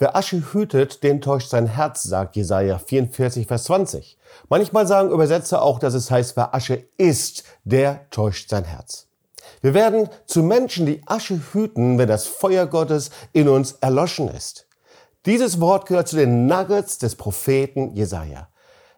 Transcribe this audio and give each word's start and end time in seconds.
Wer 0.00 0.16
Asche 0.16 0.42
hütet, 0.54 1.02
den 1.02 1.20
täuscht 1.20 1.50
sein 1.50 1.66
Herz, 1.66 2.04
sagt 2.04 2.34
Jesaja 2.34 2.78
44, 2.78 3.46
Vers 3.46 3.64
20. 3.64 4.16
Manchmal 4.48 4.86
sagen 4.86 5.10
Übersetzer 5.10 5.60
auch, 5.60 5.78
dass 5.78 5.92
es 5.92 6.10
heißt, 6.10 6.38
wer 6.38 6.54
Asche 6.54 6.86
isst, 6.96 7.44
der 7.64 8.08
täuscht 8.08 8.48
sein 8.48 8.64
Herz. 8.64 9.08
Wir 9.60 9.74
werden 9.74 10.08
zu 10.24 10.42
Menschen, 10.42 10.86
die 10.86 11.02
Asche 11.04 11.38
hüten, 11.52 11.98
wenn 11.98 12.08
das 12.08 12.26
Feuer 12.26 12.66
Gottes 12.66 13.10
in 13.34 13.46
uns 13.46 13.72
erloschen 13.72 14.28
ist. 14.28 14.66
Dieses 15.26 15.60
Wort 15.60 15.84
gehört 15.84 16.08
zu 16.08 16.16
den 16.16 16.46
Nuggets 16.46 16.96
des 16.96 17.14
Propheten 17.14 17.94
Jesaja. 17.94 18.48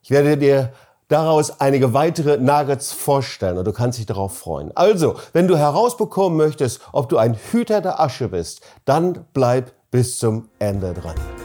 Ich 0.03 0.13
werde 0.13 0.37
dir 0.37 0.73
daraus 1.09 1.59
einige 1.61 1.95
weitere 1.95 2.39
Nuggets 2.39 2.93
vorstellen 2.93 3.59
und 3.59 3.65
du 3.65 3.73
kannst 3.73 3.99
dich 3.99 4.07
darauf 4.07 4.39
freuen. 4.39 4.71
Also, 4.77 5.17
wenn 5.33 5.49
du 5.49 5.59
herausbekommen 5.59 6.39
möchtest, 6.39 6.81
ob 6.93 7.09
du 7.09 7.19
ein 7.19 7.35
Hüter 7.35 7.81
der 7.81 7.99
Asche 7.99 8.29
bist, 8.29 8.61
dann 8.85 9.27
bleib 9.33 9.73
bis 9.93 10.19
zum 10.19 10.49
Ende 10.59 10.95
dran. 10.95 11.42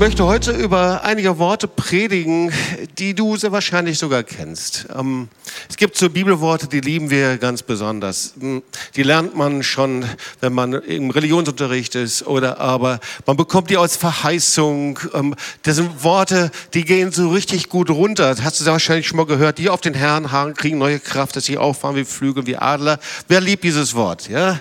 Möchte 0.00 0.24
heute 0.24 0.52
über 0.52 1.04
einige 1.04 1.36
Worte 1.36 1.68
predigen, 1.68 2.50
die 2.98 3.12
du 3.12 3.36
sehr 3.36 3.52
wahrscheinlich 3.52 3.98
sogar 3.98 4.22
kennst. 4.22 4.86
Ähm, 4.96 5.28
es 5.68 5.76
gibt 5.76 5.98
so 5.98 6.08
Bibelworte, 6.08 6.68
die 6.68 6.80
lieben 6.80 7.10
wir 7.10 7.36
ganz 7.36 7.62
besonders. 7.62 8.32
Hm, 8.40 8.62
die 8.96 9.02
lernt 9.02 9.36
man 9.36 9.62
schon, 9.62 10.06
wenn 10.40 10.54
man 10.54 10.72
im 10.72 11.10
Religionsunterricht 11.10 11.96
ist 11.96 12.26
oder 12.26 12.58
aber 12.60 12.98
man 13.26 13.36
bekommt 13.36 13.68
die 13.68 13.76
als 13.76 13.96
Verheißung. 13.98 14.98
Ähm, 15.12 15.34
das 15.64 15.76
sind 15.76 16.02
Worte, 16.02 16.50
die 16.72 16.86
gehen 16.86 17.12
so 17.12 17.28
richtig 17.28 17.68
gut 17.68 17.90
runter. 17.90 18.30
Das 18.30 18.42
hast 18.42 18.58
du 18.58 18.64
sehr 18.64 18.72
wahrscheinlich 18.72 19.06
schon 19.06 19.18
mal 19.18 19.26
gehört. 19.26 19.58
Die 19.58 19.68
auf 19.68 19.82
den 19.82 19.92
Herrn 19.92 20.32
harren, 20.32 20.54
kriegen 20.54 20.78
neue 20.78 20.98
Kraft, 20.98 21.36
dass 21.36 21.44
sie 21.44 21.58
auffahren 21.58 21.96
wie 21.96 22.06
Flügel, 22.06 22.46
wie 22.46 22.56
Adler. 22.56 22.98
Wer 23.28 23.42
liebt 23.42 23.64
dieses 23.64 23.94
Wort? 23.94 24.30
Ja? 24.30 24.60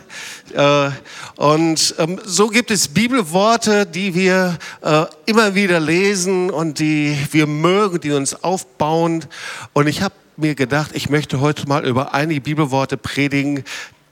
Äh, 0.53 0.91
und 1.37 1.95
ähm, 1.98 2.20
so 2.26 2.49
gibt 2.49 2.71
es 2.71 2.90
Bibelworte, 2.90 3.85
die 3.85 4.13
wir 4.13 4.57
äh, 4.81 5.05
immer 5.30 5.54
wieder 5.54 5.80
lesen 5.80 6.49
und 6.49 6.80
die 6.80 7.16
wir 7.32 7.46
mögen, 7.46 8.02
die 8.02 8.12
uns 8.12 8.44
aufbauen. 8.44 9.26
Und 9.74 9.85
ich 9.85 10.02
habe 10.02 10.16
mir 10.38 10.55
gedacht, 10.55 10.90
ich 10.94 11.12
möchte 11.12 11.40
heute 11.40 11.68
mal 11.68 11.85
über 11.85 12.16
einige 12.16 12.41
Bibelworte 12.41 12.98
predigen, 12.98 13.63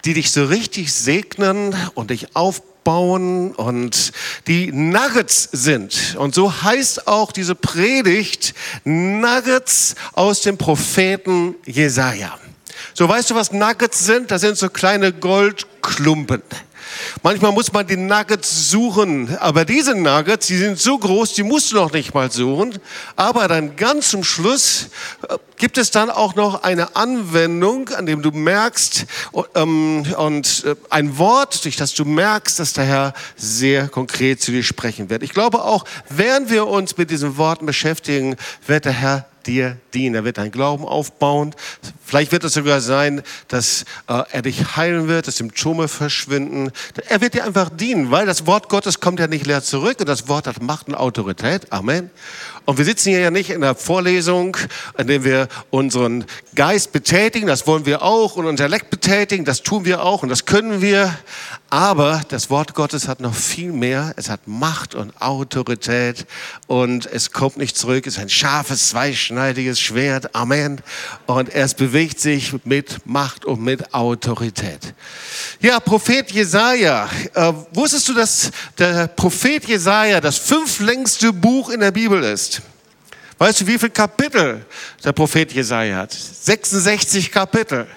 die 0.05 0.13
dich 0.13 0.31
so 0.31 0.45
richtig 0.45 0.93
segnen 0.93 1.75
und 1.95 2.11
dich 2.11 2.35
aufbauen 2.35 3.51
und 3.55 4.11
die 4.45 4.71
Nuggets 4.71 5.49
sind. 5.51 6.15
Und 6.19 6.35
so 6.35 6.61
heißt 6.61 7.07
auch 7.07 7.31
diese 7.31 7.55
Predigt 7.55 8.53
Nuggets 8.83 9.95
aus 10.13 10.41
dem 10.41 10.59
Propheten 10.59 11.55
Jesaja. 11.65 12.37
So 12.93 13.09
weißt 13.09 13.31
du, 13.31 13.35
was 13.35 13.51
Nuggets 13.51 14.05
sind? 14.05 14.29
Das 14.29 14.41
sind 14.41 14.55
so 14.55 14.69
kleine 14.69 15.11
Goldklumpen. 15.13 16.43
Manchmal 17.23 17.51
muss 17.51 17.71
man 17.71 17.85
die 17.85 17.97
Nuggets 17.97 18.69
suchen, 18.69 19.37
aber 19.37 19.65
diese 19.65 19.95
Nuggets, 19.95 20.47
die 20.47 20.57
sind 20.57 20.79
so 20.79 20.97
groß, 20.97 21.33
die 21.33 21.43
musst 21.43 21.71
du 21.71 21.75
noch 21.75 21.91
nicht 21.91 22.13
mal 22.13 22.31
suchen. 22.31 22.77
Aber 23.15 23.47
dann 23.47 23.75
ganz 23.75 24.09
zum 24.09 24.23
Schluss 24.23 24.89
äh, 25.27 25.37
gibt 25.57 25.77
es 25.77 25.91
dann 25.91 26.09
auch 26.09 26.35
noch 26.35 26.63
eine 26.63 26.95
Anwendung, 26.95 27.89
an 27.89 28.05
dem 28.05 28.21
du 28.21 28.31
merkst 28.31 29.05
ähm, 29.55 30.05
und 30.17 30.63
äh, 30.65 30.75
ein 30.89 31.17
Wort, 31.17 31.63
durch 31.65 31.75
das 31.75 31.93
du 31.93 32.05
merkst, 32.05 32.59
dass 32.59 32.73
der 32.73 32.85
Herr 32.85 33.13
sehr 33.35 33.87
konkret 33.87 34.41
zu 34.41 34.51
dir 34.51 34.63
sprechen 34.63 35.09
wird. 35.09 35.23
Ich 35.23 35.33
glaube 35.33 35.63
auch, 35.63 35.85
während 36.09 36.49
wir 36.49 36.67
uns 36.67 36.97
mit 36.97 37.11
diesen 37.11 37.37
Worten 37.37 37.65
beschäftigen, 37.65 38.35
wird 38.65 38.85
der 38.85 38.93
Herr 38.93 39.25
dir 39.47 39.77
dienen. 39.93 40.15
Er 40.15 40.23
wird 40.23 40.37
deinen 40.37 40.51
Glauben 40.51 40.85
aufbauen. 40.85 41.55
Vielleicht 42.05 42.31
wird 42.31 42.43
es 42.43 42.53
sogar 42.53 42.81
sein, 42.81 43.23
dass 43.47 43.83
äh, 44.07 44.23
er 44.31 44.41
dich 44.41 44.75
heilen 44.75 45.07
wird, 45.07 45.27
dass 45.27 45.37
Symptome 45.37 45.87
verschwinden. 45.87 46.71
Er 47.09 47.21
wird 47.21 47.33
dir 47.33 47.45
einfach 47.45 47.69
dienen, 47.69 48.11
weil 48.11 48.25
das 48.25 48.45
Wort 48.45 48.69
Gottes 48.69 48.99
kommt 48.99 49.19
ja 49.19 49.27
nicht 49.27 49.45
leer 49.45 49.63
zurück 49.63 49.99
und 49.99 50.07
das 50.09 50.27
Wort 50.27 50.47
hat 50.47 50.61
Macht 50.61 50.87
und 50.87 50.95
Autorität. 50.95 51.71
Amen. 51.71 52.09
Und 52.67 52.77
wir 52.77 52.83
sitzen 52.83 53.11
hier 53.11 53.21
ja 53.21 53.31
nicht 53.31 53.49
in 53.49 53.61
der 53.61 53.75
Vorlesung, 53.75 54.57
in 54.97 55.07
der 55.07 55.23
wir 55.23 55.47
unseren 55.69 56.25
Geist 56.53 56.91
betätigen, 56.91 57.47
das 57.47 57.65
wollen 57.65 57.85
wir 57.85 58.01
auch, 58.01 58.35
und 58.35 58.45
unser 58.45 58.65
Intellekt 58.65 58.89
betätigen, 58.89 59.45
das 59.45 59.63
tun 59.63 59.85
wir 59.85 60.03
auch 60.03 60.21
und 60.21 60.27
das 60.27 60.43
können 60.43 60.81
wir. 60.81 61.17
Aber 61.69 62.21
das 62.29 62.49
Wort 62.49 62.73
Gottes 62.73 63.07
hat 63.07 63.19
noch 63.19 63.35
viel 63.35 63.73
mehr. 63.73 64.13
Es 64.15 64.29
hat 64.29 64.47
Macht 64.47 64.95
und 64.95 65.21
Autorität 65.21 66.25
und 66.67 67.05
es 67.05 67.31
kommt 67.31 67.57
nicht 67.57 67.77
zurück. 67.77 68.07
Es 68.07 68.15
ist 68.15 68.19
ein 68.19 68.29
scharfes, 68.29 68.89
zweischneidiges 68.89 69.79
Schwert. 69.79 70.33
Amen. 70.33 70.81
Und 71.25 71.53
es 71.53 71.73
bewegt 71.73 72.21
sich 72.21 72.53
mit 72.63 73.05
Macht 73.05 73.43
und 73.43 73.61
mit 73.61 73.93
Autorität. 73.93 74.93
Ja, 75.59 75.81
Prophet 75.81 76.31
Jesaja. 76.31 77.09
Äh, 77.33 77.53
wusstest 77.73 78.07
du, 78.09 78.13
dass 78.13 78.51
der 78.77 79.07
Prophet 79.07 79.65
Jesaja 79.65 80.21
das 80.21 80.37
fünflängste 80.37 81.33
Buch 81.33 81.69
in 81.69 81.81
der 81.81 81.91
Bibel 81.91 82.23
ist? 82.23 82.56
Weißt 83.37 83.61
du, 83.61 83.67
wie 83.67 83.77
viele 83.77 83.91
Kapitel 83.91 84.65
der 85.03 85.11
Prophet 85.11 85.51
Jesaja 85.51 85.97
hat? 85.97 86.11
66 86.11 87.31
Kapitel. 87.31 87.87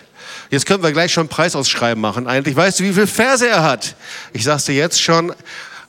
Jetzt 0.50 0.66
können 0.66 0.82
wir 0.82 0.92
gleich 0.92 1.12
schon 1.12 1.28
Preisausschreiben 1.28 2.00
machen. 2.00 2.26
Eigentlich 2.26 2.56
weißt 2.56 2.80
du, 2.80 2.84
wie 2.84 2.92
viele 2.92 3.06
Verse 3.06 3.48
er 3.48 3.62
hat? 3.62 3.94
Ich 4.32 4.44
sag's 4.44 4.64
dir 4.64 4.74
jetzt 4.74 5.00
schon. 5.00 5.32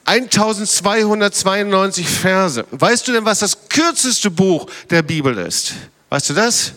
1292 0.05 2.07
Verse. 2.07 2.65
Weißt 2.71 3.07
du 3.07 3.11
denn, 3.11 3.25
was 3.25 3.39
das 3.39 3.57
kürzeste 3.69 4.31
Buch 4.31 4.67
der 4.89 5.01
Bibel 5.01 5.37
ist? 5.37 5.73
Weißt 6.09 6.29
du 6.29 6.33
das? 6.33 6.73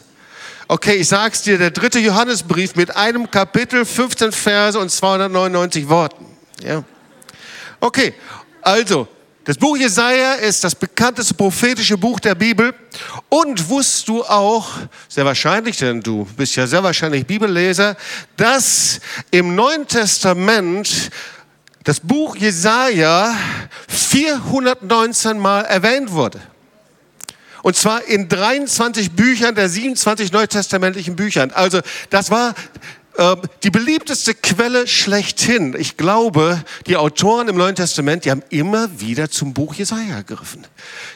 Okay, 0.67 0.95
ich 0.95 1.09
sag's 1.09 1.43
dir, 1.43 1.59
der 1.59 1.71
dritte 1.71 1.99
Johannesbrief 1.99 2.75
mit 2.75 2.97
einem 2.97 3.31
Kapitel, 3.31 3.85
15 3.85 4.33
Verse 4.33 4.79
und 4.79 4.91
299 4.91 5.89
Worten. 5.89 6.27
Ja. 6.63 6.83
Okay, 7.81 8.15
also, 8.63 9.07
das 9.45 9.59
Buch 9.59 9.77
Jesaja 9.77 10.35
ist 10.35 10.65
das 10.65 10.75
bekannteste 10.75 11.35
prophetische 11.35 11.99
Buch 11.99 12.19
der 12.19 12.35
Bibel. 12.35 12.75
Und 13.29 13.69
wusstest 13.69 14.09
du 14.09 14.25
auch, 14.25 14.71
sehr 15.09 15.27
wahrscheinlich, 15.27 15.77
denn 15.77 16.01
du 16.01 16.27
bist 16.37 16.57
ja 16.57 16.67
sehr 16.67 16.83
wahrscheinlich 16.83 17.27
Bibelleser, 17.27 17.95
dass 18.39 19.01
im 19.31 19.55
Neuen 19.55 19.87
Testament 19.87 21.11
das 21.85 22.01
Buch 22.01 22.37
Jesaja 22.37 23.37
419 23.89 25.39
Mal 25.39 25.61
erwähnt 25.63 26.11
wurde. 26.11 26.41
Und 27.63 27.77
zwar 27.77 28.05
in 28.05 28.29
23 28.29 29.13
Büchern 29.13 29.55
der 29.55 29.69
27 29.69 30.33
neutestamentlichen 30.33 31.17
Büchern. 31.17 31.51
Also 31.51 31.81
das 32.09 32.31
war 32.31 32.55
ähm, 33.17 33.43
die 33.63 33.71
beliebteste 33.71 34.35
Quelle 34.35 34.87
schlechthin. 34.87 35.75
Ich 35.79 35.97
glaube, 35.97 36.65
die 36.87 36.97
Autoren 36.97 37.49
im 37.49 37.57
Neuen 37.57 37.77
Testament, 37.77 38.25
die 38.25 38.31
haben 38.31 38.43
immer 38.51 39.01
wieder 39.01 39.31
zum 39.31 39.55
Buch 39.55 39.75
Jesaja 39.75 40.23
gegriffen. 40.23 40.67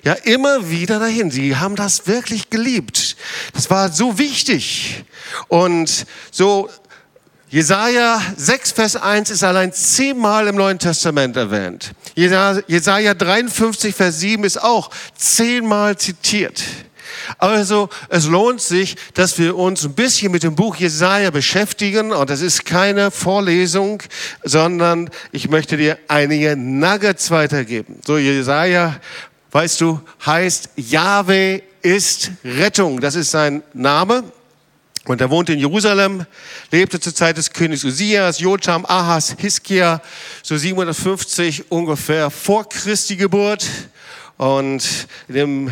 Ja, 0.04 0.12
immer 0.12 0.70
wieder 0.70 1.00
dahin. 1.00 1.30
Sie 1.30 1.56
haben 1.56 1.76
das 1.76 2.06
wirklich 2.06 2.50
geliebt. 2.50 3.16
Das 3.52 3.68
war 3.70 3.90
so 3.90 4.18
wichtig. 4.18 5.04
Und 5.48 6.06
so, 6.30 6.70
Jesaja 7.50 8.20
6, 8.36 8.72
Vers 8.72 8.96
1 8.96 9.30
ist 9.30 9.42
allein 9.42 9.72
zehnmal 9.72 10.48
im 10.48 10.56
Neuen 10.56 10.78
Testament 10.78 11.36
erwähnt. 11.36 11.92
Jesaja 12.14 13.14
53, 13.14 13.94
Vers 13.94 14.20
7 14.20 14.44
ist 14.44 14.62
auch 14.62 14.90
zehnmal 15.16 15.96
zitiert. 15.96 16.62
Also 17.36 17.88
es 18.08 18.26
lohnt 18.26 18.60
sich, 18.60 18.96
dass 19.14 19.38
wir 19.38 19.56
uns 19.56 19.84
ein 19.84 19.94
bisschen 19.94 20.32
mit 20.32 20.42
dem 20.42 20.54
Buch 20.54 20.76
Jesaja 20.76 21.30
beschäftigen. 21.30 22.12
Und 22.12 22.30
das 22.30 22.40
ist 22.40 22.64
keine 22.64 23.10
Vorlesung, 23.10 24.02
sondern 24.42 25.10
ich 25.32 25.50
möchte 25.50 25.76
dir 25.76 25.98
einige 26.08 26.56
Nuggets 26.56 27.30
weitergeben. 27.30 28.00
So 28.06 28.16
Jesaja, 28.16 28.96
weißt 29.50 29.80
du, 29.80 30.00
heißt 30.24 30.70
Yahweh 30.76 31.60
ist 31.82 32.30
Rettung. 32.44 33.00
Das 33.00 33.14
ist 33.14 33.30
sein 33.30 33.62
Name. 33.74 34.24
Und 35.08 35.22
er 35.22 35.30
wohnte 35.30 35.54
in 35.54 35.58
Jerusalem, 35.58 36.26
lebte 36.70 37.00
zur 37.00 37.14
Zeit 37.14 37.38
des 37.38 37.50
Königs 37.50 37.82
Uzias, 37.82 38.40
Jotham, 38.40 38.84
Ahas, 38.84 39.36
Hiskia, 39.38 40.02
so 40.42 40.54
750 40.54 41.72
ungefähr 41.72 42.30
vor 42.30 42.68
Christi 42.68 43.16
Geburt. 43.16 43.66
Und 44.36 45.08
in 45.28 45.34
dem 45.34 45.70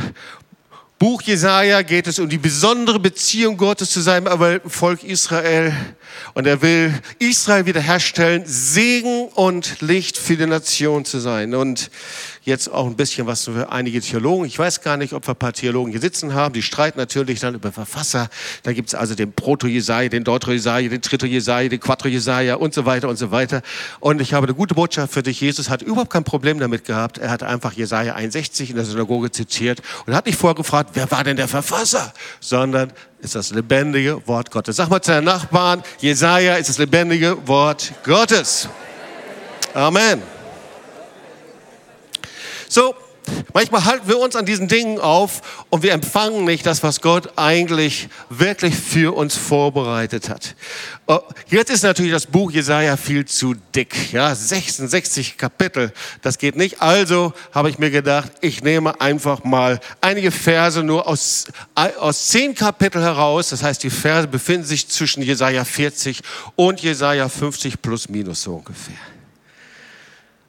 Buch 0.99 1.21
Jesaja 1.21 1.83
geht 1.83 2.07
es 2.07 2.19
um 2.19 2.27
die 2.27 2.39
besondere 2.39 2.99
Beziehung 2.99 3.59
Gottes 3.59 3.91
zu 3.91 4.01
seinem 4.01 4.27
erwählten 4.27 4.71
Volk 4.71 5.05
Israel. 5.05 5.77
Und 6.33 6.47
er 6.47 6.63
will 6.63 6.91
Israel 7.19 7.67
wiederherstellen, 7.67 8.45
Segen 8.47 9.29
und 9.35 9.83
Licht 9.83 10.17
für 10.17 10.39
die 10.39 10.47
Nation 10.47 11.05
zu 11.05 11.19
sein. 11.19 11.55
Und 11.55 11.91
jetzt 12.47 12.71
auch 12.73 12.87
ein 12.87 12.95
bisschen 12.95 13.27
was 13.27 13.45
für 13.45 13.71
einige 13.71 14.01
Theologen. 14.01 14.47
Ich 14.47 14.59
weiß 14.59 14.81
gar 14.81 14.97
nicht, 14.97 15.13
ob 15.13 15.27
wir 15.27 15.35
ein 15.35 15.37
paar 15.37 15.53
Theologen 15.53 15.91
hier 15.91 16.01
sitzen 16.01 16.33
haben. 16.33 16.55
Die 16.55 16.63
streiten 16.63 16.99
natürlich 16.99 17.41
dann 17.41 17.57
über 17.57 17.73
Verfasser. 17.73 18.29
Da 18.63 18.73
gibt 18.73 18.89
es 18.89 18.95
also 18.95 19.17
den 19.17 19.33
Proto-Jesaja, 19.33 20.09
den 20.09 20.23
Deutro-Jesaja, 20.23 20.89
den 20.89 21.03
Trito-Jesaja, 21.03 21.69
den 21.69 21.81
Quattro-Jesaja 21.81 22.55
und 22.55 22.73
so 22.73 22.87
weiter 22.87 23.09
und 23.09 23.17
so 23.17 23.33
weiter. 23.33 23.63
Und 23.99 24.21
ich 24.21 24.33
habe 24.33 24.47
eine 24.47 24.55
gute 24.55 24.75
Botschaft 24.75 25.13
für 25.13 25.25
dich. 25.25 25.41
Jesus 25.41 25.69
hat 25.69 25.83
überhaupt 25.83 26.11
kein 26.11 26.23
Problem 26.23 26.61
damit 26.61 26.85
gehabt. 26.85 27.19
Er 27.19 27.31
hat 27.31 27.43
einfach 27.43 27.73
Jesaja 27.73 28.15
61 28.15 28.71
in 28.71 28.77
der 28.77 28.85
Synagoge 28.85 29.33
zitiert 29.33 29.83
und 30.07 30.15
hat 30.15 30.27
nicht 30.27 30.39
vorgefragt, 30.39 30.91
wer 30.95 31.11
war 31.11 31.25
denn 31.25 31.37
der 31.37 31.49
Verfasser, 31.49 32.15
sondern 32.39 32.93
ist 33.19 33.35
das 33.35 33.51
lebendige 33.51 34.25
Wort 34.29 34.53
Gottes. 34.53 34.77
Sag 34.77 34.89
mal 34.89 35.03
zu 35.03 35.11
deinen 35.11 35.25
Nachbarn, 35.25 35.83
Jesaja 35.99 36.55
ist 36.55 36.69
das 36.69 36.79
lebendige 36.79 37.37
Wort 37.49 37.93
Gottes. 38.05 38.69
Amen. 39.75 40.36
So, 42.77 42.95
Manchmal 43.55 43.87
halten 43.87 44.07
wir 44.07 44.19
uns 44.19 44.37
an 44.37 44.45
diesen 44.45 44.69
Dingen 44.69 45.01
auf 45.01 45.65
und 45.71 45.83
wir 45.83 45.93
empfangen 45.93 46.45
nicht 46.45 46.65
das, 46.65 46.85
was 46.85 47.01
Gott 47.01 47.31
eigentlich 47.35 48.09
wirklich 48.29 48.77
für 48.77 49.17
uns 49.17 49.35
vorbereitet 49.35 50.29
hat. 50.29 50.55
Oh, 51.07 51.19
jetzt 51.49 51.71
ist 51.71 51.83
natürlich 51.83 52.13
das 52.13 52.27
Buch 52.27 52.53
Jesaja 52.53 52.97
viel 52.97 53.25
zu 53.25 53.55
dick. 53.75 54.13
Ja, 54.13 54.33
66 54.33 55.39
Kapitel, 55.39 55.93
das 56.23 56.39
geht 56.39 56.55
nicht. 56.55 56.81
Also 56.83 57.33
habe 57.51 57.71
ich 57.71 57.79
mir 57.81 57.91
gedacht, 57.91 58.31
ich 58.43 58.63
nehme 58.63 59.01
einfach 59.01 59.43
mal 59.43 59.81
einige 60.03 60.31
Verse 60.31 60.85
nur 60.85 61.09
aus, 61.09 61.47
aus 61.75 62.29
zehn 62.29 62.55
Kapitel 62.55 63.03
heraus. 63.03 63.49
Das 63.49 63.63
heißt, 63.63 63.83
die 63.83 63.91
Verse 63.91 64.29
befinden 64.29 64.67
sich 64.67 64.87
zwischen 64.87 65.23
Jesaja 65.23 65.65
40 65.65 66.21
und 66.55 66.81
Jesaja 66.81 67.29
50 67.29 67.81
plus 67.83 68.09
minus 68.09 68.43
so 68.43 68.57
ungefähr. 68.57 69.16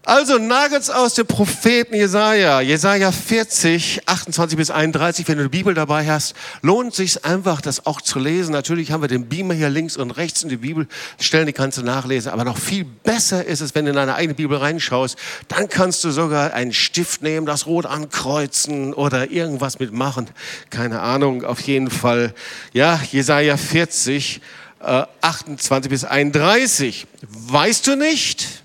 Also 0.07 0.37
Nuggets 0.37 0.89
aus 0.89 1.15
dem 1.15 1.27
Propheten 1.27 1.93
Jesaja, 1.93 2.61
Jesaja 2.61 3.11
40, 3.11 4.03
28 4.05 4.57
bis 4.57 4.71
31. 4.71 5.27
Wenn 5.27 5.37
du 5.37 5.43
die 5.43 5.57
Bibel 5.57 5.73
dabei 5.73 6.07
hast, 6.09 6.33
lohnt 6.61 6.95
sich 6.95 7.25
einfach, 7.25 7.59
das 7.59 7.85
auch 7.85 7.99
zu 7.99 8.17
lesen. 8.17 8.53
Natürlich 8.53 8.93
haben 8.93 9.01
wir 9.01 9.09
den 9.09 9.27
Beamer 9.27 9.53
hier 9.53 9.69
links 9.69 9.97
und 9.97 10.11
rechts 10.11 10.43
in 10.43 10.47
die 10.47 10.55
Bibelstellen, 10.55 11.45
die 11.45 11.51
kannst 11.51 11.77
du 11.77 11.81
nachlesen. 11.81 12.31
Aber 12.31 12.45
noch 12.45 12.57
viel 12.57 12.85
besser 12.85 13.43
ist 13.43 13.59
es, 13.59 13.75
wenn 13.75 13.83
du 13.83 13.91
in 13.91 13.97
deine 13.97 14.15
eigene 14.15 14.33
Bibel 14.33 14.57
reinschaust. 14.57 15.17
Dann 15.49 15.67
kannst 15.67 16.05
du 16.05 16.11
sogar 16.11 16.53
einen 16.53 16.71
Stift 16.71 17.21
nehmen, 17.21 17.45
das 17.45 17.65
Rot 17.65 17.85
ankreuzen 17.85 18.93
oder 18.93 19.29
irgendwas 19.29 19.77
mitmachen. 19.79 20.29
Keine 20.69 21.01
Ahnung, 21.01 21.43
auf 21.43 21.59
jeden 21.59 21.89
Fall. 21.89 22.33
Ja, 22.71 22.97
Jesaja 23.11 23.57
40, 23.57 24.39
äh, 24.79 25.03
28 25.19 25.89
bis 25.89 26.05
31. 26.05 27.07
Weißt 27.49 27.85
du 27.87 27.97
nicht? 27.97 28.63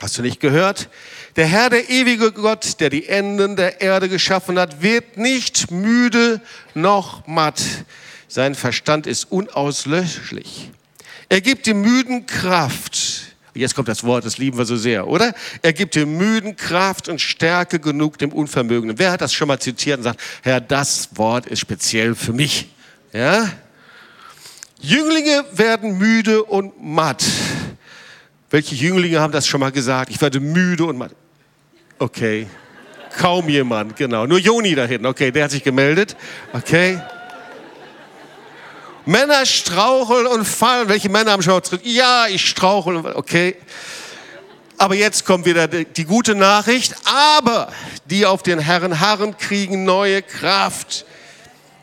Hast 0.00 0.16
du 0.16 0.22
nicht 0.22 0.38
gehört? 0.40 0.88
Der 1.34 1.46
Herr, 1.46 1.70
der 1.70 1.90
ewige 1.90 2.30
Gott, 2.30 2.80
der 2.80 2.88
die 2.88 3.08
Enden 3.08 3.56
der 3.56 3.80
Erde 3.80 4.08
geschaffen 4.08 4.58
hat, 4.58 4.80
wird 4.80 5.16
nicht 5.16 5.70
müde 5.70 6.40
noch 6.74 7.26
matt. 7.26 7.60
Sein 8.28 8.54
Verstand 8.54 9.06
ist 9.06 9.30
unauslöschlich. 9.30 10.70
Er 11.28 11.40
gibt 11.40 11.66
dem 11.66 11.82
Müden 11.82 12.26
Kraft. 12.26 13.22
Jetzt 13.54 13.74
kommt 13.74 13.88
das 13.88 14.04
Wort, 14.04 14.24
das 14.24 14.38
lieben 14.38 14.56
wir 14.56 14.66
so 14.66 14.76
sehr, 14.76 15.08
oder? 15.08 15.34
Er 15.62 15.72
gibt 15.72 15.96
dem 15.96 16.16
Müden 16.16 16.54
Kraft 16.54 17.08
und 17.08 17.20
Stärke 17.20 17.80
genug 17.80 18.18
dem 18.18 18.32
Unvermögenden. 18.32 18.98
Wer 19.00 19.10
hat 19.10 19.20
das 19.20 19.32
schon 19.32 19.48
mal 19.48 19.58
zitiert 19.58 19.98
und 19.98 20.04
sagt, 20.04 20.20
Herr, 20.42 20.60
das 20.60 21.08
Wort 21.14 21.46
ist 21.46 21.58
speziell 21.58 22.14
für 22.14 22.32
mich? 22.32 22.68
Ja? 23.12 23.50
Jünglinge 24.80 25.44
werden 25.52 25.98
müde 25.98 26.44
und 26.44 26.80
matt. 26.80 27.24
Welche 28.50 28.74
Jünglinge 28.74 29.20
haben 29.20 29.32
das 29.32 29.46
schon 29.46 29.60
mal 29.60 29.72
gesagt? 29.72 30.10
Ich 30.10 30.20
werde 30.20 30.40
müde 30.40 30.84
und 30.84 30.96
mal. 30.96 31.10
Okay. 31.98 32.46
Kaum 33.18 33.48
jemand, 33.48 33.96
genau. 33.96 34.26
Nur 34.26 34.38
Joni 34.38 34.74
da 34.74 34.84
hinten. 34.84 35.06
Okay, 35.06 35.30
der 35.30 35.44
hat 35.44 35.50
sich 35.50 35.64
gemeldet. 35.64 36.16
Okay. 36.52 37.00
Männer 39.04 39.44
straucheln 39.46 40.26
und 40.26 40.44
fallen. 40.44 40.88
Welche 40.88 41.08
Männer 41.08 41.32
haben 41.32 41.42
schon 41.42 41.54
mal 41.54 41.62
Ja, 41.82 42.26
ich 42.28 42.46
strauchel. 42.46 42.98
Okay. 43.14 43.56
Aber 44.76 44.94
jetzt 44.94 45.24
kommt 45.24 45.44
wieder 45.44 45.66
die, 45.66 45.84
die 45.84 46.04
gute 46.04 46.34
Nachricht. 46.34 46.94
Aber 47.04 47.72
die 48.06 48.24
auf 48.24 48.42
den 48.42 48.58
Herren 48.58 49.00
harren, 49.00 49.36
kriegen 49.36 49.84
neue 49.84 50.22
Kraft. 50.22 51.04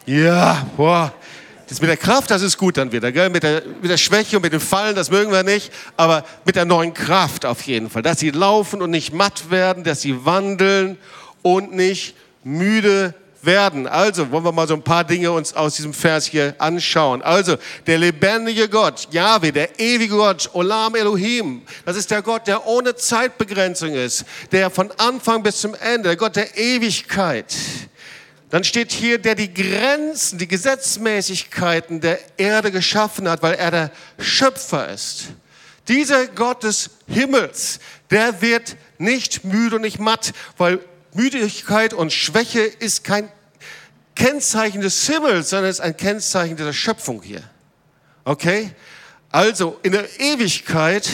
Ja, 0.05 0.65
boah. 0.77 1.13
Das 1.67 1.81
mit 1.81 1.89
der 1.89 1.97
Kraft, 1.97 2.29
das 2.29 2.41
ist 2.41 2.57
gut 2.57 2.77
dann 2.77 2.91
wieder. 2.91 3.11
Gell? 3.11 3.29
Mit, 3.29 3.43
der, 3.43 3.63
mit 3.81 3.89
der 3.89 3.97
Schwäche 3.97 4.37
und 4.37 4.43
mit 4.43 4.53
dem 4.53 4.61
Fallen, 4.61 4.95
das 4.95 5.09
mögen 5.09 5.31
wir 5.31 5.43
nicht. 5.43 5.71
Aber 5.97 6.23
mit 6.45 6.55
der 6.55 6.65
neuen 6.65 6.93
Kraft 6.93 7.45
auf 7.45 7.61
jeden 7.63 7.89
Fall. 7.89 8.01
Dass 8.01 8.19
sie 8.19 8.29
laufen 8.29 8.81
und 8.81 8.91
nicht 8.91 9.13
matt 9.13 9.49
werden, 9.49 9.83
dass 9.83 10.01
sie 10.01 10.25
wandeln 10.25 10.97
und 11.41 11.73
nicht 11.73 12.15
müde 12.43 13.13
werden. 13.45 13.87
Also 13.87 14.31
wollen 14.31 14.43
wir 14.43 14.51
mal 14.51 14.67
so 14.67 14.73
ein 14.73 14.83
paar 14.83 15.03
Dinge 15.03 15.31
uns 15.31 15.55
aus 15.55 15.75
diesem 15.75 15.93
Vers 15.93 16.25
hier 16.25 16.55
anschauen. 16.57 17.21
Also 17.21 17.57
der 17.87 17.97
lebendige 17.97 18.67
Gott, 18.69 19.07
Yahweh, 19.11 19.51
der 19.51 19.79
ewige 19.79 20.15
Gott, 20.15 20.49
Olam 20.53 20.95
Elohim, 20.95 21.61
das 21.85 21.95
ist 21.95 22.11
der 22.11 22.21
Gott, 22.21 22.47
der 22.47 22.65
ohne 22.67 22.95
Zeitbegrenzung 22.95 23.93
ist, 23.93 24.25
der 24.51 24.69
von 24.69 24.91
Anfang 24.97 25.43
bis 25.43 25.61
zum 25.61 25.75
Ende, 25.75 26.09
der 26.09 26.15
Gott 26.15 26.35
der 26.35 26.57
Ewigkeit. 26.57 27.53
Dann 28.55 28.63
steht 28.63 28.93
hier, 28.93 29.17
der 29.17 29.35
die 29.35 29.53
Grenzen, 29.53 30.39
die 30.39 30.47
Gesetzmäßigkeiten 30.47 31.99
der 31.99 32.19
Erde 32.39 32.71
geschaffen 32.71 33.27
hat, 33.27 33.43
weil 33.43 33.55
er 33.55 33.69
der 33.69 33.91
Schöpfer 34.17 34.87
ist. 34.87 35.25
Dieser 35.89 36.27
Gott 36.27 36.63
des 36.63 36.91
Himmels, 37.05 37.81
der 38.11 38.41
wird 38.41 38.77
nicht 38.97 39.43
müde 39.43 39.75
und 39.75 39.81
nicht 39.81 39.99
matt, 39.99 40.31
weil 40.55 40.79
Müdigkeit 41.13 41.93
und 41.93 42.13
Schwäche 42.13 42.61
ist 42.61 43.03
kein 43.03 43.29
Kennzeichen 44.15 44.79
des 44.79 45.05
Himmels, 45.05 45.49
sondern 45.49 45.69
ist 45.69 45.81
ein 45.81 45.97
Kennzeichen 45.97 46.55
der 46.55 46.71
Schöpfung 46.71 47.21
hier. 47.21 47.43
Okay? 48.23 48.71
Also 49.31 49.77
in 49.83 49.91
der 49.91 50.07
Ewigkeit, 50.21 51.09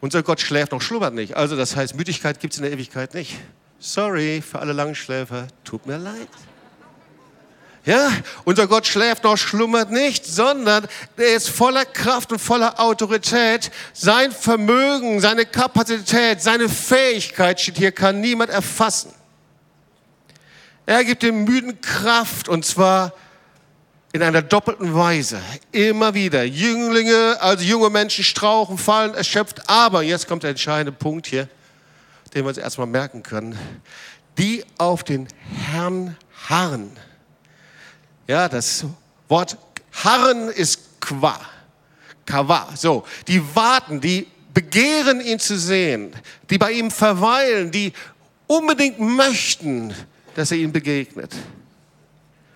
unser 0.00 0.22
Gott 0.22 0.40
schläft 0.40 0.70
noch, 0.70 0.82
schlummert 0.82 1.14
nicht. 1.14 1.36
Also 1.36 1.56
das 1.56 1.74
heißt, 1.74 1.96
Müdigkeit 1.96 2.38
gibt 2.38 2.52
es 2.52 2.60
in 2.60 2.62
der 2.62 2.70
Ewigkeit 2.72 3.12
nicht. 3.12 3.40
Sorry 3.84 4.40
für 4.40 4.60
alle 4.60 4.72
Langschläfer, 4.72 5.48
tut 5.64 5.86
mir 5.86 5.98
leid. 5.98 6.28
Ja, 7.84 8.12
unser 8.44 8.68
Gott 8.68 8.86
schläft 8.86 9.24
noch, 9.24 9.36
schlummert 9.36 9.90
nicht, 9.90 10.24
sondern 10.24 10.86
er 11.16 11.34
ist 11.34 11.48
voller 11.48 11.84
Kraft 11.84 12.30
und 12.30 12.38
voller 12.38 12.78
Autorität. 12.78 13.72
Sein 13.92 14.30
Vermögen, 14.30 15.18
seine 15.20 15.46
Kapazität, 15.46 16.40
seine 16.40 16.68
Fähigkeit 16.68 17.60
steht 17.60 17.76
hier, 17.76 17.90
kann 17.90 18.20
niemand 18.20 18.50
erfassen. 18.50 19.12
Er 20.86 21.04
gibt 21.04 21.24
dem 21.24 21.42
Müden 21.42 21.80
Kraft 21.80 22.48
und 22.48 22.64
zwar 22.64 23.12
in 24.12 24.22
einer 24.22 24.42
doppelten 24.42 24.94
Weise. 24.94 25.42
Immer 25.72 26.14
wieder. 26.14 26.44
Jünglinge, 26.44 27.36
also 27.40 27.64
junge 27.64 27.90
Menschen 27.90 28.22
strauchen, 28.22 28.78
fallen 28.78 29.14
erschöpft. 29.14 29.68
Aber 29.68 30.04
jetzt 30.04 30.28
kommt 30.28 30.44
der 30.44 30.50
entscheidende 30.50 30.92
Punkt 30.92 31.26
hier 31.26 31.48
den 32.34 32.44
wir 32.44 32.48
uns 32.48 32.58
erstmal 32.58 32.86
merken 32.86 33.22
können, 33.22 33.58
die 34.38 34.64
auf 34.78 35.04
den 35.04 35.28
Herrn 35.70 36.16
harren. 36.48 36.90
Ja, 38.26 38.48
das 38.48 38.84
Wort 39.28 39.58
harren 39.92 40.48
ist 40.48 41.00
qua, 41.00 41.40
kawa. 42.24 42.68
So, 42.74 43.04
die 43.28 43.42
warten, 43.54 44.00
die 44.00 44.26
begehren 44.54 45.20
ihn 45.20 45.38
zu 45.38 45.58
sehen, 45.58 46.14
die 46.50 46.58
bei 46.58 46.72
ihm 46.72 46.90
verweilen, 46.90 47.70
die 47.70 47.92
unbedingt 48.46 49.00
möchten, 49.00 49.94
dass 50.34 50.50
er 50.50 50.58
ihnen 50.58 50.72
begegnet. 50.72 51.34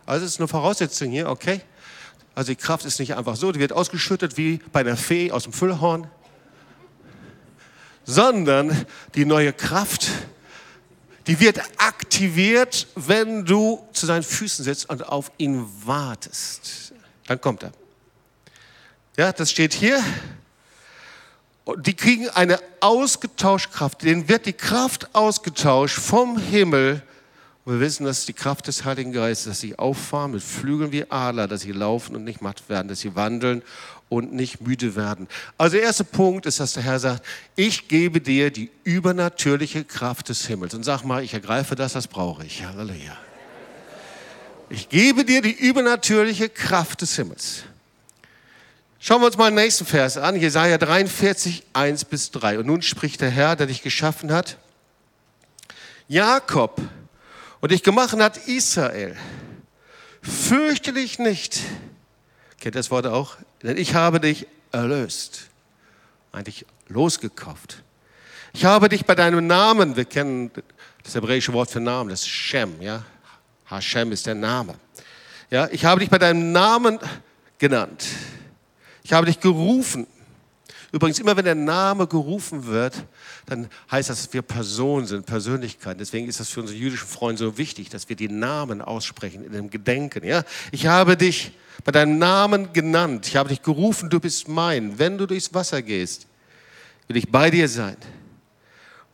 Also 0.04 0.24
es 0.24 0.32
ist 0.32 0.40
eine 0.40 0.48
Voraussetzung 0.48 1.10
hier, 1.10 1.28
okay? 1.28 1.60
Also 2.34 2.52
die 2.52 2.56
Kraft 2.56 2.84
ist 2.84 3.00
nicht 3.00 3.14
einfach 3.14 3.36
so, 3.36 3.50
die 3.50 3.60
wird 3.60 3.72
ausgeschüttet 3.72 4.36
wie 4.36 4.60
bei 4.72 4.80
einer 4.80 4.96
Fee 4.96 5.30
aus 5.32 5.44
dem 5.44 5.52
Füllhorn 5.52 6.08
sondern 8.06 8.86
die 9.14 9.24
neue 9.24 9.52
Kraft, 9.52 10.08
die 11.26 11.40
wird 11.40 11.60
aktiviert, 11.76 12.86
wenn 12.94 13.44
du 13.44 13.84
zu 13.92 14.06
seinen 14.06 14.22
Füßen 14.22 14.64
sitzt 14.64 14.88
und 14.88 15.06
auf 15.08 15.32
ihn 15.38 15.66
wartest. 15.84 16.92
Dann 17.26 17.40
kommt 17.40 17.64
er. 17.64 17.72
Ja, 19.16 19.32
das 19.32 19.50
steht 19.50 19.74
hier. 19.74 20.02
Die 21.78 21.94
kriegen 21.94 22.28
eine 22.28 22.60
ausgetauschte 22.78 23.70
Kraft. 23.70 24.02
Denen 24.02 24.28
wird 24.28 24.46
die 24.46 24.52
Kraft 24.52 25.12
ausgetauscht 25.14 25.98
vom 25.98 26.38
Himmel. 26.38 27.02
Und 27.64 27.72
wir 27.74 27.80
wissen, 27.80 28.06
das 28.06 28.20
ist 28.20 28.28
die 28.28 28.32
Kraft 28.32 28.68
des 28.68 28.84
Heiligen 28.84 29.12
Geistes, 29.12 29.46
dass 29.46 29.60
sie 29.60 29.76
auffahren 29.76 30.30
mit 30.30 30.42
Flügeln 30.42 30.92
wie 30.92 31.10
Adler, 31.10 31.48
dass 31.48 31.62
sie 31.62 31.72
laufen 31.72 32.14
und 32.14 32.22
nicht 32.22 32.40
matt 32.40 32.68
werden, 32.68 32.86
dass 32.86 33.00
sie 33.00 33.16
wandeln 33.16 33.62
und 34.08 34.32
nicht 34.32 34.60
müde 34.60 34.94
werden. 34.94 35.26
Also 35.58 35.76
der 35.76 35.84
erste 35.84 36.04
Punkt 36.04 36.46
ist, 36.46 36.60
dass 36.60 36.74
der 36.74 36.82
Herr 36.82 36.98
sagt, 36.98 37.24
ich 37.56 37.88
gebe 37.88 38.20
dir 38.20 38.50
die 38.50 38.70
übernatürliche 38.84 39.84
Kraft 39.84 40.28
des 40.28 40.46
Himmels. 40.46 40.74
Und 40.74 40.84
sag 40.84 41.02
mal, 41.02 41.22
ich 41.24 41.34
ergreife 41.34 41.74
das, 41.74 41.94
das 41.94 42.06
brauche 42.06 42.44
ich. 42.44 42.64
Halleluja. 42.64 43.16
Ich 44.68 44.88
gebe 44.88 45.24
dir 45.24 45.42
die 45.42 45.52
übernatürliche 45.52 46.48
Kraft 46.48 47.02
des 47.02 47.16
Himmels. 47.16 47.62
Schauen 48.98 49.20
wir 49.20 49.26
uns 49.26 49.36
mal 49.36 49.50
den 49.50 49.56
nächsten 49.56 49.86
Vers 49.86 50.16
an, 50.16 50.34
Jesaja 50.34 50.78
43, 50.78 51.62
1 51.72 52.06
bis 52.06 52.30
3. 52.32 52.58
Und 52.60 52.66
nun 52.66 52.82
spricht 52.82 53.20
der 53.20 53.30
Herr, 53.30 53.54
der 53.54 53.66
dich 53.66 53.82
geschaffen 53.82 54.32
hat, 54.32 54.56
Jakob 56.08 56.80
und 57.60 57.72
dich 57.72 57.82
gemacht 57.82 58.16
hat, 58.18 58.48
Israel, 58.48 59.16
fürchte 60.22 60.92
dich 60.92 61.18
nicht. 61.18 61.60
Kennt 62.58 62.74
das 62.74 62.90
Wort 62.90 63.06
auch? 63.06 63.36
Denn 63.66 63.78
ich 63.78 63.94
habe 63.96 64.20
dich 64.20 64.46
erlöst, 64.70 65.48
eigentlich 66.30 66.64
losgekauft. 66.86 67.82
Ich 68.52 68.64
habe 68.64 68.88
dich 68.88 69.04
bei 69.04 69.16
deinem 69.16 69.48
Namen, 69.48 69.96
wir 69.96 70.04
kennen 70.04 70.52
das 71.02 71.16
hebräische 71.16 71.52
Wort 71.52 71.70
für 71.72 71.80
Namen, 71.80 72.10
das 72.10 72.20
ist 72.20 72.28
Shem, 72.28 72.80
ja. 72.80 73.04
Hashem 73.64 74.12
ist 74.12 74.24
der 74.24 74.36
Name. 74.36 74.76
Ja, 75.50 75.68
ich 75.72 75.84
habe 75.84 75.98
dich 75.98 76.08
bei 76.08 76.18
deinem 76.18 76.52
Namen 76.52 77.00
genannt. 77.58 78.06
Ich 79.02 79.12
habe 79.12 79.26
dich 79.26 79.40
gerufen. 79.40 80.06
Übrigens, 80.92 81.18
immer 81.18 81.36
wenn 81.36 81.44
der 81.44 81.54
Name 81.54 82.06
gerufen 82.06 82.66
wird, 82.66 83.04
dann 83.46 83.68
heißt 83.90 84.10
das, 84.10 84.24
dass 84.24 84.32
wir 84.32 84.42
Personen 84.42 85.06
sind, 85.06 85.26
Persönlichkeiten. 85.26 85.98
Deswegen 85.98 86.28
ist 86.28 86.40
das 86.40 86.48
für 86.48 86.60
unsere 86.60 86.78
jüdischen 86.78 87.06
Freunde 87.06 87.38
so 87.38 87.58
wichtig, 87.58 87.88
dass 87.88 88.08
wir 88.08 88.16
die 88.16 88.28
Namen 88.28 88.80
aussprechen 88.80 89.44
in 89.44 89.52
dem 89.52 89.70
Gedenken. 89.70 90.24
Ja? 90.24 90.44
Ich 90.70 90.86
habe 90.86 91.16
dich 91.16 91.52
bei 91.84 91.92
deinem 91.92 92.18
Namen 92.18 92.72
genannt. 92.72 93.26
Ich 93.26 93.36
habe 93.36 93.48
dich 93.48 93.62
gerufen, 93.62 94.08
du 94.10 94.20
bist 94.20 94.48
mein. 94.48 94.98
Wenn 94.98 95.18
du 95.18 95.26
durchs 95.26 95.52
Wasser 95.52 95.82
gehst, 95.82 96.26
will 97.08 97.16
ich 97.16 97.30
bei 97.30 97.50
dir 97.50 97.68
sein. 97.68 97.96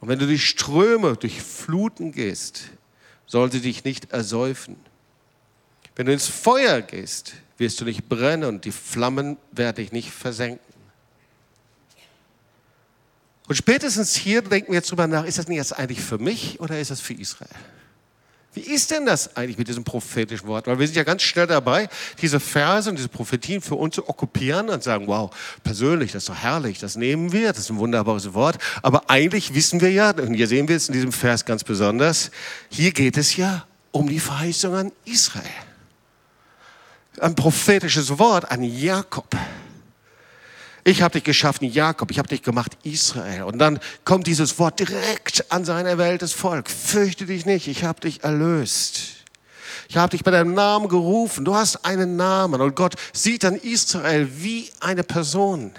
Und 0.00 0.08
wenn 0.08 0.18
du 0.18 0.26
durch 0.26 0.44
Ströme, 0.44 1.16
durch 1.16 1.40
Fluten 1.40 2.12
gehst, 2.12 2.70
soll 3.26 3.50
sie 3.50 3.60
dich 3.60 3.84
nicht 3.84 4.12
ersäufen. 4.12 4.76
Wenn 5.94 6.06
du 6.06 6.12
ins 6.12 6.26
Feuer 6.26 6.80
gehst, 6.82 7.34
wirst 7.58 7.80
du 7.80 7.84
nicht 7.84 8.08
brennen 8.08 8.44
und 8.44 8.64
die 8.64 8.72
Flammen 8.72 9.36
werden 9.52 9.76
dich 9.76 9.92
nicht 9.92 10.10
versenken. 10.10 10.71
Und 13.48 13.56
spätestens 13.56 14.14
hier 14.14 14.42
denken 14.42 14.72
wir 14.72 14.78
jetzt 14.78 14.90
drüber 14.90 15.06
nach, 15.06 15.24
ist 15.24 15.38
das 15.38 15.48
nicht 15.48 15.58
jetzt 15.58 15.76
eigentlich 15.76 16.00
für 16.00 16.18
mich 16.18 16.60
oder 16.60 16.78
ist 16.78 16.90
das 16.90 17.00
für 17.00 17.14
Israel? 17.14 17.48
Wie 18.54 18.60
ist 18.60 18.90
denn 18.90 19.06
das 19.06 19.34
eigentlich 19.34 19.56
mit 19.56 19.68
diesem 19.68 19.82
prophetischen 19.82 20.46
Wort? 20.46 20.66
Weil 20.66 20.78
wir 20.78 20.86
sind 20.86 20.96
ja 20.96 21.04
ganz 21.04 21.22
schnell 21.22 21.46
dabei, 21.46 21.88
diese 22.20 22.38
Verse 22.38 22.88
und 22.88 22.96
diese 22.96 23.08
Prophetien 23.08 23.62
für 23.62 23.76
uns 23.76 23.94
zu 23.94 24.06
okkupieren 24.06 24.68
und 24.68 24.82
sagen, 24.82 25.06
wow, 25.06 25.30
persönlich, 25.64 26.12
das 26.12 26.24
ist 26.24 26.28
doch 26.28 26.36
herrlich, 26.36 26.78
das 26.78 26.96
nehmen 26.96 27.32
wir, 27.32 27.48
das 27.48 27.60
ist 27.60 27.70
ein 27.70 27.78
wunderbares 27.78 28.34
Wort. 28.34 28.58
Aber 28.82 29.08
eigentlich 29.08 29.54
wissen 29.54 29.80
wir 29.80 29.90
ja, 29.90 30.10
und 30.10 30.34
hier 30.34 30.46
sehen 30.46 30.68
wir 30.68 30.76
es 30.76 30.88
in 30.88 30.92
diesem 30.92 31.12
Vers 31.12 31.46
ganz 31.46 31.64
besonders, 31.64 32.30
hier 32.68 32.92
geht 32.92 33.16
es 33.16 33.36
ja 33.36 33.64
um 33.90 34.06
die 34.06 34.20
Verheißung 34.20 34.74
an 34.74 34.92
Israel. 35.06 35.44
Ein 37.20 37.34
prophetisches 37.34 38.18
Wort 38.18 38.50
an 38.50 38.62
Jakob. 38.62 39.34
Ich 40.84 41.00
habe 41.00 41.12
dich 41.12 41.24
geschaffen, 41.24 41.68
Jakob, 41.70 42.10
ich 42.10 42.18
habe 42.18 42.28
dich 42.28 42.42
gemacht, 42.42 42.76
Israel. 42.82 43.44
Und 43.44 43.58
dann 43.58 43.78
kommt 44.04 44.26
dieses 44.26 44.58
Wort 44.58 44.80
direkt 44.80 45.50
an 45.52 45.64
sein 45.64 45.86
erwähltes 45.86 46.32
Volk. 46.32 46.68
Fürchte 46.68 47.26
dich 47.26 47.46
nicht, 47.46 47.68
ich 47.68 47.84
habe 47.84 48.00
dich 48.00 48.24
erlöst. 48.24 49.22
Ich 49.88 49.96
habe 49.96 50.10
dich 50.10 50.24
bei 50.24 50.32
deinem 50.32 50.54
Namen 50.54 50.88
gerufen. 50.88 51.44
Du 51.44 51.54
hast 51.54 51.84
einen 51.84 52.16
Namen. 52.16 52.60
Und 52.60 52.74
Gott 52.74 52.94
sieht 53.12 53.44
dann 53.44 53.54
Israel 53.54 54.28
wie 54.38 54.70
eine 54.80 55.04
Person. 55.04 55.72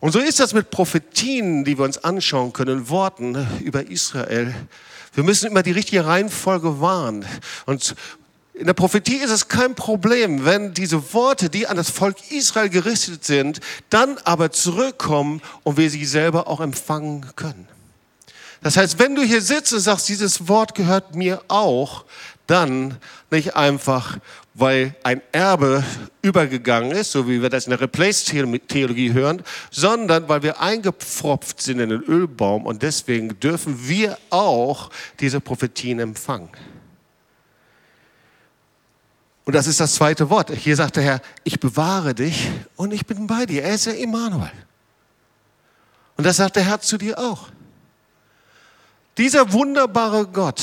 Und 0.00 0.12
so 0.12 0.18
ist 0.18 0.38
das 0.38 0.52
mit 0.52 0.70
Prophetien, 0.70 1.64
die 1.64 1.78
wir 1.78 1.84
uns 1.84 1.96
anschauen 1.96 2.52
können, 2.52 2.90
Worten 2.90 3.46
über 3.60 3.88
Israel. 3.88 4.54
Wir 5.14 5.24
müssen 5.24 5.46
immer 5.46 5.62
die 5.62 5.70
richtige 5.70 6.04
Reihenfolge 6.04 6.80
wahren. 6.80 7.24
Und 7.64 7.94
in 8.54 8.66
der 8.66 8.74
Prophetie 8.74 9.16
ist 9.16 9.30
es 9.30 9.48
kein 9.48 9.74
Problem, 9.74 10.44
wenn 10.44 10.74
diese 10.74 11.12
Worte, 11.12 11.50
die 11.50 11.66
an 11.66 11.76
das 11.76 11.90
Volk 11.90 12.16
Israel 12.30 12.68
gerichtet 12.68 13.24
sind, 13.24 13.60
dann 13.90 14.16
aber 14.24 14.52
zurückkommen 14.52 15.42
und 15.64 15.76
wir 15.76 15.90
sie 15.90 16.04
selber 16.04 16.46
auch 16.46 16.60
empfangen 16.60 17.26
können. 17.34 17.66
Das 18.62 18.76
heißt, 18.76 18.98
wenn 19.00 19.16
du 19.16 19.22
hier 19.22 19.42
sitzt 19.42 19.72
und 19.72 19.80
sagst, 19.80 20.08
dieses 20.08 20.48
Wort 20.48 20.74
gehört 20.76 21.16
mir 21.16 21.42
auch, 21.48 22.04
dann 22.46 22.96
nicht 23.30 23.56
einfach, 23.56 24.18
weil 24.54 24.94
ein 25.02 25.20
Erbe 25.32 25.82
übergegangen 26.22 26.92
ist, 26.92 27.10
so 27.10 27.28
wie 27.28 27.42
wir 27.42 27.50
das 27.50 27.66
in 27.66 27.70
der 27.70 27.80
Replace-Theologie 27.80 29.12
hören, 29.12 29.42
sondern 29.70 30.28
weil 30.28 30.44
wir 30.44 30.60
eingepfropft 30.60 31.60
sind 31.60 31.80
in 31.80 31.88
den 31.88 32.02
Ölbaum 32.02 32.66
und 32.66 32.82
deswegen 32.82 33.40
dürfen 33.40 33.88
wir 33.88 34.16
auch 34.30 34.90
diese 35.18 35.40
Prophetien 35.40 35.98
empfangen. 35.98 36.50
Und 39.44 39.54
das 39.54 39.66
ist 39.66 39.80
das 39.80 39.94
zweite 39.94 40.30
Wort. 40.30 40.50
Hier 40.50 40.76
sagt 40.76 40.96
der 40.96 41.02
Herr, 41.02 41.20
ich 41.42 41.60
bewahre 41.60 42.14
dich 42.14 42.48
und 42.76 42.92
ich 42.92 43.04
bin 43.06 43.26
bei 43.26 43.44
dir. 43.46 43.62
Er 43.62 43.74
ist 43.74 43.86
ja 43.86 43.92
Immanuel. 43.92 44.50
Und 46.16 46.24
das 46.24 46.36
sagt 46.36 46.56
der 46.56 46.64
Herr 46.64 46.80
zu 46.80 46.96
dir 46.96 47.18
auch. 47.18 47.48
Dieser 49.18 49.52
wunderbare 49.52 50.26
Gott, 50.26 50.62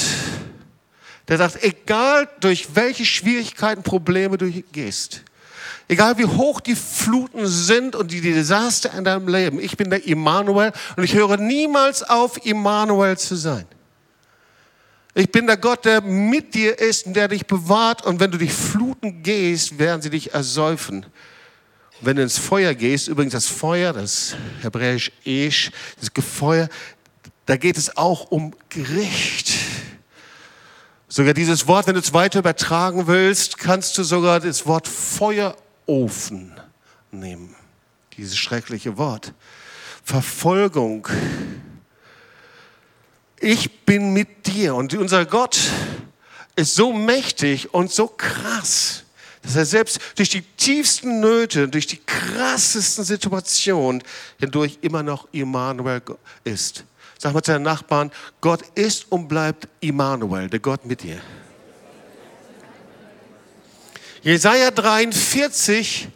der 1.27 1.37
sagt, 1.37 1.63
egal 1.63 2.27
durch 2.39 2.75
welche 2.75 3.05
Schwierigkeiten, 3.05 3.83
Probleme 3.83 4.37
du 4.37 4.49
gehst, 4.71 5.21
egal 5.87 6.17
wie 6.17 6.25
hoch 6.25 6.59
die 6.59 6.75
Fluten 6.75 7.47
sind 7.47 7.95
und 7.95 8.11
die 8.11 8.19
Desaster 8.19 8.93
in 8.97 9.03
deinem 9.03 9.27
Leben, 9.27 9.59
ich 9.59 9.77
bin 9.77 9.89
der 9.89 10.05
Immanuel 10.05 10.73
und 10.97 11.03
ich 11.03 11.13
höre 11.13 11.37
niemals 11.37 12.03
auf, 12.03 12.45
Immanuel 12.45 13.17
zu 13.17 13.35
sein. 13.35 13.65
Ich 15.13 15.31
bin 15.31 15.45
der 15.45 15.57
Gott, 15.57 15.83
der 15.85 16.01
mit 16.01 16.53
dir 16.53 16.79
ist 16.79 17.05
und 17.05 17.13
der 17.13 17.27
dich 17.27 17.45
bewahrt. 17.45 18.05
Und 18.05 18.19
wenn 18.19 18.31
du 18.31 18.37
durch 18.37 18.53
Fluten 18.53 19.23
gehst, 19.23 19.77
werden 19.77 20.01
sie 20.01 20.09
dich 20.09 20.33
ersäufen. 20.33 21.05
Und 21.99 22.05
wenn 22.07 22.15
du 22.15 22.23
ins 22.23 22.37
Feuer 22.37 22.73
gehst, 22.73 23.09
übrigens 23.09 23.33
das 23.33 23.47
Feuer, 23.47 23.91
das 23.91 24.35
hebräisch 24.61 25.11
Esh, 25.25 25.71
das 25.99 26.09
Feuer, 26.23 26.69
da 27.45 27.57
geht 27.57 27.77
es 27.77 27.97
auch 27.97 28.31
um 28.31 28.53
Gericht. 28.69 29.51
Sogar 31.09 31.33
dieses 31.33 31.67
Wort, 31.67 31.87
wenn 31.87 31.95
du 31.95 31.99
es 31.99 32.13
weiter 32.13 32.39
übertragen 32.39 33.05
willst, 33.07 33.57
kannst 33.57 33.97
du 33.97 34.03
sogar 34.03 34.39
das 34.39 34.65
Wort 34.65 34.87
Feuerofen 34.87 36.53
nehmen. 37.11 37.53
Dieses 38.15 38.37
schreckliche 38.37 38.97
Wort. 38.97 39.33
Verfolgung 40.05 41.07
ich 43.41 43.85
bin 43.85 44.13
mit 44.13 44.47
dir. 44.47 44.75
Und 44.75 44.93
unser 44.93 45.25
Gott 45.25 45.59
ist 46.55 46.75
so 46.75 46.93
mächtig 46.93 47.73
und 47.73 47.91
so 47.91 48.07
krass, 48.07 49.03
dass 49.41 49.55
er 49.55 49.65
selbst 49.65 49.99
durch 50.15 50.29
die 50.29 50.41
tiefsten 50.41 51.19
Nöte, 51.19 51.67
durch 51.67 51.87
die 51.87 51.99
krassesten 52.05 53.03
Situationen 53.03 54.03
hindurch 54.39 54.77
immer 54.81 55.03
noch 55.03 55.27
Immanuel 55.31 56.01
ist. 56.43 56.85
Sag 57.17 57.33
mal 57.33 57.41
zu 57.41 57.51
deinen 57.51 57.63
Nachbarn, 57.63 58.11
Gott 58.39 58.63
ist 58.75 59.11
und 59.11 59.27
bleibt 59.27 59.67
Immanuel, 59.79 60.49
der 60.49 60.59
Gott 60.59 60.85
mit 60.85 61.03
dir. 61.03 61.19
Jesaja 64.23 64.69
43, 64.69 66.07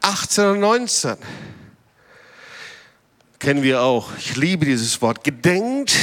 18 0.00 0.44
und 0.46 0.60
19 0.60 1.16
kennen 3.40 3.62
wir 3.62 3.82
auch. 3.82 4.10
Ich 4.18 4.36
liebe 4.36 4.66
dieses 4.66 5.00
Wort. 5.02 5.24
Gedenkt 5.24 5.96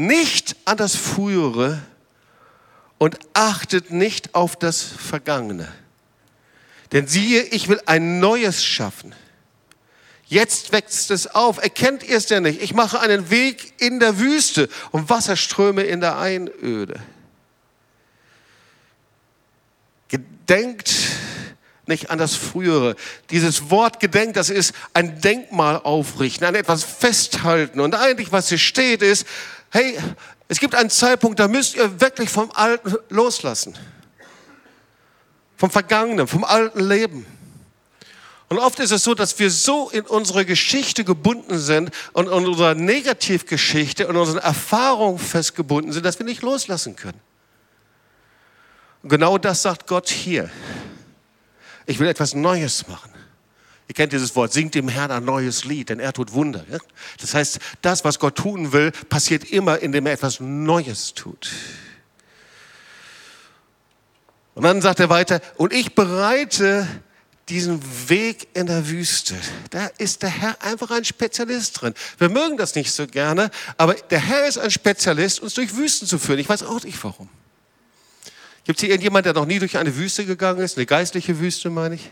nicht 0.00 0.56
an 0.64 0.78
das 0.78 0.96
Frühere 0.96 1.80
und 2.98 3.18
achtet 3.34 3.90
nicht 3.90 4.34
auf 4.34 4.56
das 4.56 4.82
Vergangene. 4.82 5.68
Denn 6.92 7.06
siehe, 7.06 7.42
ich 7.42 7.68
will 7.68 7.80
ein 7.86 8.18
Neues 8.18 8.64
schaffen. 8.64 9.14
Jetzt 10.26 10.72
wächst 10.72 11.10
es 11.10 11.26
auf. 11.26 11.62
Erkennt 11.62 12.02
ihr 12.02 12.16
es 12.16 12.26
denn 12.26 12.44
nicht? 12.44 12.62
Ich 12.62 12.72
mache 12.72 13.00
einen 13.00 13.30
Weg 13.30 13.74
in 13.78 14.00
der 14.00 14.18
Wüste 14.18 14.68
und 14.90 15.08
Wasserströme 15.08 15.82
in 15.82 16.00
der 16.00 16.18
Einöde. 16.18 17.00
Gedenkt 20.08 20.94
nicht 21.86 22.10
an 22.10 22.18
das 22.18 22.36
Frühere. 22.36 22.96
Dieses 23.30 23.70
Wort 23.70 24.00
gedenkt, 24.00 24.36
das 24.36 24.48
ist 24.48 24.74
ein 24.94 25.20
Denkmal 25.20 25.76
aufrichten, 25.76 26.46
an 26.46 26.54
etwas 26.54 26.84
festhalten. 26.84 27.80
Und 27.80 27.94
eigentlich, 27.94 28.32
was 28.32 28.48
hier 28.48 28.58
steht, 28.58 29.02
ist, 29.02 29.26
hey, 29.70 29.98
es 30.48 30.58
gibt 30.58 30.74
einen 30.74 30.90
Zeitpunkt, 30.90 31.38
da 31.38 31.48
müsst 31.48 31.76
ihr 31.76 32.00
wirklich 32.00 32.28
vom 32.28 32.50
Alten 32.52 32.96
loslassen. 33.08 33.76
Vom 35.56 35.70
Vergangenen, 35.70 36.26
vom 36.26 36.44
alten 36.44 36.80
Leben. 36.80 37.26
Und 38.48 38.58
oft 38.58 38.80
ist 38.80 38.90
es 38.90 39.04
so, 39.04 39.14
dass 39.14 39.38
wir 39.38 39.48
so 39.48 39.90
in 39.90 40.02
unsere 40.02 40.44
Geschichte 40.44 41.04
gebunden 41.04 41.56
sind 41.58 41.92
und 42.14 42.26
in 42.26 42.32
unserer 42.32 42.74
Negativgeschichte 42.74 44.08
und 44.08 44.16
unseren 44.16 44.38
Erfahrungen 44.38 45.20
festgebunden 45.20 45.92
sind, 45.92 46.04
dass 46.04 46.18
wir 46.18 46.26
nicht 46.26 46.42
loslassen 46.42 46.96
können. 46.96 47.20
Und 49.04 49.08
genau 49.10 49.38
das 49.38 49.62
sagt 49.62 49.86
Gott 49.86 50.08
hier. 50.08 50.50
Ich 51.86 52.00
will 52.00 52.08
etwas 52.08 52.34
Neues 52.34 52.88
machen. 52.88 53.12
Ihr 53.90 53.94
kennt 53.94 54.12
dieses 54.12 54.36
Wort, 54.36 54.52
singt 54.52 54.76
dem 54.76 54.86
Herrn 54.86 55.10
ein 55.10 55.24
neues 55.24 55.64
Lied, 55.64 55.88
denn 55.88 55.98
er 55.98 56.12
tut 56.12 56.32
Wunder. 56.32 56.64
Das 57.20 57.34
heißt, 57.34 57.58
das, 57.82 58.04
was 58.04 58.20
Gott 58.20 58.36
tun 58.36 58.72
will, 58.72 58.92
passiert 58.92 59.50
immer, 59.50 59.80
indem 59.80 60.06
er 60.06 60.12
etwas 60.12 60.38
Neues 60.38 61.12
tut. 61.12 61.50
Und 64.54 64.62
dann 64.62 64.80
sagt 64.80 65.00
er 65.00 65.08
weiter, 65.08 65.40
und 65.56 65.72
ich 65.72 65.96
bereite 65.96 66.86
diesen 67.48 67.82
Weg 68.08 68.46
in 68.54 68.66
der 68.66 68.88
Wüste. 68.88 69.34
Da 69.70 69.88
ist 69.98 70.22
der 70.22 70.30
Herr 70.30 70.62
einfach 70.62 70.92
ein 70.92 71.04
Spezialist 71.04 71.82
drin. 71.82 71.94
Wir 72.18 72.28
mögen 72.28 72.58
das 72.58 72.76
nicht 72.76 72.92
so 72.92 73.08
gerne, 73.08 73.50
aber 73.76 73.94
der 73.94 74.20
Herr 74.20 74.46
ist 74.46 74.58
ein 74.58 74.70
Spezialist, 74.70 75.40
uns 75.40 75.54
durch 75.54 75.74
Wüsten 75.74 76.06
zu 76.06 76.20
führen. 76.20 76.38
Ich 76.38 76.48
weiß 76.48 76.62
auch 76.62 76.84
nicht 76.84 77.02
warum. 77.02 77.28
Gibt 78.62 78.78
es 78.78 78.82
hier 78.82 78.90
irgendjemand, 78.90 79.26
der 79.26 79.32
noch 79.32 79.46
nie 79.46 79.58
durch 79.58 79.78
eine 79.78 79.96
Wüste 79.96 80.24
gegangen 80.26 80.60
ist? 80.60 80.76
Eine 80.76 80.86
geistliche 80.86 81.40
Wüste, 81.40 81.70
meine 81.70 81.96
ich? 81.96 82.08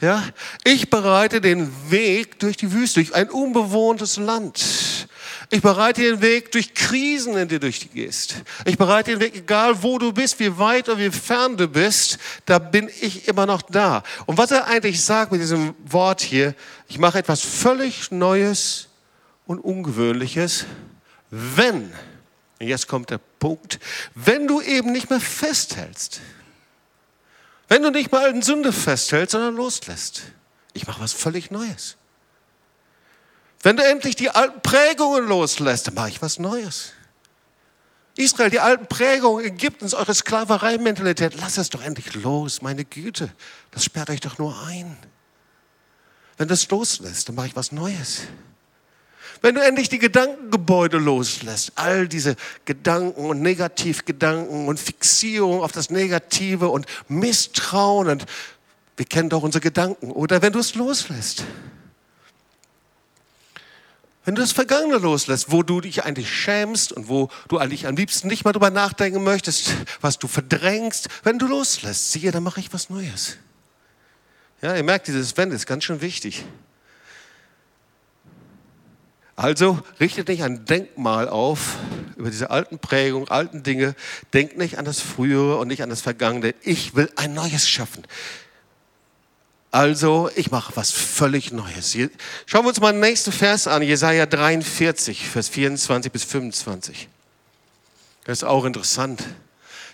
Ja, 0.00 0.22
ich 0.64 0.90
bereite 0.90 1.40
den 1.40 1.72
Weg 1.90 2.38
durch 2.38 2.58
die 2.58 2.72
Wüste, 2.72 3.00
durch 3.00 3.14
ein 3.14 3.30
unbewohntes 3.30 4.18
Land. 4.18 5.06
Ich 5.48 5.62
bereite 5.62 6.02
den 6.02 6.20
Weg 6.20 6.52
durch 6.52 6.74
Krisen, 6.74 7.36
in 7.36 7.48
die 7.48 7.58
du 7.58 7.70
gehst. 7.70 8.42
Ich 8.64 8.76
bereite 8.76 9.12
den 9.12 9.20
Weg, 9.20 9.36
egal 9.36 9.82
wo 9.82 9.98
du 9.98 10.12
bist, 10.12 10.38
wie 10.40 10.58
weit 10.58 10.88
oder 10.88 10.98
wie 10.98 11.10
fern 11.10 11.56
du 11.56 11.68
bist, 11.68 12.18
da 12.44 12.58
bin 12.58 12.90
ich 13.00 13.28
immer 13.28 13.46
noch 13.46 13.62
da. 13.62 14.02
Und 14.26 14.36
was 14.38 14.50
er 14.50 14.66
eigentlich 14.66 15.02
sagt 15.02 15.32
mit 15.32 15.40
diesem 15.40 15.74
Wort 15.84 16.20
hier, 16.20 16.54
ich 16.88 16.98
mache 16.98 17.18
etwas 17.18 17.42
völlig 17.42 18.10
Neues 18.10 18.88
und 19.46 19.60
Ungewöhnliches, 19.60 20.66
wenn, 21.30 21.92
und 22.58 22.66
jetzt 22.66 22.88
kommt 22.88 23.10
der 23.10 23.20
Punkt, 23.38 23.78
wenn 24.14 24.48
du 24.48 24.60
eben 24.60 24.92
nicht 24.92 25.10
mehr 25.10 25.20
festhältst. 25.20 26.20
Wenn 27.68 27.82
du 27.82 27.90
nicht 27.90 28.12
mal 28.12 28.30
in 28.30 28.42
Sünde 28.42 28.72
festhältst, 28.72 29.32
sondern 29.32 29.56
loslässt. 29.56 30.22
Ich 30.72 30.86
mache 30.86 31.00
was 31.00 31.12
völlig 31.12 31.50
Neues. 31.50 31.96
Wenn 33.62 33.76
du 33.76 33.84
endlich 33.84 34.14
die 34.14 34.30
alten 34.30 34.60
Prägungen 34.60 35.26
loslässt, 35.26 35.88
dann 35.88 35.94
mache 35.94 36.10
ich 36.10 36.22
was 36.22 36.38
Neues. 36.38 36.92
Israel, 38.16 38.50
die 38.50 38.60
alten 38.60 38.86
Prägungen 38.86 39.44
Ägyptens, 39.44 39.94
eure 39.94 40.14
Sklavereimentalität, 40.14 41.34
lass 41.38 41.58
es 41.58 41.68
doch 41.68 41.82
endlich 41.82 42.14
los, 42.14 42.62
meine 42.62 42.84
Güte. 42.84 43.30
Das 43.72 43.84
sperrt 43.84 44.10
euch 44.10 44.20
doch 44.20 44.38
nur 44.38 44.58
ein. 44.66 44.96
Wenn 46.38 46.48
du 46.48 46.54
es 46.54 46.68
loslässt, 46.70 47.28
dann 47.28 47.34
mache 47.34 47.48
ich 47.48 47.56
was 47.56 47.72
Neues. 47.72 48.22
Wenn 49.42 49.54
du 49.54 49.62
endlich 49.62 49.88
die 49.88 49.98
Gedankengebäude 49.98 50.98
loslässt, 50.98 51.72
all 51.76 52.08
diese 52.08 52.36
Gedanken 52.64 53.26
und 53.26 53.42
Negativgedanken 53.42 54.68
und 54.68 54.80
Fixierung 54.80 55.62
auf 55.62 55.72
das 55.72 55.90
Negative 55.90 56.68
und 56.68 56.86
Misstrauen 57.08 58.08
und 58.08 58.26
wir 58.96 59.06
kennen 59.06 59.28
doch 59.28 59.42
unsere 59.42 59.60
Gedanken. 59.60 60.10
Oder 60.10 60.42
wenn 60.42 60.52
du 60.52 60.58
es 60.58 60.74
loslässt, 60.74 61.44
wenn 64.24 64.34
du 64.34 64.40
das 64.40 64.50
Vergangene 64.50 64.98
loslässt, 64.98 65.52
wo 65.52 65.62
du 65.62 65.80
dich 65.80 66.04
eigentlich 66.04 66.28
schämst 66.28 66.90
und 66.90 67.08
wo 67.08 67.28
du 67.46 67.58
eigentlich 67.58 67.86
am 67.86 67.94
liebsten 67.94 68.26
nicht 68.26 68.44
mal 68.44 68.52
drüber 68.52 68.70
nachdenken 68.70 69.22
möchtest, 69.22 69.72
was 70.00 70.18
du 70.18 70.26
verdrängst, 70.26 71.08
wenn 71.22 71.38
du 71.38 71.46
loslässt, 71.46 72.10
siehe, 72.10 72.32
dann 72.32 72.42
mache 72.42 72.58
ich 72.58 72.72
was 72.72 72.90
Neues. 72.90 73.36
Ja, 74.62 74.74
ihr 74.74 74.82
merkt, 74.82 75.06
dieses 75.06 75.36
Wenn 75.36 75.52
ist 75.52 75.66
ganz 75.66 75.84
schön 75.84 76.00
wichtig. 76.00 76.44
Also 79.36 79.78
richtet 80.00 80.28
nicht 80.28 80.42
ein 80.42 80.64
Denkmal 80.64 81.28
auf 81.28 81.76
über 82.16 82.30
diese 82.30 82.50
alten 82.50 82.78
Prägungen, 82.78 83.28
alten 83.28 83.62
Dinge. 83.62 83.94
Denkt 84.32 84.56
nicht 84.56 84.78
an 84.78 84.86
das 84.86 85.00
Frühere 85.00 85.58
und 85.58 85.68
nicht 85.68 85.82
an 85.82 85.90
das 85.90 86.00
Vergangene. 86.00 86.54
Ich 86.62 86.96
will 86.96 87.10
ein 87.16 87.34
Neues 87.34 87.68
schaffen. 87.68 88.04
Also, 89.70 90.30
ich 90.36 90.50
mache 90.50 90.74
was 90.74 90.90
völlig 90.90 91.52
Neues. 91.52 91.94
Schauen 92.46 92.64
wir 92.64 92.68
uns 92.68 92.80
mal 92.80 92.92
den 92.92 93.00
nächsten 93.00 93.30
Vers 93.30 93.66
an, 93.66 93.82
Jesaja 93.82 94.24
43, 94.24 95.28
Vers 95.28 95.50
24 95.50 96.10
bis 96.10 96.24
25. 96.24 97.08
Das 98.24 98.38
ist 98.38 98.44
auch 98.44 98.64
interessant. 98.64 99.22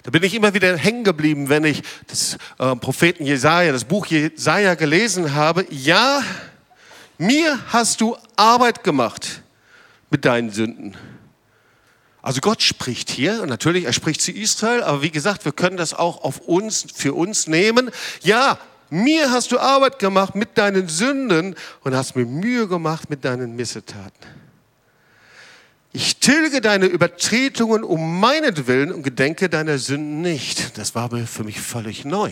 Da 0.05 0.11
bin 0.11 0.23
ich 0.23 0.35
immer 0.35 0.55
wieder 0.55 0.77
hängen 0.77 1.03
geblieben, 1.03 1.49
wenn 1.49 1.65
ich 1.65 1.83
das 2.07 2.37
äh, 2.61 2.77
Propheten 2.77 3.27
Jesaja, 3.27 3.73
das 3.73 3.85
Buch 3.85 4.07
Jesaja 4.07 4.75
gelesen 4.75 5.35
habe. 5.35 5.67
Ja, 5.71 6.23
mir 7.19 7.59
hast 7.69 8.01
du 8.01 8.17
Arbeit 8.37 8.85
gemacht 8.85 9.43
mit 10.11 10.25
deinen 10.25 10.51
Sünden. 10.51 10.97
Also 12.23 12.41
Gott 12.41 12.63
spricht 12.63 13.11
hier 13.11 13.43
und 13.43 13.49
natürlich, 13.49 13.85
er 13.85 13.93
spricht 13.93 14.23
zu 14.23 14.31
Israel, 14.31 14.83
aber 14.85 15.03
wie 15.03 15.11
gesagt, 15.11 15.45
wir 15.45 15.53
können 15.53 15.77
das 15.77 15.93
auch 15.93 16.23
auf 16.23 16.39
uns, 16.39 16.87
für 16.95 17.15
uns 17.15 17.49
nehmen. 17.49 17.91
Ja, 18.23 18.59
mir 18.91 19.33
hast 19.33 19.51
du 19.51 19.59
Arbeit 19.59 19.99
gemacht 19.99 20.37
mit 20.37 20.57
deinen 20.57 20.87
Sünden 20.89 21.57
und 21.83 21.97
hast 21.97 22.15
mir 22.15 22.27
Mühe 22.27 22.69
gemacht 22.69 23.11
mit 23.11 23.25
deinen 23.25 23.57
Missetaten. 23.57 24.43
Ich 25.93 26.19
tilge 26.19 26.61
deine 26.61 26.87
Übertretungen 26.87 27.85
um 27.85 28.21
meinetwillen 28.21 28.93
und 28.93 29.03
gedenke 29.03 29.49
deiner 29.49 29.79
Sünden 29.79 30.23
nicht. 30.23 30.79
Das 30.79 30.95
war 30.95 31.11
für 31.27 31.45
mich 31.45 31.61
völlig 31.61 32.05
neu. 32.05 32.31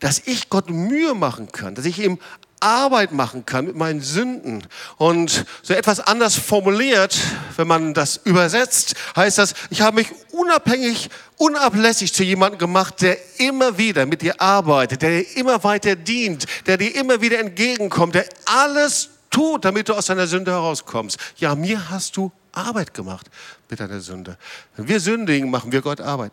Dass 0.00 0.22
ich 0.26 0.48
Gott 0.48 0.70
Mühe 0.70 1.14
machen 1.14 1.52
kann, 1.52 1.74
dass 1.74 1.84
ich 1.84 1.98
ihm 1.98 2.18
Arbeit 2.60 3.12
machen 3.12 3.46
kann 3.46 3.66
mit 3.66 3.76
meinen 3.76 4.00
Sünden. 4.00 4.66
Und 4.96 5.44
so 5.62 5.74
etwas 5.74 6.00
anders 6.00 6.36
formuliert, 6.36 7.18
wenn 7.56 7.66
man 7.66 7.94
das 7.94 8.20
übersetzt, 8.24 8.94
heißt 9.16 9.38
das, 9.38 9.54
ich 9.70 9.80
habe 9.80 9.96
mich 9.96 10.08
unabhängig, 10.32 11.10
unablässig 11.36 12.12
zu 12.12 12.24
jemandem 12.24 12.58
gemacht, 12.58 13.00
der 13.00 13.18
immer 13.38 13.78
wieder 13.78 14.06
mit 14.06 14.22
dir 14.22 14.40
arbeitet, 14.40 15.02
der 15.02 15.10
dir 15.10 15.36
immer 15.36 15.62
weiter 15.64 15.96
dient, 15.96 16.46
der 16.66 16.76
dir 16.76 16.94
immer 16.94 17.20
wieder 17.20 17.38
entgegenkommt, 17.38 18.14
der 18.14 18.26
alles 18.46 19.10
tut, 19.30 19.64
damit 19.64 19.88
du 19.88 19.94
aus 19.94 20.06
deiner 20.06 20.26
Sünde 20.26 20.52
herauskommst. 20.52 21.18
Ja, 21.36 21.54
mir 21.54 21.90
hast 21.90 22.16
du 22.16 22.32
Arbeit 22.52 22.94
gemacht 22.94 23.28
mit 23.68 23.80
deiner 23.80 24.00
Sünde. 24.00 24.36
Wenn 24.76 24.88
wir 24.88 25.00
sündigen, 25.00 25.50
machen 25.50 25.72
wir 25.72 25.82
Gott 25.82 26.00
Arbeit 26.00 26.32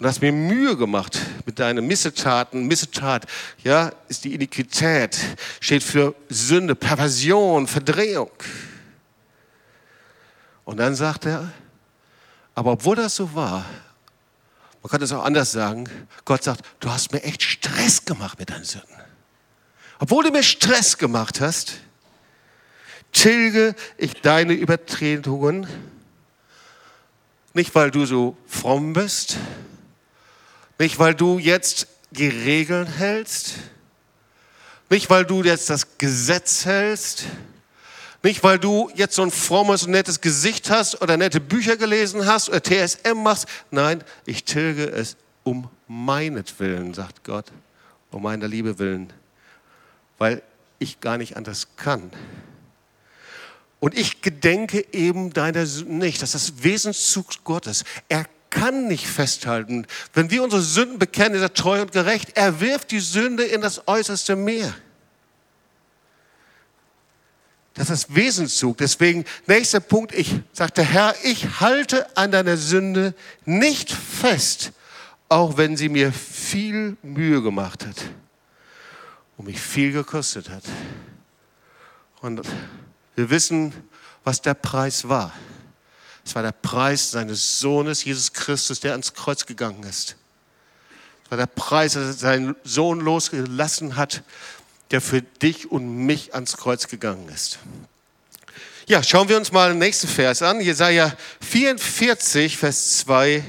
und 0.00 0.06
hast 0.06 0.22
mir 0.22 0.32
Mühe 0.32 0.78
gemacht 0.78 1.20
mit 1.44 1.58
deinen 1.58 1.86
Missetaten. 1.86 2.66
Missetat, 2.66 3.26
ja, 3.62 3.92
ist 4.08 4.24
die 4.24 4.34
Iniquität, 4.34 5.18
steht 5.60 5.82
für 5.82 6.14
Sünde, 6.30 6.74
Perversion, 6.74 7.66
Verdrehung. 7.66 8.30
Und 10.64 10.78
dann 10.78 10.94
sagt 10.94 11.26
er, 11.26 11.52
aber 12.54 12.72
obwohl 12.72 12.96
das 12.96 13.14
so 13.14 13.34
war, 13.34 13.66
man 14.82 14.90
kann 14.90 15.02
es 15.02 15.12
auch 15.12 15.22
anders 15.22 15.52
sagen, 15.52 15.84
Gott 16.24 16.42
sagt, 16.44 16.64
du 16.80 16.90
hast 16.90 17.12
mir 17.12 17.22
echt 17.22 17.42
Stress 17.42 18.02
gemacht 18.06 18.38
mit 18.38 18.48
deinen 18.48 18.64
Sünden. 18.64 18.96
Obwohl 19.98 20.24
du 20.24 20.30
mir 20.30 20.42
Stress 20.42 20.96
gemacht 20.96 21.42
hast, 21.42 21.74
tilge 23.12 23.74
ich 23.98 24.14
deine 24.22 24.54
Übertretungen, 24.54 25.66
nicht 27.52 27.74
weil 27.74 27.90
du 27.90 28.06
so 28.06 28.34
fromm 28.46 28.94
bist, 28.94 29.36
nicht, 30.80 30.98
weil 30.98 31.14
du 31.14 31.38
jetzt 31.38 31.88
die 32.10 32.28
Regeln 32.28 32.86
hältst. 32.86 33.52
Nicht, 34.88 35.10
weil 35.10 35.26
du 35.26 35.44
jetzt 35.44 35.68
das 35.68 35.98
Gesetz 35.98 36.64
hältst. 36.64 37.24
Nicht, 38.22 38.42
weil 38.42 38.58
du 38.58 38.90
jetzt 38.94 39.14
so 39.14 39.22
ein 39.22 39.30
frommes 39.30 39.84
und 39.84 39.90
nettes 39.90 40.22
Gesicht 40.22 40.70
hast 40.70 41.02
oder 41.02 41.18
nette 41.18 41.38
Bücher 41.38 41.76
gelesen 41.76 42.24
hast 42.24 42.48
oder 42.48 42.62
TSM 42.62 43.22
machst. 43.22 43.46
Nein, 43.70 44.02
ich 44.24 44.44
tilge 44.44 44.88
es 44.88 45.18
um 45.44 45.68
meinetwillen, 45.86 46.94
sagt 46.94 47.24
Gott, 47.24 47.52
um 48.10 48.22
meiner 48.22 48.48
Liebe 48.48 48.78
willen, 48.78 49.12
weil 50.16 50.42
ich 50.78 51.00
gar 51.00 51.18
nicht 51.18 51.36
anders 51.36 51.68
kann. 51.76 52.10
Und 53.80 53.94
ich 53.94 54.22
gedenke 54.22 54.86
eben 54.92 55.34
deiner 55.34 55.66
Sünden 55.66 55.98
nicht. 55.98 56.22
Das 56.22 56.34
ist 56.34 56.48
das 56.48 56.64
Wesenszug 56.64 57.44
Gottes. 57.44 57.84
Er 58.08 58.24
kann 58.50 58.88
nicht 58.88 59.06
festhalten. 59.06 59.86
Wenn 60.12 60.30
wir 60.30 60.42
unsere 60.42 60.62
Sünden 60.62 60.98
bekennen, 60.98 61.36
ist 61.36 61.42
er 61.42 61.54
treu 61.54 61.80
und 61.80 61.92
gerecht. 61.92 62.36
Er 62.36 62.60
wirft 62.60 62.90
die 62.90 63.00
Sünde 63.00 63.44
in 63.44 63.60
das 63.60 63.86
äußerste 63.86 64.36
Meer. 64.36 64.74
Das 67.74 67.88
ist 67.88 68.14
Wesenszug. 68.14 68.76
Deswegen, 68.76 69.24
nächster 69.46 69.80
Punkt, 69.80 70.12
ich 70.12 70.34
sagte, 70.52 70.82
Herr, 70.82 71.14
ich 71.22 71.60
halte 71.60 72.14
an 72.16 72.32
deiner 72.32 72.56
Sünde 72.56 73.14
nicht 73.44 73.90
fest, 73.90 74.72
auch 75.28 75.56
wenn 75.56 75.76
sie 75.76 75.88
mir 75.88 76.12
viel 76.12 76.96
Mühe 77.02 77.40
gemacht 77.40 77.86
hat 77.86 77.96
und 79.36 79.46
mich 79.46 79.60
viel 79.60 79.92
gekostet 79.92 80.50
hat. 80.50 80.64
Und 82.20 82.42
wir 83.14 83.30
wissen, 83.30 83.72
was 84.24 84.42
der 84.42 84.54
Preis 84.54 85.08
war. 85.08 85.32
Es 86.24 86.34
war 86.34 86.42
der 86.42 86.52
Preis 86.52 87.10
seines 87.10 87.60
Sohnes, 87.60 88.04
Jesus 88.04 88.32
Christus, 88.32 88.80
der 88.80 88.92
ans 88.92 89.14
Kreuz 89.14 89.46
gegangen 89.46 89.82
ist. 89.84 90.16
Es 91.24 91.30
war 91.30 91.38
der 91.38 91.46
Preis, 91.46 91.94
dass 91.94 92.04
er 92.04 92.12
seinen 92.12 92.56
Sohn 92.64 93.00
losgelassen 93.00 93.96
hat, 93.96 94.22
der 94.90 95.00
für 95.00 95.22
dich 95.22 95.70
und 95.70 96.06
mich 96.06 96.34
ans 96.34 96.56
Kreuz 96.56 96.88
gegangen 96.88 97.28
ist. 97.28 97.58
Ja, 98.86 99.02
schauen 99.02 99.28
wir 99.28 99.36
uns 99.36 99.52
mal 99.52 99.70
den 99.70 99.78
nächsten 99.78 100.08
Vers 100.08 100.42
an. 100.42 100.60
Jesaja 100.60 101.12
44, 101.40 102.56
Vers 102.56 102.98
2 102.98 103.44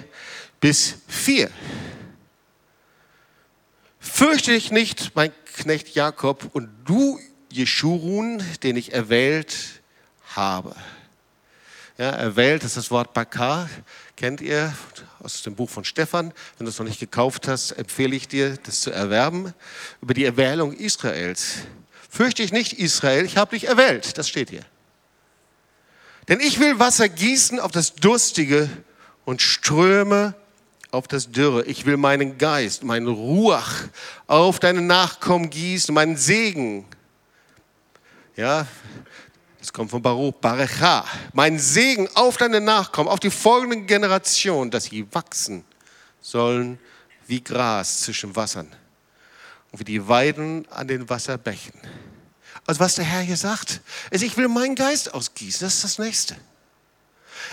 bis 0.60 0.96
4. 1.08 1.50
Fürchte 4.00 4.52
dich 4.52 4.72
nicht, 4.72 5.16
mein 5.16 5.32
Knecht 5.56 5.96
Jakob, 5.96 6.50
und 6.54 6.70
du, 6.86 7.20
Jeschurun, 7.52 8.44
den 8.64 8.78
ich 8.78 8.94
erwählt 8.94 9.56
habe 10.36 10.76
ja, 12.02 12.10
erwählt. 12.10 12.64
Ist 12.64 12.78
das 12.78 12.90
Wort 12.90 13.14
Bakar, 13.14 13.70
kennt 14.16 14.42
ihr 14.42 14.74
aus 15.20 15.44
dem 15.44 15.54
Buch 15.54 15.70
von 15.70 15.84
Stephan. 15.84 16.34
Wenn 16.58 16.66
du 16.66 16.72
es 16.72 16.80
noch 16.80 16.86
nicht 16.88 17.00
gekauft 17.00 17.48
hast, 17.48 17.74
empfehle 17.74 18.16
ich 18.16 18.28
dir, 18.28 18.58
das 18.58 18.82
zu 18.82 18.90
erwerben. 18.90 19.54
Über 20.02 20.16
die 20.16 20.26
Erwählung 20.26 20.74
Israels. 20.74 21.58
Fürchte 22.10 22.42
ich 22.42 22.52
nicht, 22.52 22.74
Israel, 22.74 23.24
ich 23.24 23.38
habe 23.38 23.52
dich 23.52 23.68
erwählt. 23.68 24.18
Das 24.18 24.28
steht 24.28 24.50
hier. 24.50 24.66
Denn 26.28 26.40
ich 26.40 26.60
will 26.60 26.80
Wasser 26.80 27.08
gießen 27.08 27.60
auf 27.60 27.72
das 27.72 27.94
Durstige 27.94 28.68
und 29.24 29.44
Ströme 29.44 30.34
auf 30.90 31.08
das 31.08 31.30
Dürre. 31.30 31.66
Ich 31.66 31.86
will 31.86 31.98
meinen 31.98 32.40
Geist, 32.40 32.84
meinen 32.84 33.08
Ruach 33.08 33.76
auf 34.26 34.60
deine 34.60 34.82
Nachkommen 34.82 35.52
gießen, 35.52 35.94
meinen 35.94 36.18
Segen. 36.18 36.88
Ja, 38.36 38.66
Das 39.62 39.72
kommt 39.72 39.92
von 39.92 40.02
Baruch, 40.02 40.34
Barecha. 40.42 41.06
Mein 41.34 41.60
Segen 41.60 42.10
auf 42.16 42.38
deine 42.38 42.60
Nachkommen, 42.60 43.08
auf 43.08 43.20
die 43.20 43.30
folgenden 43.30 43.86
Generationen, 43.86 44.72
dass 44.72 44.86
sie 44.86 45.06
wachsen 45.14 45.64
sollen 46.20 46.80
wie 47.28 47.44
Gras 47.44 48.02
zwischen 48.02 48.36
Wassern 48.36 48.68
und 49.72 49.80
wie 49.80 49.84
die 49.84 50.08
Weiden 50.08 50.68
an 50.72 50.88
den 50.88 51.08
Wasserbächen. 51.08 51.80
Also 52.66 52.80
was 52.80 52.96
der 52.96 53.06
Herr 53.06 53.22
hier 53.22 53.38
sagt, 53.38 53.82
ist, 54.10 54.24
ich 54.24 54.36
will 54.36 54.48
meinen 54.48 54.76
Geist 54.76 55.14
ausgießen, 55.14 55.66
das 55.66 55.76
ist 55.76 55.84
das 55.84 56.00
Nächste. 56.00 56.36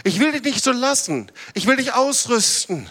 Ich 0.03 0.19
will 0.19 0.33
dich 0.33 0.43
nicht 0.43 0.65
so 0.65 0.73
lassen, 0.73 1.31
ich 1.53 1.67
will 1.67 1.77
dich 1.77 1.93
ausrüsten. 1.93 2.89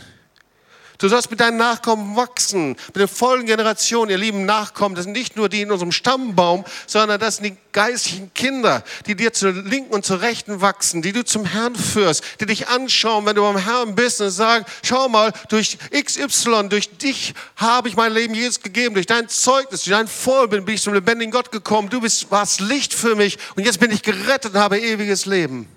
Du 0.99 1.07
sollst 1.09 1.29
mit 1.29 1.39
deinen 1.39 1.57
Nachkommen 1.57 2.15
wachsen, 2.15 2.69
mit 2.69 2.95
den 2.95 3.07
vollen 3.07 3.45
Generationen, 3.45 4.09
ihr 4.09 4.17
lieben 4.17 4.45
Nachkommen. 4.45 4.95
Das 4.95 5.03
sind 5.03 5.13
nicht 5.13 5.35
nur 5.35 5.47
die 5.47 5.61
in 5.61 5.71
unserem 5.71 5.91
Stammbaum, 5.91 6.65
sondern 6.87 7.19
das 7.19 7.37
sind 7.37 7.45
die 7.45 7.57
geistlichen 7.71 8.33
Kinder, 8.33 8.83
die 9.05 9.15
dir 9.15 9.31
zur 9.31 9.51
Linken 9.51 9.93
und 9.93 10.05
zur 10.05 10.21
Rechten 10.21 10.59
wachsen, 10.61 11.03
die 11.03 11.11
du 11.11 11.23
zum 11.23 11.45
Herrn 11.45 11.75
führst, 11.75 12.23
die 12.39 12.47
dich 12.47 12.67
anschauen, 12.69 13.27
wenn 13.27 13.35
du 13.35 13.43
beim 13.43 13.57
Herrn 13.57 13.93
bist 13.93 14.21
und 14.21 14.31
sagen, 14.31 14.65
schau 14.81 15.07
mal, 15.07 15.33
durch 15.49 15.77
XY, 15.91 16.69
durch 16.69 16.89
dich 16.97 17.35
habe 17.57 17.89
ich 17.89 17.95
mein 17.95 18.11
Leben 18.11 18.33
Jesus 18.33 18.61
gegeben, 18.61 18.95
durch 18.95 19.05
dein 19.05 19.29
Zeugnis, 19.29 19.83
durch 19.83 19.95
dein 19.95 20.07
Vorbild 20.07 20.65
bin 20.65 20.73
ich 20.73 20.81
zum 20.81 20.95
lebendigen 20.95 21.31
Gott 21.31 21.51
gekommen. 21.51 21.89
Du 21.89 22.01
bist, 22.01 22.31
warst 22.31 22.59
Licht 22.59 22.95
für 22.95 23.15
mich 23.15 23.37
und 23.55 23.63
jetzt 23.63 23.79
bin 23.79 23.91
ich 23.91 24.01
gerettet 24.01 24.55
und 24.55 24.59
habe 24.59 24.79
ewiges 24.79 25.27
Leben. 25.27 25.67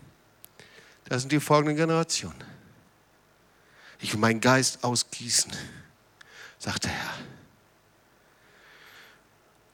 Das 1.10 1.22
sind 1.22 1.32
die 1.32 1.40
folgenden 1.40 1.76
Generationen. 1.76 2.49
Ich 4.00 4.12
will 4.12 4.20
meinen 4.20 4.40
Geist 4.40 4.82
ausgießen, 4.82 5.52
sagt 6.58 6.84
der 6.84 6.92
Herr. 6.92 7.14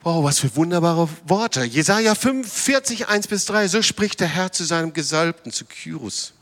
Wow, 0.02 0.24
was 0.24 0.38
für 0.38 0.54
wunderbare 0.54 1.08
Worte. 1.26 1.64
Jesaja 1.64 2.14
45, 2.14 3.08
1 3.08 3.26
bis 3.26 3.44
3. 3.46 3.66
So 3.66 3.82
spricht 3.82 4.20
der 4.20 4.28
Herr 4.28 4.52
zu 4.52 4.64
seinem 4.64 4.92
Gesalbten, 4.92 5.50
zu 5.50 5.64
Kyrus, 5.64 6.32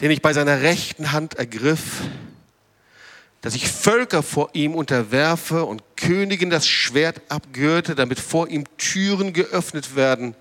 den 0.00 0.10
ich 0.10 0.22
bei 0.22 0.32
seiner 0.32 0.60
rechten 0.60 1.12
Hand 1.12 1.34
ergriff, 1.34 2.02
dass 3.42 3.54
ich 3.54 3.68
Völker 3.68 4.22
vor 4.22 4.50
ihm 4.54 4.74
unterwerfe 4.74 5.64
und 5.64 5.82
Königen 5.96 6.50
das 6.50 6.66
Schwert 6.66 7.20
abgürte, 7.28 7.94
damit 7.94 8.18
vor 8.18 8.48
ihm 8.48 8.64
Türen 8.76 9.32
geöffnet 9.32 9.94
werden 9.94 10.34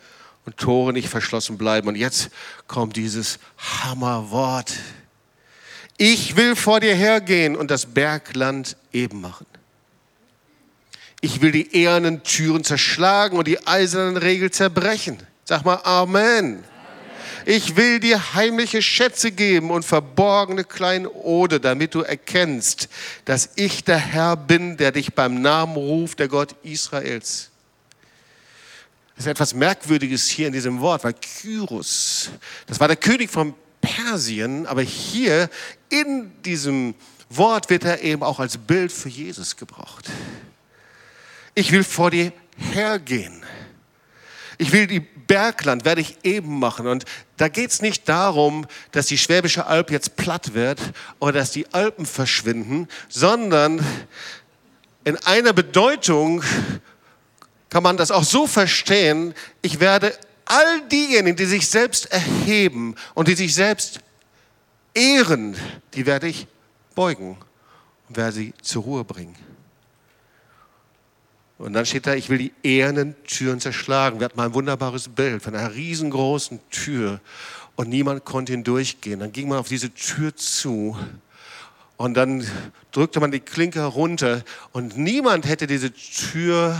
und 0.45 0.58
Tore 0.58 0.91
nicht 0.91 1.08
verschlossen 1.08 1.58
bleiben. 1.58 1.88
Und 1.88 1.98
jetzt 1.98 2.32
kommt 2.67 2.95
dieses 2.95 3.38
Hammerwort. 3.58 4.74
Ich 6.01 6.38
will 6.38 6.55
vor 6.55 6.79
dir 6.79 6.95
hergehen 6.95 7.57
und 7.57 7.69
das 7.69 7.85
Bergland 7.85 8.77
eben 8.93 9.19
machen. 9.19 9.45
Ich 11.19 11.41
will 11.41 11.51
die 11.51 11.75
ehernen 11.75 12.23
Türen 12.23 12.63
zerschlagen 12.63 13.38
und 13.38 13.49
die 13.49 13.67
eisernen 13.67 14.15
Regeln 14.15 14.49
zerbrechen. 14.49 15.17
Sag 15.43 15.65
mal 15.65 15.81
Amen. 15.83 16.63
Ich 17.45 17.75
will 17.75 17.99
dir 17.99 18.33
heimliche 18.33 18.81
Schätze 18.81 19.33
geben 19.33 19.71
und 19.71 19.83
verborgene 19.83 20.63
Kleinode, 20.63 21.59
damit 21.59 21.93
du 21.95 21.99
erkennst, 21.99 22.88
dass 23.25 23.49
ich 23.57 23.83
der 23.83 23.97
Herr 23.97 24.38
bin, 24.38 24.77
der 24.77 24.93
dich 24.93 25.13
beim 25.13 25.41
Namen 25.41 25.75
ruft, 25.75 26.19
der 26.19 26.29
Gott 26.29 26.55
Israels. 26.63 27.49
Das 29.17 29.25
ist 29.25 29.31
etwas 29.31 29.53
Merkwürdiges 29.53 30.29
hier 30.29 30.47
in 30.47 30.53
diesem 30.53 30.79
Wort, 30.79 31.03
weil 31.03 31.13
Kyros, 31.13 32.29
das 32.67 32.79
war 32.79 32.88
der 32.88 32.95
König 32.95 33.29
von 33.29 33.53
Persien, 33.89 34.67
aber 34.67 34.82
hier 34.82 35.49
in 35.89 36.32
diesem 36.43 36.95
Wort 37.30 37.69
wird 37.69 37.84
er 37.84 38.02
eben 38.02 38.23
auch 38.23 38.39
als 38.39 38.58
Bild 38.58 38.91
für 38.91 39.10
Jesus 39.10 39.56
gebraucht. 39.56 40.10
Ich 41.56 41.71
will 41.71 41.84
vor 41.84 42.12
dir 42.12 42.32
hergehen. 42.58 43.43
Ich 44.58 44.71
will 44.71 44.88
die 44.88 44.99
Bergland, 44.99 45.86
werde 45.86 46.02
ich 46.02 46.17
eben 46.23 46.60
machen. 46.60 46.88
Und 46.88 47.06
da 47.38 47.47
geht 47.47 47.71
es 47.71 47.82
nicht 47.82 48.10
darum, 48.10 48.67
dass 48.91 49.08
die 49.08 49.17
Schwäbische 49.17 49.65
Alb 49.65 49.91
jetzt 49.91 50.15
platt 50.15 50.54
wird 50.54 50.82
oder 51.19 51.34
dass 51.34 51.52
die 51.52 51.71
Alpen 51.73 52.06
verschwinden, 52.06 52.88
sondern 53.08 53.84
in 55.04 55.17
einer 55.17 55.54
Bedeutung 55.54 56.43
kann 57.69 57.84
man 57.84 57.97
das 57.97 58.12
auch 58.12 58.23
so 58.23 58.47
verstehen, 58.47 59.34
ich 59.62 59.80
werde 59.80 60.17
all 60.49 60.81
diejenigen, 60.89 61.38
die 61.38 61.45
sich 61.45 61.69
selbst 61.69 62.12
erheben 62.12 62.95
und 63.13 63.27
die 63.27 63.35
sich 63.35 63.53
selbst 63.53 64.01
ehren, 64.93 65.55
die 65.93 66.05
werde 66.05 66.27
ich 66.27 66.47
beugen 66.95 67.38
und 68.09 68.17
werde 68.17 68.33
sie 68.33 68.53
zur 68.62 68.83
Ruhe 68.83 69.03
bringen. 69.05 69.35
Und 71.59 71.73
dann 71.73 71.85
steht 71.85 72.07
da, 72.07 72.13
ich 72.15 72.29
will 72.29 72.38
die 72.38 72.53
ehernen 72.63 73.15
Türen 73.25 73.59
zerschlagen. 73.59 74.19
Wir 74.19 74.25
hatten 74.25 74.38
mal 74.38 74.45
ein 74.45 74.53
wunderbares 74.53 75.09
Bild 75.09 75.43
von 75.43 75.55
einer 75.55 75.73
riesengroßen 75.73 76.59
Tür 76.71 77.19
und 77.75 77.89
niemand 77.89 78.25
konnte 78.25 78.53
hindurchgehen. 78.53 79.19
Dann 79.19 79.31
ging 79.31 79.49
man 79.49 79.59
auf 79.59 79.67
diese 79.67 79.93
Tür 79.93 80.35
zu 80.35 80.97
und 81.97 82.13
dann 82.13 82.47
drückte 82.93 83.19
man 83.19 83.31
die 83.31 83.41
Klinke 83.41 83.83
runter 83.83 84.41
und 84.71 84.97
niemand 84.97 85.45
hätte 85.45 85.67
diese 85.67 85.91
Tür 85.93 86.77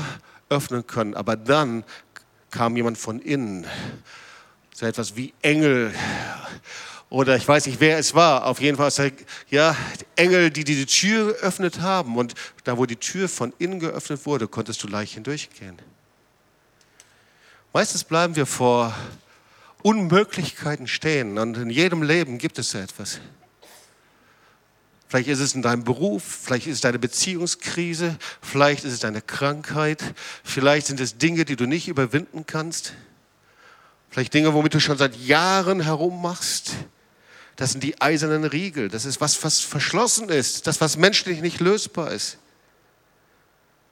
öffnen 0.50 0.88
können. 0.88 1.14
Aber 1.14 1.36
dann 1.36 1.84
kam 2.52 2.76
jemand 2.76 2.98
von 2.98 3.20
innen, 3.20 3.66
so 4.74 4.86
etwas 4.86 5.16
wie 5.16 5.34
Engel 5.42 5.94
oder 7.10 7.36
ich 7.36 7.48
weiß 7.48 7.66
nicht, 7.66 7.80
wer 7.80 7.98
es 7.98 8.14
war. 8.14 8.46
Auf 8.46 8.62
jeden 8.62 8.78
Fall, 8.78 9.12
ja, 9.50 9.76
Engel, 10.16 10.52
die 10.52 10.64
diese 10.64 10.86
Tür 10.86 11.34
geöffnet 11.34 11.82
haben. 11.82 12.18
Und 12.18 12.36
da, 12.64 12.78
wo 12.78 12.86
die 12.86 12.98
Tür 12.98 13.28
von 13.28 13.52
innen 13.58 13.80
geöffnet 13.80 14.26
wurde, 14.26 14.48
konntest 14.48 14.84
du 14.84 14.88
leicht 14.88 15.16
hindurchgehen. 15.16 15.78
Meistens 17.74 18.04
bleiben 18.04 18.36
wir 18.36 18.46
vor 18.46 18.96
Unmöglichkeiten 19.82 20.88
stehen. 20.88 21.40
Und 21.40 21.58
in 21.58 21.72
jedem 21.72 22.04
Leben 22.04 22.38
gibt 22.38 22.60
es 22.60 22.72
so 22.72 22.78
etwas. 22.78 23.20
Vielleicht 25.10 25.28
ist 25.28 25.40
es 25.40 25.56
in 25.56 25.64
deinem 25.64 25.84
Beruf, 25.84 26.24
vielleicht 26.44 26.68
ist 26.68 26.76
es 26.76 26.82
deine 26.82 27.00
Beziehungskrise, 27.00 28.16
vielleicht 28.44 28.86
ist 28.86 28.94
es 28.94 29.00
deine 29.00 29.24
Krankheit, 29.24 30.04
vielleicht 30.44 30.86
sind 30.86 31.00
es 31.00 31.18
Dinge, 31.18 31.46
die 31.46 31.56
du 31.56 31.66
nicht 31.66 31.88
überwinden 31.88 32.46
kannst, 32.46 32.94
vielleicht 34.12 34.36
Dinge, 34.36 34.54
womit 34.54 34.76
du 34.76 34.80
schon 34.80 35.00
seit 35.00 35.16
Jahren 35.18 35.82
herummachst. 35.82 36.74
Das 37.56 37.72
sind 37.72 37.84
die 37.84 38.00
eisernen 38.00 38.44
Riegel, 38.44 38.88
das 38.88 39.06
ist 39.06 39.20
was, 39.20 39.44
was 39.44 39.62
verschlossen 39.62 40.30
ist, 40.30 40.68
das, 40.68 40.80
was 40.80 40.96
menschlich 40.96 41.42
nicht 41.42 41.60
lösbar 41.60 42.12
ist. 42.12 42.38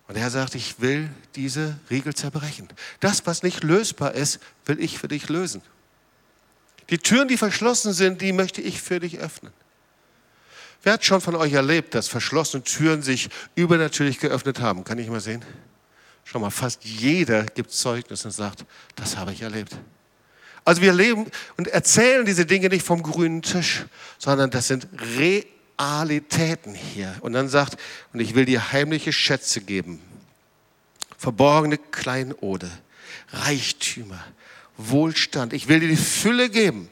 Und 0.08 0.17
er 0.17 0.30
sagt, 0.30 0.53
ich 0.53 0.80
will 0.80 1.10
diese 1.34 1.80
Riegel 1.89 2.13
zerbrechen. 2.13 2.67
Das, 2.99 3.25
was 3.25 3.41
nicht 3.41 3.63
lösbar 3.63 4.13
ist, 4.13 4.39
will 4.67 4.80
ich 4.80 4.99
für 4.99 5.08
dich 5.08 5.30
lösen. 5.30 5.63
Die 6.91 6.99
Türen, 6.99 7.27
die 7.27 7.38
verschlossen 7.38 7.91
sind, 7.91 8.21
die 8.21 8.34
möchte 8.34 8.62
ich 8.62 8.84
für 8.84 8.99
dich 8.99 9.17
öffnen. 9.17 9.51
Wer 10.88 10.93
hat 10.93 11.04
schon 11.04 11.19
von 11.19 11.36
euch 11.36 11.52
erlebt, 11.52 11.95
dass 11.95 12.08
verschlossene 12.08 12.63
Türen 12.63 13.02
sich 13.02 13.28
übernatürlich 13.56 14.19
geöffnet 14.19 14.62
haben? 14.62 14.86
Kann 14.86 14.97
ich 14.97 15.10
mal 15.10 15.19
sehen? 15.19 15.43
Schau 16.23 16.39
mal, 16.39 16.50
fast 16.50 16.86
jeder 16.86 17.43
gibt 17.43 17.71
Zeugnis 17.71 18.23
und 18.23 18.32
sagt, 18.32 18.63
das 18.95 19.17
habe 19.17 19.34
ich 19.34 19.41
erlebt. 19.41 19.76
Also 20.63 20.82
wir 20.82 20.93
leben 20.93 21.26
und 21.58 21.67
erzählen 21.67 22.26
diese 22.26 22.45
Dinge 22.45 22.69
nicht 22.69 22.86
vom 22.86 23.04
grünen 23.04 23.41
Tisch, 23.41 23.86
sondern 24.17 24.50
das 24.50 24.69
sind 24.69 24.88
Realitäten 25.78 26.73
hier. 26.73 27.13
Und 27.19 27.34
dann 27.34 27.50
sagt, 27.50 27.76
und 28.13 28.21
ich 28.21 28.34
will 28.34 28.45
dir 28.45 28.71
heimliche 28.71 29.12
Schätze 29.12 29.60
geben, 29.60 30.00
verborgene 31.17 31.80
Kleinode, 31.80 32.71
Reichtümer, 33.34 34.23
Wohlstand. 34.78 35.52
Ich 35.52 35.67
will 35.67 35.82
dir 35.82 35.89
die 35.89 35.97
Fülle 35.97 36.50
geben. 36.50 36.88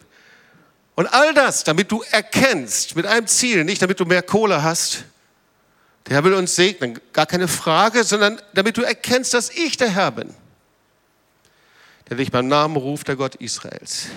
Und 0.96 1.08
all 1.08 1.34
das, 1.34 1.64
damit 1.64 1.92
du 1.92 2.04
erkennst, 2.12 2.96
mit 2.96 3.06
einem 3.06 3.28
Ziel, 3.28 3.66
nicht 3.66 3.82
damit 3.82 4.00
du 4.00 4.06
mehr 4.06 4.24
Kohle 4.24 4.64
hast. 4.64 5.04
Der 6.08 6.16
Herr 6.16 6.24
will 6.24 6.34
uns 6.34 6.56
segnen, 6.56 7.00
gar 7.12 7.26
keine 7.26 7.48
Frage, 7.48 8.04
sondern 8.04 8.42
damit 8.54 8.78
du 8.78 8.82
erkennst, 8.82 9.34
dass 9.34 9.50
ich 9.50 9.76
der 9.76 9.90
Herr 9.90 10.12
bin, 10.12 10.34
der 12.10 12.18
dich 12.18 12.32
beim 12.32 12.48
Namen 12.48 12.78
ruft, 12.78 13.08
der 13.08 13.16
Gott 13.16 13.36
Israels. 13.36 14.08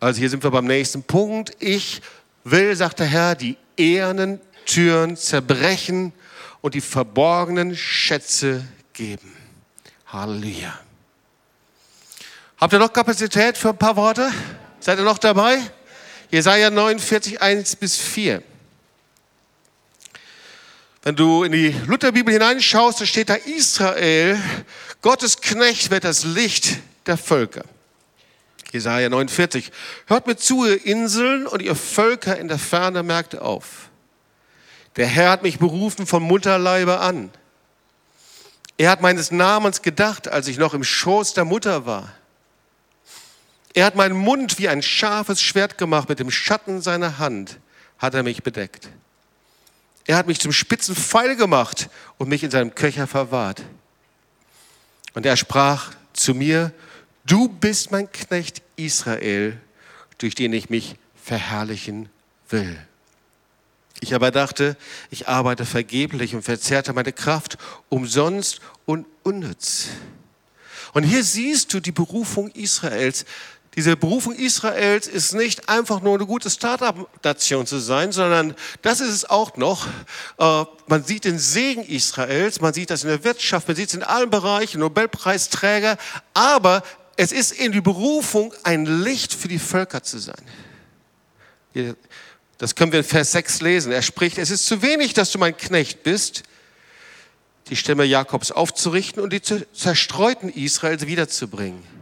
Also 0.00 0.18
hier 0.18 0.30
sind 0.30 0.42
wir 0.42 0.50
beim 0.50 0.64
nächsten 0.64 1.02
Punkt. 1.02 1.52
Ich 1.60 2.00
will, 2.44 2.74
sagt 2.74 3.00
der 3.00 3.06
Herr, 3.06 3.34
die 3.34 3.56
ehernen 3.76 4.40
Türen 4.64 5.16
zerbrechen 5.16 6.12
und 6.60 6.74
die 6.74 6.80
verborgenen 6.80 7.76
Schätze 7.76 8.64
geben. 8.92 9.36
Halleluja. 10.06 10.78
Habt 12.58 12.72
ihr 12.72 12.78
noch 12.78 12.92
Kapazität 12.92 13.56
für 13.56 13.70
ein 13.70 13.78
paar 13.78 13.94
Worte? 13.96 14.30
Seid 14.88 15.00
ihr 15.00 15.04
noch 15.04 15.18
dabei? 15.18 15.58
Jesaja 16.30 16.70
49, 16.70 17.42
1 17.42 17.76
bis 17.76 17.98
4. 17.98 18.42
Wenn 21.02 21.14
du 21.14 21.44
in 21.44 21.52
die 21.52 21.76
Lutherbibel 21.84 22.32
hineinschaust, 22.32 23.02
da 23.02 23.04
steht 23.04 23.28
da 23.28 23.34
Israel, 23.34 24.40
Gottes 25.02 25.42
Knecht 25.42 25.90
wird 25.90 26.04
das 26.04 26.24
Licht 26.24 26.78
der 27.04 27.18
Völker. 27.18 27.66
Jesaja 28.72 29.10
49. 29.10 29.72
Hört 30.06 30.26
mir 30.26 30.36
zu, 30.36 30.64
ihr 30.64 30.82
Inseln 30.86 31.46
und 31.46 31.60
ihr 31.60 31.76
Völker 31.76 32.38
in 32.38 32.48
der 32.48 32.58
Ferne, 32.58 33.02
merkt 33.02 33.36
auf. 33.36 33.90
Der 34.96 35.06
Herr 35.06 35.32
hat 35.32 35.42
mich 35.42 35.58
berufen 35.58 36.06
vom 36.06 36.22
Mutterleibe 36.22 36.98
an. 37.00 37.28
Er 38.78 38.88
hat 38.88 39.02
meines 39.02 39.32
Namens 39.32 39.82
gedacht, 39.82 40.28
als 40.28 40.48
ich 40.48 40.56
noch 40.56 40.72
im 40.72 40.82
Schoß 40.82 41.34
der 41.34 41.44
Mutter 41.44 41.84
war. 41.84 42.14
Er 43.78 43.84
hat 43.84 43.94
meinen 43.94 44.16
Mund 44.16 44.58
wie 44.58 44.68
ein 44.68 44.82
scharfes 44.82 45.40
Schwert 45.40 45.78
gemacht, 45.78 46.08
mit 46.08 46.18
dem 46.18 46.32
Schatten 46.32 46.82
seiner 46.82 47.18
Hand 47.18 47.60
hat 47.98 48.12
er 48.12 48.24
mich 48.24 48.42
bedeckt. 48.42 48.88
Er 50.04 50.16
hat 50.16 50.26
mich 50.26 50.40
zum 50.40 50.50
spitzen 50.50 50.96
Pfeil 50.96 51.36
gemacht 51.36 51.88
und 52.16 52.28
mich 52.28 52.42
in 52.42 52.50
seinem 52.50 52.74
Köcher 52.74 53.06
verwahrt. 53.06 53.62
Und 55.14 55.24
er 55.26 55.36
sprach 55.36 55.92
zu 56.12 56.34
mir, 56.34 56.72
du 57.24 57.46
bist 57.46 57.92
mein 57.92 58.10
Knecht 58.10 58.62
Israel, 58.74 59.56
durch 60.18 60.34
den 60.34 60.52
ich 60.54 60.70
mich 60.70 60.96
verherrlichen 61.14 62.08
will. 62.48 62.76
Ich 64.00 64.12
aber 64.12 64.32
dachte, 64.32 64.76
ich 65.08 65.28
arbeite 65.28 65.64
vergeblich 65.64 66.34
und 66.34 66.42
verzehrte 66.42 66.92
meine 66.94 67.12
Kraft 67.12 67.58
umsonst 67.90 68.58
und 68.86 69.06
unnütz. 69.22 69.86
Und 70.94 71.04
hier 71.04 71.22
siehst 71.22 71.72
du 71.74 71.80
die 71.80 71.92
Berufung 71.92 72.50
Israels. 72.52 73.24
Diese 73.78 73.96
Berufung 73.96 74.34
Israels 74.34 75.06
ist 75.06 75.34
nicht 75.34 75.68
einfach 75.68 76.02
nur 76.02 76.16
eine 76.16 76.26
gute 76.26 76.50
Start-up-Nation 76.50 77.64
zu 77.64 77.78
sein, 77.78 78.10
sondern 78.10 78.56
das 78.82 78.98
ist 78.98 79.10
es 79.10 79.24
auch 79.24 79.56
noch. 79.56 79.86
Äh, 80.36 80.64
man 80.88 81.04
sieht 81.04 81.24
den 81.24 81.38
Segen 81.38 81.84
Israels, 81.84 82.60
man 82.60 82.74
sieht 82.74 82.90
das 82.90 83.04
in 83.04 83.10
der 83.10 83.22
Wirtschaft, 83.22 83.68
man 83.68 83.76
sieht 83.76 83.90
es 83.90 83.94
in 83.94 84.02
allen 84.02 84.30
Bereichen, 84.30 84.80
Nobelpreisträger, 84.80 85.96
aber 86.34 86.82
es 87.14 87.30
ist 87.30 87.52
in 87.52 87.70
die 87.70 87.80
Berufung, 87.80 88.52
ein 88.64 88.84
Licht 88.84 89.32
für 89.32 89.46
die 89.46 89.60
Völker 89.60 90.02
zu 90.02 90.18
sein. 90.18 90.42
Das 92.58 92.74
können 92.74 92.90
wir 92.90 92.98
in 92.98 93.04
Vers 93.04 93.30
6 93.30 93.60
lesen. 93.60 93.92
Er 93.92 94.02
spricht, 94.02 94.38
es 94.38 94.50
ist 94.50 94.66
zu 94.66 94.82
wenig, 94.82 95.14
dass 95.14 95.30
du 95.30 95.38
mein 95.38 95.56
Knecht 95.56 96.02
bist, 96.02 96.42
die 97.68 97.76
Stämme 97.76 98.02
Jakobs 98.02 98.50
aufzurichten 98.50 99.22
und 99.22 99.32
die 99.32 99.40
zerstreuten 99.40 100.48
Israels 100.48 101.06
wiederzubringen. 101.06 101.96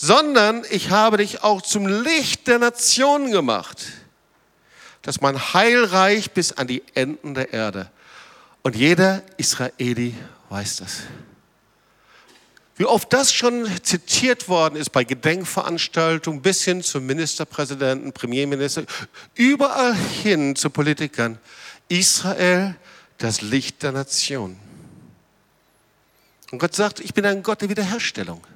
Sondern 0.00 0.64
ich 0.70 0.90
habe 0.90 1.16
dich 1.16 1.42
auch 1.42 1.60
zum 1.60 1.88
Licht 1.88 2.46
der 2.46 2.60
Nationen 2.60 3.32
gemacht, 3.32 3.84
dass 5.02 5.20
mein 5.20 5.36
Heil 5.54 5.86
reicht 5.86 6.34
bis 6.34 6.52
an 6.52 6.68
die 6.68 6.84
Enden 6.94 7.34
der 7.34 7.52
Erde. 7.52 7.90
Und 8.62 8.76
jeder 8.76 9.24
Israeli 9.38 10.14
weiß 10.50 10.76
das. 10.76 10.98
Wie 12.76 12.84
oft 12.84 13.12
das 13.12 13.32
schon 13.32 13.68
zitiert 13.82 14.48
worden 14.48 14.76
ist 14.76 14.90
bei 14.90 15.02
Gedenkveranstaltungen 15.02 16.42
bis 16.42 16.62
hin 16.62 16.80
zum 16.84 17.04
Ministerpräsidenten, 17.04 18.12
Premierminister, 18.12 18.84
überall 19.34 19.96
hin 19.96 20.54
zu 20.54 20.70
Politikern. 20.70 21.40
Israel, 21.88 22.76
das 23.16 23.40
Licht 23.40 23.82
der 23.82 23.90
Nation. 23.90 24.60
Und 26.52 26.60
Gott 26.60 26.76
sagt, 26.76 27.00
ich 27.00 27.14
bin 27.14 27.26
ein 27.26 27.42
Gott 27.42 27.62
der 27.62 27.68
Wiederherstellung. 27.68 28.46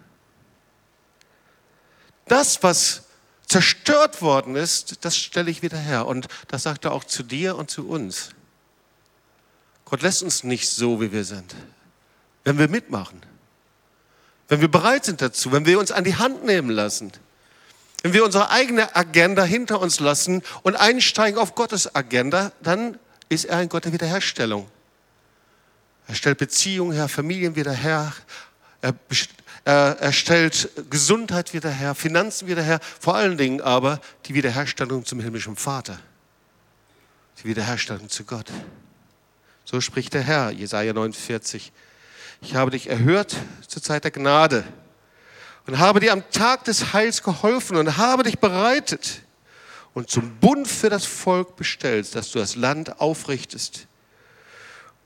Das, 2.26 2.62
was 2.62 3.04
zerstört 3.46 4.22
worden 4.22 4.56
ist, 4.56 5.04
das 5.04 5.16
stelle 5.16 5.50
ich 5.50 5.62
wieder 5.62 5.78
her. 5.78 6.06
Und 6.06 6.28
das 6.48 6.62
sagt 6.62 6.84
er 6.84 6.92
auch 6.92 7.04
zu 7.04 7.22
dir 7.22 7.56
und 7.56 7.70
zu 7.70 7.88
uns. 7.88 8.30
Gott 9.84 10.02
lässt 10.02 10.22
uns 10.22 10.42
nicht 10.42 10.70
so, 10.70 11.00
wie 11.00 11.12
wir 11.12 11.24
sind, 11.24 11.54
wenn 12.44 12.58
wir 12.58 12.68
mitmachen 12.68 13.22
wenn 14.52 14.60
wir 14.60 14.70
bereit 14.70 15.06
sind 15.06 15.22
dazu, 15.22 15.50
wenn 15.50 15.64
wir 15.64 15.78
uns 15.78 15.92
an 15.92 16.04
die 16.04 16.16
Hand 16.16 16.44
nehmen 16.44 16.68
lassen, 16.68 17.10
wenn 18.02 18.12
wir 18.12 18.22
unsere 18.22 18.50
eigene 18.50 18.94
Agenda 18.94 19.44
hinter 19.44 19.80
uns 19.80 19.98
lassen 19.98 20.42
und 20.62 20.76
einsteigen 20.76 21.40
auf 21.40 21.54
Gottes 21.54 21.94
Agenda, 21.94 22.52
dann 22.60 22.98
ist 23.30 23.46
er 23.46 23.56
ein 23.56 23.70
Gott 23.70 23.86
der 23.86 23.94
Wiederherstellung. 23.94 24.68
Er 26.06 26.14
stellt 26.14 26.36
Beziehungen 26.36 26.92
her, 26.92 27.08
Familien 27.08 27.56
wieder 27.56 27.72
her, 27.72 28.12
er, 28.82 28.94
er, 29.64 29.96
er 30.00 30.12
stellt 30.12 30.68
Gesundheit 30.90 31.54
wieder 31.54 31.70
her, 31.70 31.94
Finanzen 31.94 32.48
wieder 32.48 32.62
her, 32.62 32.80
vor 33.00 33.14
allen 33.14 33.38
Dingen 33.38 33.60
aber 33.60 34.00
die 34.26 34.34
Wiederherstellung 34.34 35.04
zum 35.04 35.20
himmlischen 35.20 35.56
Vater, 35.56 35.98
die 37.42 37.48
Wiederherstellung 37.48 38.08
zu 38.08 38.24
Gott. 38.24 38.50
So 39.64 39.80
spricht 39.80 40.12
der 40.12 40.22
Herr, 40.22 40.50
Jesaja 40.50 40.92
49. 40.92 41.72
Ich 42.42 42.56
habe 42.56 42.72
dich 42.72 42.90
erhört 42.90 43.36
zur 43.68 43.80
Zeit 43.80 44.02
der 44.02 44.10
Gnade 44.10 44.64
und 45.66 45.78
habe 45.78 46.00
dir 46.00 46.12
am 46.12 46.28
Tag 46.30 46.64
des 46.64 46.92
Heils 46.92 47.22
geholfen 47.22 47.76
und 47.76 47.96
habe 47.96 48.24
dich 48.24 48.40
bereitet 48.40 49.22
und 49.94 50.10
zum 50.10 50.38
Bund 50.40 50.66
für 50.66 50.90
das 50.90 51.04
Volk 51.04 51.54
bestellt, 51.54 52.12
dass 52.16 52.32
du 52.32 52.40
das 52.40 52.56
Land 52.56 53.00
aufrichtest 53.00 53.86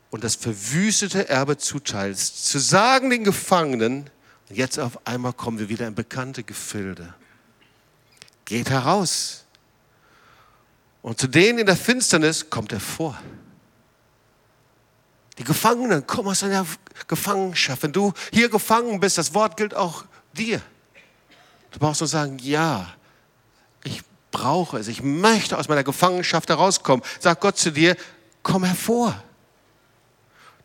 und 0.09 0.23
das 0.23 0.35
verwüstete 0.35 1.27
Erbe 1.29 1.57
zuteilst, 1.57 2.45
zu 2.45 2.59
sagen 2.59 3.09
den 3.09 3.23
Gefangenen, 3.23 4.09
jetzt 4.49 4.79
auf 4.79 5.05
einmal 5.05 5.33
kommen 5.33 5.59
wir 5.59 5.69
wieder 5.69 5.87
in 5.87 5.95
bekannte 5.95 6.43
Gefilde. 6.43 7.13
Geht 8.45 8.69
heraus. 8.69 9.43
Und 11.01 11.19
zu 11.19 11.27
denen 11.27 11.59
in 11.59 11.65
der 11.65 11.75
Finsternis 11.75 12.49
kommt 12.49 12.71
er 12.71 12.79
vor. 12.79 13.17
Die 15.37 15.43
Gefangenen 15.43 16.07
kommen 16.07 16.29
aus 16.29 16.43
einer 16.43 16.65
Gefangenschaft. 17.07 17.83
Wenn 17.83 17.93
du 17.93 18.13
hier 18.31 18.49
gefangen 18.49 18.99
bist, 18.99 19.17
das 19.17 19.33
Wort 19.33 19.55
gilt 19.57 19.75
auch 19.75 20.05
dir. 20.33 20.61
Du 21.71 21.79
brauchst 21.79 22.01
nur 22.01 22.07
sagen, 22.07 22.39
ja, 22.39 22.91
ich 23.83 24.01
brauche 24.31 24.79
es. 24.79 24.87
Ich 24.87 25.03
möchte 25.03 25.57
aus 25.57 25.67
meiner 25.67 25.83
Gefangenschaft 25.83 26.49
herauskommen. 26.49 27.05
Sag 27.19 27.39
Gott 27.39 27.57
zu 27.57 27.71
dir, 27.71 27.95
komm 28.41 28.63
hervor. 28.63 29.21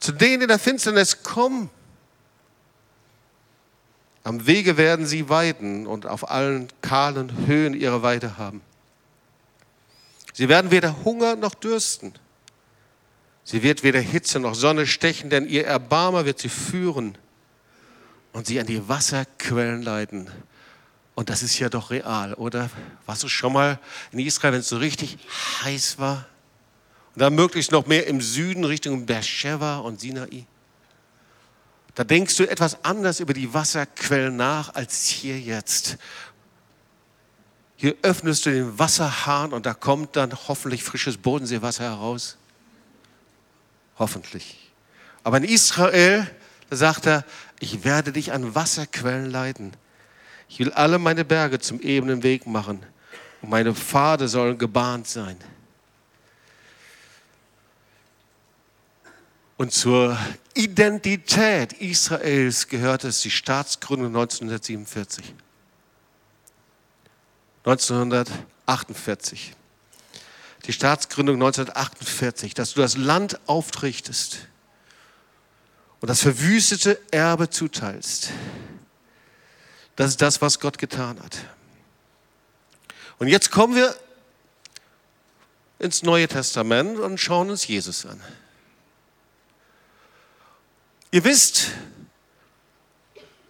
Zu 0.03 0.11
denen 0.11 0.43
in 0.43 0.49
der 0.49 0.59
Finsternis, 0.59 1.23
komm. 1.23 1.71
Am 4.25 4.49
Wege 4.49 4.77
werden 4.77 5.07
sie 5.07 5.29
weiden 5.29 5.87
und 5.87 6.07
auf 6.07 6.29
allen 6.29 6.67
kahlen 6.81 7.47
Höhen 7.47 7.73
ihre 7.73 8.03
Weide 8.03 8.37
haben. 8.37 8.63
Sie 10.33 10.49
werden 10.49 10.73
weder 10.73 11.05
Hunger 11.05 11.37
noch 11.37 11.55
dürsten. 11.55 12.15
Sie 13.45 13.63
wird 13.63 13.85
weder 13.85 14.01
Hitze 14.01 14.41
noch 14.41 14.57
Sonne 14.57 14.89
stechen, 14.89 15.31
denn 15.31 15.47
ihr 15.47 15.67
Erbarmer 15.67 16.25
wird 16.25 16.41
sie 16.41 16.49
führen 16.49 17.17
und 18.33 18.49
sie 18.49 18.59
an 18.59 18.67
die 18.67 18.89
Wasserquellen 18.89 19.83
leiten. 19.83 20.29
Und 21.15 21.31
das 21.31 21.45
ist 21.45 21.61
ja 21.61 21.69
doch 21.69 21.91
real, 21.91 22.35
oder? 22.35 22.71
Warst 23.07 23.23
du 23.23 23.29
schon 23.29 23.53
mal 23.53 23.79
in 24.11 24.19
Israel, 24.19 24.55
wenn 24.55 24.61
es 24.61 24.69
so 24.69 24.79
richtig 24.79 25.17
heiß 25.63 26.01
war? 26.01 26.27
Und 27.15 27.21
dann 27.21 27.35
möglichst 27.35 27.73
noch 27.73 27.87
mehr 27.87 28.07
im 28.07 28.21
Süden 28.21 28.65
Richtung 28.65 29.05
Beersheba 29.07 29.79
und 29.79 30.01
Sinai? 30.01 30.47
Da 31.95 32.05
denkst 32.05 32.37
du 32.37 32.49
etwas 32.49 32.85
anders 32.85 33.21
über 33.21 33.35
die 33.35 33.53
Wasserquellen 33.53 34.37
nach 34.37 34.75
als 34.75 35.09
hier 35.09 35.39
jetzt. 35.39 35.99
Hier 37.77 37.97
öffnest 38.03 38.47
du 38.47 38.51
den 38.51 38.79
Wasserhahn 38.79 39.53
und 39.53 39.67
da 39.67 39.75
kommt 39.75 40.17
dann 40.17 40.33
hoffentlich 40.49 40.85
frisches 40.85 41.19
Bodenseewasser 41.19 41.85
heraus. 41.85 42.39
Hoffentlich. 43.99 44.73
Aber 45.23 45.37
in 45.37 45.45
Israel, 45.45 46.31
da 46.71 46.77
sagt 46.77 47.07
er, 47.07 47.25
ich 47.61 47.85
werde 47.85 48.13
dich 48.13 48.33
an 48.33 48.55
Wasserquellen 48.55 49.31
leiten. 49.31 49.73
Ich 50.49 50.59
will 50.61 50.73
alle 50.73 50.99
meine 50.99 51.25
Berge 51.25 51.59
zum 51.59 51.81
ebenen 51.81 52.23
Weg 52.23 52.47
machen 52.47 52.85
und 53.43 53.51
meine 53.51 53.75
Pfade 53.75 54.29
sollen 54.29 54.57
gebahnt 54.57 55.09
sein. 55.09 55.37
Und 59.57 59.73
zur 59.73 60.19
Identität 60.55 61.73
Israels 61.75 62.69
gehört 62.69 63.05
es 63.05 63.21
die 63.21 63.31
Staatsgründung 63.31 64.09
1947. 64.09 65.35
1948 67.65 69.55
die 70.67 70.73
Staatsgründung 70.73 71.37
1948, 71.37 72.55
dass 72.55 72.75
du 72.75 72.81
das 72.81 72.97
Land 72.97 73.41
aufrichtest 73.47 74.39
und 76.01 76.09
das 76.09 76.21
verwüstete 76.21 77.01
Erbe 77.11 77.51
zuteilst. 77.51 78.31
Das 79.97 80.11
ist 80.11 80.23
das, 80.23 80.41
was 80.41 80.61
Gott 80.61 80.79
getan 80.79 81.21
hat. 81.21 81.39
Und 83.19 83.29
jetzt 83.29 83.51
kommen 83.51 83.75
wir 83.75 83.95
ins 85.79 86.03
Neue 86.03 86.29
Testament 86.29 86.99
und 86.99 87.19
schauen 87.19 87.51
uns 87.51 87.67
Jesus 87.67 88.07
an. 88.07 88.21
Ihr 91.15 91.25
wisst, 91.25 91.73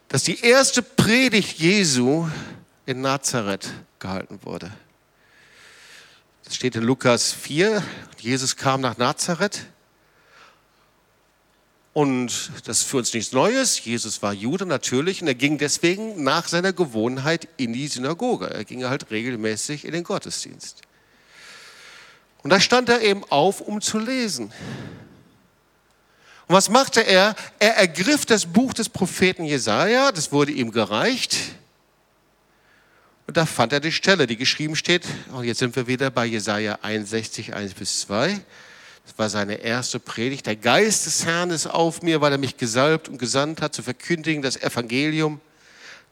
dass 0.09 0.25
die 0.25 0.40
erste 0.40 0.83
Predigt 0.83 1.61
Jesu 1.61 2.29
in 2.87 3.03
Nazareth 3.03 3.72
gehalten 4.01 4.40
wurde. 4.42 4.72
Das 6.42 6.57
steht 6.57 6.75
in 6.75 6.83
Lukas 6.83 7.33
4. 7.33 7.81
Jesus 8.18 8.57
kam 8.57 8.81
nach 8.81 8.98
Nazareth. 8.98 9.64
Und 11.92 12.51
das 12.64 12.79
ist 12.79 12.88
für 12.88 12.96
uns 12.96 13.14
nichts 13.14 13.31
Neues. 13.31 13.85
Jesus 13.85 14.22
war 14.22 14.33
Jude 14.33 14.66
natürlich 14.66 15.22
und 15.22 15.29
er 15.29 15.37
ging 15.37 15.57
deswegen 15.57 16.25
nach 16.25 16.48
seiner 16.48 16.72
Gewohnheit 16.72 17.46
in 17.59 17.72
die 17.72 17.87
Synagoge. 17.87 18.51
Er 18.51 18.64
ging 18.64 18.83
halt 18.85 19.12
regelmäßig 19.12 19.85
in 19.85 19.92
den 19.92 20.03
Gottesdienst. 20.03 20.83
Und 22.42 22.51
da 22.51 22.59
stand 22.59 22.88
er 22.88 23.03
eben 23.03 23.22
auf, 23.31 23.61
um 23.61 23.81
zu 23.81 24.01
lesen. 24.01 24.53
Und 26.53 26.59
was 26.59 26.69
machte 26.69 27.01
er? 27.01 27.35
Er 27.59 27.79
ergriff 27.79 28.27
das 28.27 28.45
Buch 28.45 28.75
des 28.75 28.91
Propheten 28.91 29.47
Jesaja, 29.47 30.12
das 30.12 30.33
wurde 30.33 30.53
ihm 30.53 30.71
gereicht. 30.71 31.35
Und 33.27 33.38
da 33.38 33.47
fand 33.47 33.73
er 33.73 33.81
die 33.81 33.91
Stelle, 33.91 34.27
die 34.27 34.37
geschrieben 34.37 34.77
steht. 34.77 35.07
Und 35.33 35.45
jetzt 35.45 35.61
sind 35.61 35.75
wir 35.77 35.87
wieder 35.87 36.11
bei 36.11 36.27
Jesaja 36.27 36.79
61, 36.83 37.55
1 37.55 37.73
bis 37.73 38.01
2. 38.01 38.38
Das 39.07 39.17
war 39.19 39.31
seine 39.31 39.62
erste 39.62 39.99
Predigt. 39.99 40.45
Der 40.45 40.57
Geist 40.57 41.07
des 41.07 41.25
Herrn 41.25 41.49
ist 41.49 41.69
auf 41.69 42.03
mir, 42.03 42.21
weil 42.21 42.33
er 42.33 42.38
mich 42.38 42.59
gesalbt 42.59 43.09
und 43.09 43.17
gesandt 43.17 43.62
hat, 43.62 43.75
zu 43.75 43.83
verkündigen 43.83 44.43
das 44.43 44.59
Evangelium, 44.59 45.41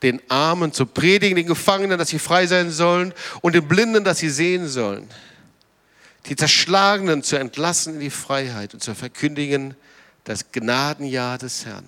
den 0.02 0.22
Armen 0.30 0.72
zu 0.72 0.86
predigen, 0.86 1.36
den 1.36 1.48
Gefangenen, 1.48 1.98
dass 1.98 2.08
sie 2.08 2.18
frei 2.18 2.46
sein 2.46 2.70
sollen 2.70 3.12
und 3.42 3.54
den 3.54 3.68
Blinden, 3.68 4.04
dass 4.04 4.20
sie 4.20 4.30
sehen 4.30 4.68
sollen. 4.68 5.06
Die 6.28 6.36
Zerschlagenen 6.36 7.22
zu 7.22 7.36
entlassen 7.36 7.96
in 7.96 8.00
die 8.00 8.08
Freiheit 8.08 8.72
und 8.72 8.82
zu 8.82 8.94
verkündigen 8.94 9.76
das 10.24 10.52
Gnadenjahr 10.52 11.38
des 11.38 11.66
Herrn. 11.66 11.86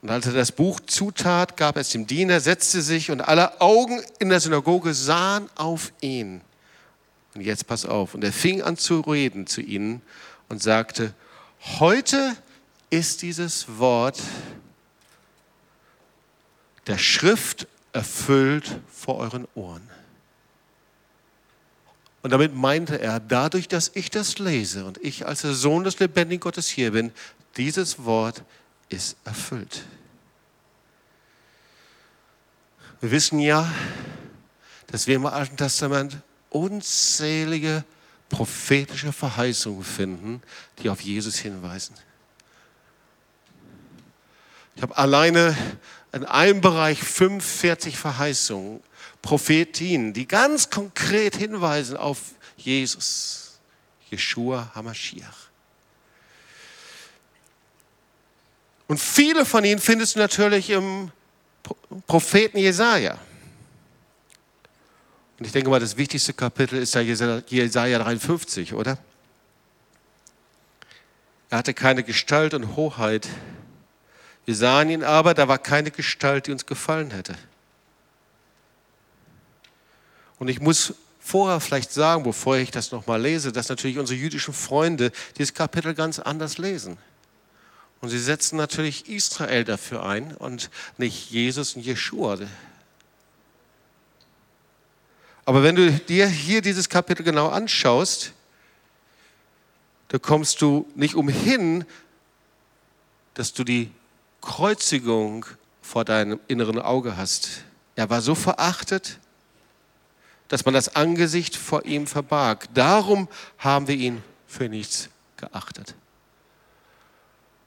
Und 0.00 0.10
als 0.10 0.26
er 0.26 0.32
das 0.32 0.52
Buch 0.52 0.80
zutat, 0.80 1.56
gab 1.56 1.76
es 1.76 1.90
dem 1.90 2.06
Diener, 2.06 2.40
setzte 2.40 2.82
sich 2.82 3.10
und 3.10 3.20
alle 3.20 3.60
Augen 3.60 4.00
in 4.20 4.28
der 4.28 4.40
Synagoge 4.40 4.94
sahen 4.94 5.48
auf 5.56 5.92
ihn. 6.00 6.40
Und 7.34 7.40
jetzt 7.40 7.66
pass 7.66 7.84
auf. 7.84 8.14
Und 8.14 8.22
er 8.22 8.32
fing 8.32 8.62
an 8.62 8.76
zu 8.76 9.00
reden 9.00 9.46
zu 9.46 9.60
ihnen 9.60 10.02
und 10.48 10.62
sagte, 10.62 11.14
heute 11.80 12.36
ist 12.90 13.22
dieses 13.22 13.78
Wort 13.78 14.20
der 16.86 16.98
Schrift 16.98 17.66
erfüllt 17.92 18.80
vor 18.90 19.16
euren 19.16 19.46
Ohren. 19.54 19.88
Und 22.22 22.30
damit 22.30 22.54
meinte 22.54 23.00
er, 23.00 23.20
dadurch, 23.20 23.68
dass 23.68 23.92
ich 23.94 24.10
das 24.10 24.38
lese 24.38 24.84
und 24.84 24.98
ich 24.98 25.26
als 25.26 25.42
der 25.42 25.54
Sohn 25.54 25.84
des 25.84 25.98
lebendigen 25.98 26.40
Gottes 26.40 26.68
hier 26.68 26.92
bin, 26.92 27.12
dieses 27.56 28.04
Wort 28.04 28.42
ist 28.88 29.16
erfüllt. 29.24 29.84
Wir 33.00 33.10
wissen 33.12 33.38
ja, 33.38 33.70
dass 34.88 35.06
wir 35.06 35.14
im 35.14 35.26
Alten 35.26 35.56
Testament 35.56 36.16
unzählige 36.50 37.84
prophetische 38.28 39.12
Verheißungen 39.12 39.84
finden, 39.84 40.42
die 40.82 40.90
auf 40.90 41.00
Jesus 41.00 41.36
hinweisen. 41.36 41.94
Ich 44.74 44.82
habe 44.82 44.96
alleine 44.96 45.56
in 46.12 46.24
einem 46.24 46.60
Bereich 46.60 47.02
45 47.02 47.96
Verheißungen, 47.96 48.80
Prophetien, 49.22 50.12
die 50.12 50.26
ganz 50.26 50.70
konkret 50.70 51.36
hinweisen 51.36 51.96
auf 51.96 52.18
Jesus, 52.56 53.58
Jeshua 54.10 54.70
Hamashiach. 54.74 55.48
Und 58.86 58.98
viele 58.98 59.44
von 59.44 59.64
ihnen 59.64 59.80
findest 59.80 60.16
du 60.16 60.20
natürlich 60.20 60.70
im 60.70 61.10
Propheten 62.06 62.58
Jesaja. 62.58 63.18
Und 65.38 65.44
ich 65.44 65.52
denke 65.52 65.70
mal, 65.70 65.78
das 65.78 65.96
wichtigste 65.96 66.32
Kapitel 66.32 66.78
ist 66.78 66.94
ja 66.94 67.02
Jesaja 67.02 67.98
53, 67.98 68.72
oder? 68.72 68.98
Er 71.50 71.58
hatte 71.58 71.74
keine 71.74 72.02
Gestalt 72.02 72.54
und 72.54 72.76
Hoheit. 72.76 73.28
Wir 74.46 74.54
sahen 74.54 74.90
ihn 74.90 75.04
aber, 75.04 75.34
da 75.34 75.48
war 75.48 75.58
keine 75.58 75.90
Gestalt, 75.90 76.46
die 76.46 76.52
uns 76.52 76.66
gefallen 76.66 77.10
hätte. 77.10 77.34
Und 80.38 80.48
ich 80.48 80.60
muss 80.60 80.94
vorher 81.20 81.60
vielleicht 81.60 81.92
sagen, 81.92 82.22
bevor 82.22 82.56
ich 82.56 82.70
das 82.70 82.92
nochmal 82.92 83.20
lese, 83.20 83.52
dass 83.52 83.68
natürlich 83.68 83.98
unsere 83.98 84.18
jüdischen 84.18 84.54
Freunde 84.54 85.12
dieses 85.36 85.52
Kapitel 85.54 85.94
ganz 85.94 86.18
anders 86.18 86.58
lesen. 86.58 86.96
Und 88.00 88.10
sie 88.10 88.18
setzen 88.18 88.56
natürlich 88.56 89.08
Israel 89.08 89.64
dafür 89.64 90.04
ein 90.04 90.34
und 90.36 90.70
nicht 90.96 91.30
Jesus 91.30 91.74
und 91.74 91.82
Jeshua. 91.82 92.38
Aber 95.44 95.62
wenn 95.62 95.74
du 95.74 95.90
dir 95.90 96.28
hier 96.28 96.62
dieses 96.62 96.88
Kapitel 96.88 97.24
genau 97.24 97.48
anschaust, 97.48 98.32
da 100.08 100.18
kommst 100.18 100.62
du 100.62 100.86
nicht 100.94 101.14
umhin, 101.14 101.84
dass 103.34 103.52
du 103.52 103.64
die 103.64 103.90
Kreuzigung 104.40 105.46
vor 105.82 106.04
deinem 106.04 106.38
inneren 106.48 106.78
Auge 106.78 107.16
hast. 107.16 107.62
Er 107.96 108.08
war 108.10 108.20
so 108.22 108.34
verachtet, 108.34 109.18
dass 110.48 110.64
man 110.64 110.74
das 110.74 110.96
Angesicht 110.96 111.56
vor 111.56 111.84
ihm 111.84 112.06
verbarg. 112.06 112.66
Darum 112.74 113.28
haben 113.58 113.86
wir 113.86 113.94
ihn 113.94 114.22
für 114.46 114.68
nichts 114.68 115.10
geachtet. 115.36 115.94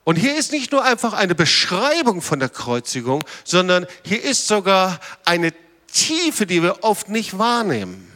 Und 0.04 0.15
hier 0.15 0.36
ist 0.36 0.52
nicht 0.52 0.72
nur 0.72 0.84
einfach 0.84 1.13
eine 1.13 1.36
Beschreibung 1.36 2.22
von 2.22 2.39
der 2.39 2.50
Kreuzigung, 2.50 3.24
sondern 3.44 3.86
hier 4.04 4.22
ist 4.24 4.48
sogar 4.48 5.00
eine 5.26 5.54
Tiefe, 5.88 6.46
die 6.48 6.63
wir 6.63 6.84
oft 6.84 7.10
nicht 7.10 7.38
wahrnehmen. 7.38 8.12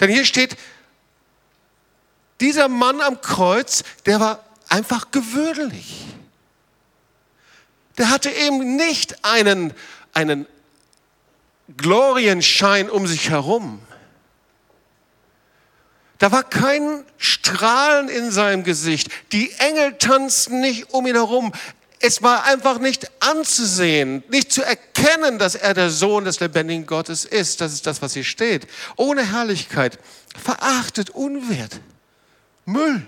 Denn 0.00 0.10
hier 0.10 0.24
steht, 0.24 0.56
dieser 2.40 2.68
Mann 2.68 3.00
am 3.00 3.20
Kreuz, 3.20 3.82
der 4.06 4.20
war 4.20 4.44
einfach 4.68 5.10
gewöhnlich. 5.10 6.06
Der 7.98 8.10
hatte 8.10 8.30
eben 8.30 8.76
nicht 8.76 9.24
einen, 9.24 9.74
einen 10.14 10.46
Glorienschein 11.76 12.88
um 12.88 13.06
sich 13.06 13.30
herum. 13.30 13.80
Da 16.18 16.32
war 16.32 16.42
kein 16.42 17.04
Strahlen 17.16 18.08
in 18.08 18.30
seinem 18.30 18.64
Gesicht. 18.64 19.08
Die 19.32 19.52
Engel 19.58 19.94
tanzten 19.98 20.60
nicht 20.60 20.92
um 20.92 21.06
ihn 21.06 21.14
herum. 21.14 21.52
Es 22.00 22.22
war 22.22 22.44
einfach 22.44 22.78
nicht 22.78 23.10
anzusehen, 23.20 24.22
nicht 24.28 24.52
zu 24.52 24.62
erkennen, 24.62 25.38
dass 25.38 25.54
er 25.54 25.74
der 25.74 25.90
Sohn 25.90 26.24
des 26.24 26.40
lebendigen 26.40 26.86
Gottes 26.86 27.24
ist. 27.24 27.60
Das 27.60 27.72
ist 27.72 27.86
das, 27.86 28.02
was 28.02 28.14
hier 28.14 28.24
steht. 28.24 28.66
Ohne 28.96 29.32
Herrlichkeit, 29.32 29.98
verachtet, 30.36 31.10
unwert, 31.10 31.80
Müll. 32.64 33.04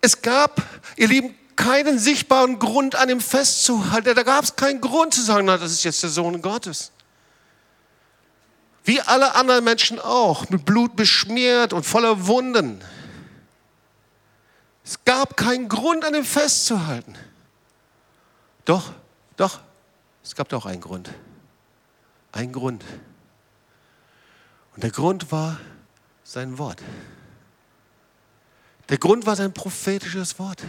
Es 0.00 0.22
gab, 0.22 0.62
ihr 0.96 1.08
Lieben, 1.08 1.34
keinen 1.60 1.98
sichtbaren 1.98 2.58
Grund 2.58 2.96
an 2.96 3.10
ihm 3.10 3.20
festzuhalten. 3.20 4.14
Da 4.14 4.22
gab 4.22 4.44
es 4.44 4.56
keinen 4.56 4.80
Grund 4.80 5.12
zu 5.12 5.20
sagen, 5.20 5.44
na, 5.44 5.58
das 5.58 5.72
ist 5.72 5.84
jetzt 5.84 6.02
der 6.02 6.08
Sohn 6.08 6.40
Gottes. 6.40 6.90
Wie 8.84 8.98
alle 9.02 9.34
anderen 9.34 9.62
Menschen 9.62 9.98
auch, 9.98 10.48
mit 10.48 10.64
Blut 10.64 10.96
beschmiert 10.96 11.74
und 11.74 11.84
voller 11.84 12.26
Wunden. 12.26 12.82
Es 14.84 15.04
gab 15.04 15.36
keinen 15.36 15.68
Grund, 15.68 16.02
an 16.06 16.14
ihm 16.14 16.24
festzuhalten. 16.24 17.14
Doch, 18.64 18.92
doch, 19.36 19.60
es 20.24 20.34
gab 20.34 20.48
doch 20.48 20.64
einen 20.64 20.80
Grund. 20.80 21.10
Ein 22.32 22.52
Grund. 22.52 22.82
Und 24.74 24.82
der 24.82 24.90
Grund 24.90 25.30
war 25.30 25.60
sein 26.24 26.56
Wort. 26.56 26.82
Der 28.88 28.96
Grund 28.96 29.26
war 29.26 29.36
sein 29.36 29.52
prophetisches 29.52 30.38
Wort. 30.38 30.62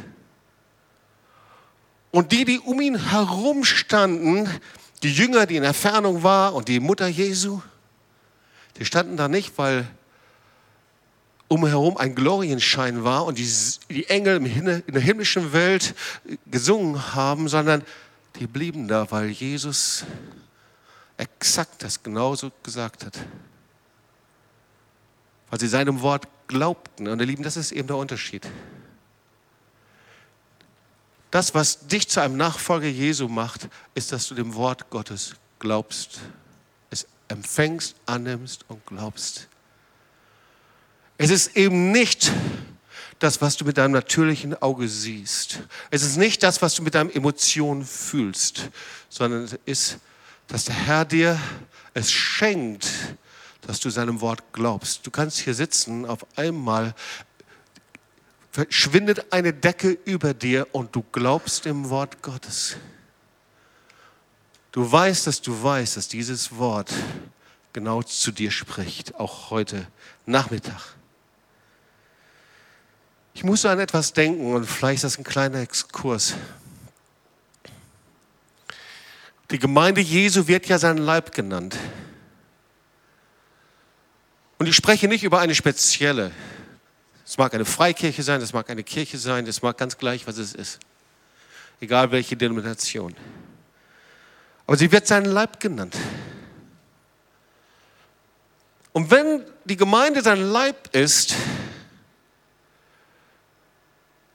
Und 2.11 2.31
die, 2.31 2.45
die 2.45 2.59
um 2.59 2.81
ihn 2.81 3.09
herum 3.09 3.63
standen, 3.63 4.49
die 5.01 5.13
Jünger, 5.13 5.45
die 5.45 5.55
in 5.55 5.63
Entfernung 5.63 6.23
waren 6.23 6.53
und 6.53 6.67
die 6.67 6.79
Mutter 6.79 7.07
Jesu, 7.07 7.61
die 8.77 8.85
standen 8.85 9.17
da 9.17 9.27
nicht, 9.27 9.57
weil 9.57 9.87
umherum 11.47 11.97
ein 11.97 12.15
Glorienschein 12.15 13.03
war 13.03 13.25
und 13.25 13.37
die, 13.37 13.49
die 13.89 14.07
Engel 14.07 14.45
in 14.45 14.93
der 14.93 15.01
himmlischen 15.01 15.51
Welt 15.53 15.95
gesungen 16.49 17.13
haben, 17.13 17.49
sondern 17.49 17.83
die 18.39 18.47
blieben 18.47 18.87
da, 18.87 19.09
weil 19.11 19.29
Jesus 19.29 20.05
exakt 21.17 21.83
das 21.83 22.01
genauso 22.01 22.51
gesagt 22.63 23.05
hat. 23.05 23.19
Weil 25.49 25.59
sie 25.59 25.67
seinem 25.67 26.01
Wort 26.01 26.27
glaubten. 26.47 27.07
Und 27.07 27.19
ihr 27.19 27.25
Lieben, 27.25 27.43
das 27.43 27.57
ist 27.57 27.71
eben 27.71 27.87
der 27.87 27.97
Unterschied. 27.97 28.47
Das, 31.31 31.55
was 31.55 31.87
dich 31.87 32.09
zu 32.09 32.21
einem 32.21 32.35
Nachfolger 32.35 32.87
Jesu 32.87 33.29
macht, 33.29 33.69
ist, 33.95 34.11
dass 34.11 34.27
du 34.27 34.35
dem 34.35 34.53
Wort 34.55 34.89
Gottes 34.89 35.35
glaubst, 35.59 36.19
es 36.89 37.07
empfängst, 37.29 37.95
annimmst 38.05 38.65
und 38.67 38.85
glaubst. 38.85 39.47
Es 41.17 41.29
ist 41.29 41.55
eben 41.55 41.91
nicht 41.91 42.31
das, 43.19 43.41
was 43.41 43.55
du 43.55 43.63
mit 43.63 43.77
deinem 43.77 43.91
natürlichen 43.91 44.59
Auge 44.61 44.89
siehst. 44.89 45.59
Es 45.89 46.01
ist 46.01 46.17
nicht 46.17 46.43
das, 46.43 46.61
was 46.61 46.75
du 46.75 46.81
mit 46.81 46.95
deinen 46.95 47.11
Emotionen 47.11 47.85
fühlst, 47.85 48.69
sondern 49.07 49.43
es 49.43 49.57
ist, 49.65 49.99
dass 50.47 50.65
der 50.65 50.75
Herr 50.75 51.05
dir 51.05 51.39
es 51.93 52.11
schenkt, 52.11 52.87
dass 53.61 53.79
du 53.79 53.89
seinem 53.89 54.19
Wort 54.21 54.41
glaubst. 54.51 55.05
Du 55.05 55.11
kannst 55.11 55.37
hier 55.37 55.53
sitzen, 55.53 56.05
auf 56.05 56.25
einmal 56.35 56.95
verschwindet 58.51 59.31
eine 59.31 59.53
Decke 59.53 59.97
über 60.05 60.33
dir 60.33 60.67
und 60.73 60.95
du 60.95 61.03
glaubst 61.11 61.65
dem 61.65 61.89
Wort 61.89 62.21
Gottes. 62.21 62.75
Du 64.71 64.89
weißt, 64.89 65.27
dass 65.27 65.41
du 65.41 65.63
weißt, 65.63 65.97
dass 65.97 66.07
dieses 66.07 66.57
Wort 66.57 66.91
genau 67.73 68.03
zu 68.03 68.31
dir 68.31 68.51
spricht, 68.51 69.15
auch 69.15 69.49
heute 69.49 69.87
Nachmittag. 70.25 70.81
Ich 73.33 73.43
muss 73.43 73.65
an 73.65 73.79
etwas 73.79 74.13
denken 74.13 74.53
und 74.53 74.65
vielleicht 74.65 74.97
ist 74.97 75.03
das 75.03 75.17
ein 75.17 75.23
kleiner 75.23 75.61
Exkurs. 75.61 76.35
Die 79.49 79.59
Gemeinde 79.59 80.01
Jesu 80.01 80.47
wird 80.47 80.67
ja 80.67 80.77
sein 80.77 80.97
Leib 80.97 81.33
genannt. 81.33 81.77
Und 84.57 84.67
ich 84.67 84.75
spreche 84.75 85.07
nicht 85.07 85.23
über 85.23 85.39
eine 85.39 85.55
spezielle. 85.55 86.31
Es 87.31 87.37
mag 87.37 87.53
eine 87.53 87.63
Freikirche 87.63 88.23
sein, 88.23 88.41
es 88.41 88.51
mag 88.51 88.69
eine 88.69 88.83
Kirche 88.83 89.17
sein, 89.17 89.47
es 89.47 89.61
mag 89.61 89.77
ganz 89.77 89.97
gleich, 89.97 90.27
was 90.27 90.37
es 90.37 90.53
ist. 90.53 90.79
Egal 91.79 92.11
welche 92.11 92.35
Denomination. 92.35 93.15
Aber 94.67 94.75
sie 94.75 94.91
wird 94.91 95.07
sein 95.07 95.23
Leib 95.23 95.57
genannt. 95.57 95.95
Und 98.91 99.11
wenn 99.11 99.45
die 99.63 99.77
Gemeinde 99.77 100.21
sein 100.21 100.41
Leib 100.41 100.93
ist, 100.93 101.35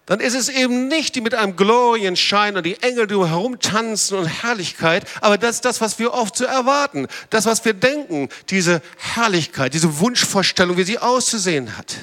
dann 0.07 0.21
ist 0.21 0.35
es 0.35 0.49
eben 0.49 0.89
nicht 0.89 1.17
die 1.17 1.21
mit 1.21 1.35
einem 1.35 1.55
Glorienschein 1.55 2.57
und 2.57 2.65
die 2.65 2.83
Engel, 2.83 3.07
die 3.07 3.15
herumtanzen 3.15 4.17
und 4.17 4.27
Herrlichkeit, 4.27 5.05
aber 5.21 5.37
das 5.37 5.57
ist 5.57 5.67
das, 5.67 5.83
was 5.83 5.99
wir 5.99 6.15
oft 6.15 6.35
so 6.35 6.47
erwarten, 6.47 7.09
das, 7.29 7.45
was 7.45 7.63
wir 7.63 7.75
denken, 7.75 8.31
diese 8.49 8.81
Herrlichkeit, 8.97 9.75
diese 9.75 9.99
Wunschvorstellung, 9.99 10.79
wie 10.79 10.85
sie 10.85 10.99
auszusehen 10.99 11.77
hat. 11.77 11.97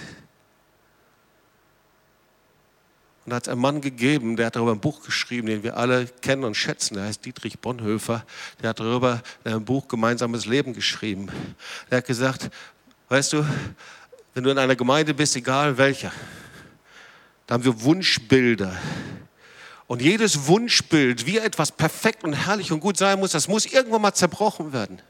Und 3.26 3.30
da 3.30 3.38
hat 3.38 3.44
es 3.44 3.50
einen 3.50 3.62
Mann 3.62 3.80
gegeben, 3.80 4.36
der 4.36 4.48
hat 4.48 4.56
darüber 4.58 4.74
ein 4.74 4.80
Buch 4.80 5.02
geschrieben, 5.02 5.48
den 5.48 5.64
wir 5.64 5.78
alle 5.78 6.08
kennen 6.22 6.44
und 6.44 6.56
schätzen. 6.56 6.96
Der 6.96 7.06
heißt 7.06 7.24
Dietrich 7.24 7.60
Bonhoeffer. 7.60 8.26
Der 8.62 8.70
hat 8.70 8.80
darüber 8.80 9.22
ein 9.46 9.64
Buch 9.64 9.88
Gemeinsames 9.88 10.46
Leben 10.46 10.74
geschrieben. 10.74 11.30
Der 11.90 12.00
hat 12.00 12.06
gesagt, 12.06 12.50
weißt 13.08 13.34
du, 13.34 13.46
wenn 14.34 14.44
du 14.44 14.50
in 14.50 14.58
einer 14.58 14.76
Gemeinde 14.76 15.14
bist, 15.14 15.36
egal 15.36 15.78
welcher, 15.78 16.12
da 17.48 17.54
haben 17.54 17.64
wir 17.64 17.82
Wunschbilder. 17.82 18.76
Und 19.88 20.02
jedes 20.02 20.48
Wunschbild, 20.48 21.26
wie 21.26 21.38
etwas 21.38 21.72
perfekt 21.72 22.24
und 22.24 22.34
herrlich 22.34 22.72
und 22.72 22.80
gut 22.80 22.98
sein 22.98 23.20
muss, 23.20 23.32
das 23.32 23.48
muss 23.48 23.66
irgendwann 23.66 24.02
mal 24.02 24.14
zerbrochen 24.14 24.74
werden. 24.74 25.02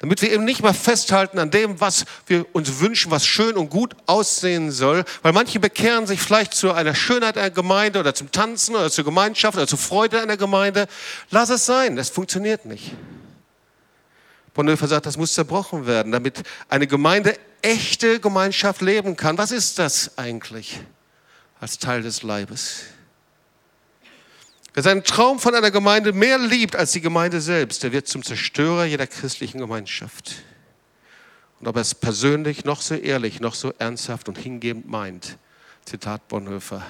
Damit 0.00 0.22
wir 0.22 0.30
eben 0.30 0.44
nicht 0.44 0.62
mal 0.62 0.74
festhalten 0.74 1.40
an 1.40 1.50
dem, 1.50 1.80
was 1.80 2.04
wir 2.26 2.46
uns 2.54 2.78
wünschen, 2.78 3.10
was 3.10 3.26
schön 3.26 3.56
und 3.56 3.68
gut 3.68 3.96
aussehen 4.06 4.70
soll. 4.70 5.04
Weil 5.22 5.32
manche 5.32 5.58
bekehren 5.58 6.06
sich 6.06 6.20
vielleicht 6.20 6.54
zu 6.54 6.72
einer 6.72 6.94
Schönheit 6.94 7.36
einer 7.36 7.50
Gemeinde 7.50 7.98
oder 7.98 8.14
zum 8.14 8.30
Tanzen 8.30 8.76
oder 8.76 8.90
zur 8.90 9.04
Gemeinschaft 9.04 9.56
oder 9.56 9.66
zur 9.66 9.78
Freude 9.78 10.20
einer 10.22 10.36
Gemeinde. 10.36 10.86
Lass 11.30 11.50
es 11.50 11.66
sein, 11.66 11.96
das 11.96 12.10
funktioniert 12.10 12.64
nicht. 12.64 12.92
Bonhoeffer 14.54 14.86
sagt, 14.86 15.06
das 15.06 15.16
muss 15.16 15.34
zerbrochen 15.34 15.86
werden, 15.86 16.12
damit 16.12 16.42
eine 16.68 16.86
Gemeinde 16.86 17.36
echte 17.62 18.20
Gemeinschaft 18.20 18.82
leben 18.82 19.16
kann. 19.16 19.36
Was 19.36 19.50
ist 19.50 19.78
das 19.80 20.16
eigentlich 20.16 20.80
als 21.60 21.78
Teil 21.78 22.02
des 22.02 22.22
Leibes? 22.22 22.82
Wer 24.78 24.84
seinen 24.84 25.02
Traum 25.02 25.40
von 25.40 25.56
einer 25.56 25.72
Gemeinde 25.72 26.12
mehr 26.12 26.38
liebt 26.38 26.76
als 26.76 26.92
die 26.92 27.00
Gemeinde 27.00 27.40
selbst, 27.40 27.82
der 27.82 27.90
wird 27.90 28.06
zum 28.06 28.22
Zerstörer 28.22 28.84
jeder 28.84 29.08
christlichen 29.08 29.58
Gemeinschaft. 29.58 30.36
Und 31.58 31.66
ob 31.66 31.74
er 31.74 31.82
es 31.82 31.96
persönlich 31.96 32.64
noch 32.64 32.80
so 32.80 32.94
ehrlich, 32.94 33.40
noch 33.40 33.56
so 33.56 33.74
ernsthaft 33.80 34.28
und 34.28 34.38
hingebend 34.38 34.86
meint, 34.88 35.36
Zitat 35.84 36.28
Bonhoeffer, 36.28 36.86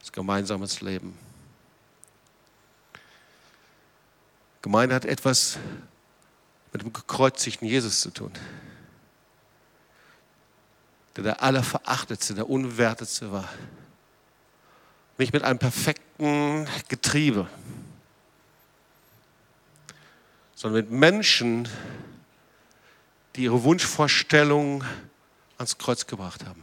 das 0.00 0.10
gemeinsames 0.10 0.80
Leben. 0.80 1.16
Gemeinde 4.62 4.96
hat 4.96 5.04
etwas 5.04 5.58
mit 6.72 6.82
dem 6.82 6.92
gekreuzigten 6.92 7.68
Jesus 7.68 8.00
zu 8.00 8.10
tun 8.10 8.32
der 11.14 11.22
der 11.22 11.42
Allerverachtetste, 11.42 12.34
der 12.34 12.50
Unwertetste 12.50 13.30
war. 13.30 13.48
Nicht 15.18 15.32
mit 15.32 15.42
einem 15.42 15.58
perfekten 15.58 16.66
Getriebe, 16.88 17.46
sondern 20.54 20.82
mit 20.82 20.90
Menschen, 20.90 21.68
die 23.36 23.44
ihre 23.44 23.62
Wunschvorstellungen 23.62 24.84
ans 25.58 25.78
Kreuz 25.78 26.06
gebracht 26.06 26.44
haben. 26.44 26.62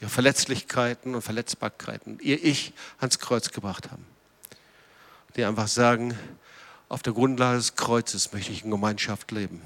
Ihre 0.00 0.10
Verletzlichkeiten 0.10 1.14
und 1.14 1.22
Verletzbarkeiten, 1.22 2.18
ihr 2.20 2.42
Ich 2.44 2.72
ans 2.98 3.18
Kreuz 3.18 3.50
gebracht 3.50 3.90
haben. 3.90 4.06
Die 5.36 5.44
einfach 5.44 5.68
sagen, 5.68 6.16
auf 6.88 7.02
der 7.02 7.12
Grundlage 7.12 7.58
des 7.58 7.74
Kreuzes 7.74 8.32
möchte 8.32 8.52
ich 8.52 8.64
in 8.64 8.70
Gemeinschaft 8.70 9.30
leben. 9.30 9.60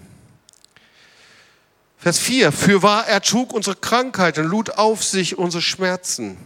Vers 1.98 2.18
4, 2.18 2.50
für 2.50 2.82
wahr, 2.82 3.06
er 3.06 3.20
trug 3.20 3.52
unsere 3.52 3.76
Krankheiten, 3.76 4.44
lud 4.44 4.70
auf 4.70 5.04
sich 5.04 5.38
unsere 5.38 5.62
Schmerzen. 5.62 6.36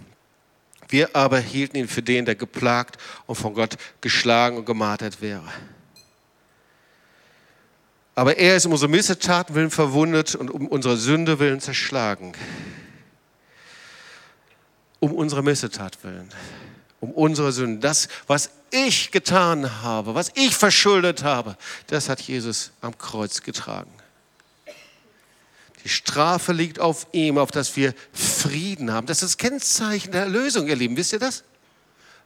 Wir 0.88 1.14
aber 1.14 1.38
hielten 1.38 1.76
ihn 1.76 1.88
für 1.88 2.02
den, 2.02 2.24
der 2.24 2.34
geplagt 2.34 2.96
und 3.26 3.36
von 3.36 3.54
Gott 3.54 3.76
geschlagen 4.00 4.56
und 4.56 4.66
gemartert 4.66 5.20
wäre. 5.20 5.48
Aber 8.14 8.38
er 8.38 8.56
ist 8.56 8.64
um 8.64 8.72
unsere 8.72 8.90
Missetaten 8.90 9.54
willen 9.54 9.70
verwundet 9.70 10.34
und 10.34 10.50
um 10.50 10.66
unsere 10.68 10.96
Sünde 10.96 11.38
willen 11.38 11.60
zerschlagen. 11.60 12.32
Um 15.00 15.12
unsere 15.12 15.42
Missetat 15.42 16.02
willen. 16.02 16.30
Um 17.00 17.12
unsere 17.12 17.52
Sünden. 17.52 17.82
Das, 17.82 18.08
was 18.26 18.50
ich 18.70 19.10
getan 19.10 19.82
habe, 19.82 20.14
was 20.14 20.32
ich 20.34 20.56
verschuldet 20.56 21.24
habe, 21.24 21.58
das 21.88 22.08
hat 22.08 22.22
Jesus 22.22 22.72
am 22.80 22.96
Kreuz 22.96 23.42
getragen. 23.42 23.92
Die 25.86 25.92
Strafe 25.92 26.52
liegt 26.52 26.80
auf 26.80 27.06
ihm, 27.12 27.38
auf 27.38 27.52
dass 27.52 27.76
wir 27.76 27.94
Frieden 28.12 28.92
haben. 28.92 29.06
Das 29.06 29.22
ist 29.22 29.34
das 29.34 29.36
Kennzeichen 29.36 30.10
der 30.10 30.22
Erlösung, 30.22 30.66
ihr 30.66 30.74
Lieben. 30.74 30.96
Wisst 30.96 31.12
ihr 31.12 31.20
das? 31.20 31.44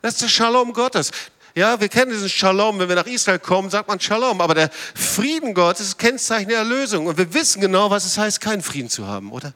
Das 0.00 0.14
ist 0.14 0.22
der 0.22 0.28
Shalom 0.28 0.72
Gottes. 0.72 1.10
Ja, 1.54 1.78
wir 1.78 1.90
kennen 1.90 2.10
diesen 2.10 2.30
Shalom. 2.30 2.78
Wenn 2.78 2.88
wir 2.88 2.96
nach 2.96 3.04
Israel 3.04 3.38
kommen, 3.38 3.68
sagt 3.68 3.86
man 3.86 4.00
Shalom. 4.00 4.40
Aber 4.40 4.54
der 4.54 4.70
Frieden 4.94 5.52
Gottes 5.52 5.88
ist 5.88 5.88
das 5.90 5.98
Kennzeichen 5.98 6.48
der 6.48 6.56
Erlösung. 6.56 7.06
Und 7.06 7.18
wir 7.18 7.34
wissen 7.34 7.60
genau, 7.60 7.90
was 7.90 8.06
es 8.06 8.16
heißt, 8.16 8.40
keinen 8.40 8.62
Frieden 8.62 8.88
zu 8.88 9.06
haben, 9.06 9.30
oder? 9.30 9.52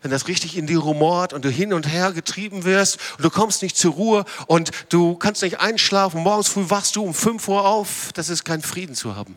Wenn 0.00 0.10
das 0.10 0.26
richtig 0.26 0.56
in 0.56 0.66
dir 0.66 0.78
rumort 0.78 1.34
und 1.34 1.44
du 1.44 1.50
hin 1.50 1.74
und 1.74 1.86
her 1.86 2.12
getrieben 2.12 2.64
wirst 2.64 2.98
und 3.18 3.24
du 3.26 3.28
kommst 3.28 3.60
nicht 3.60 3.76
zur 3.76 3.92
Ruhe 3.92 4.24
und 4.46 4.70
du 4.88 5.14
kannst 5.16 5.42
nicht 5.42 5.60
einschlafen, 5.60 6.22
morgens 6.22 6.48
früh 6.48 6.70
wachst 6.70 6.96
du 6.96 7.04
um 7.04 7.12
5 7.12 7.48
Uhr 7.48 7.66
auf, 7.66 8.12
das 8.14 8.30
ist 8.30 8.46
kein 8.46 8.62
Frieden 8.62 8.94
zu 8.94 9.14
haben. 9.14 9.36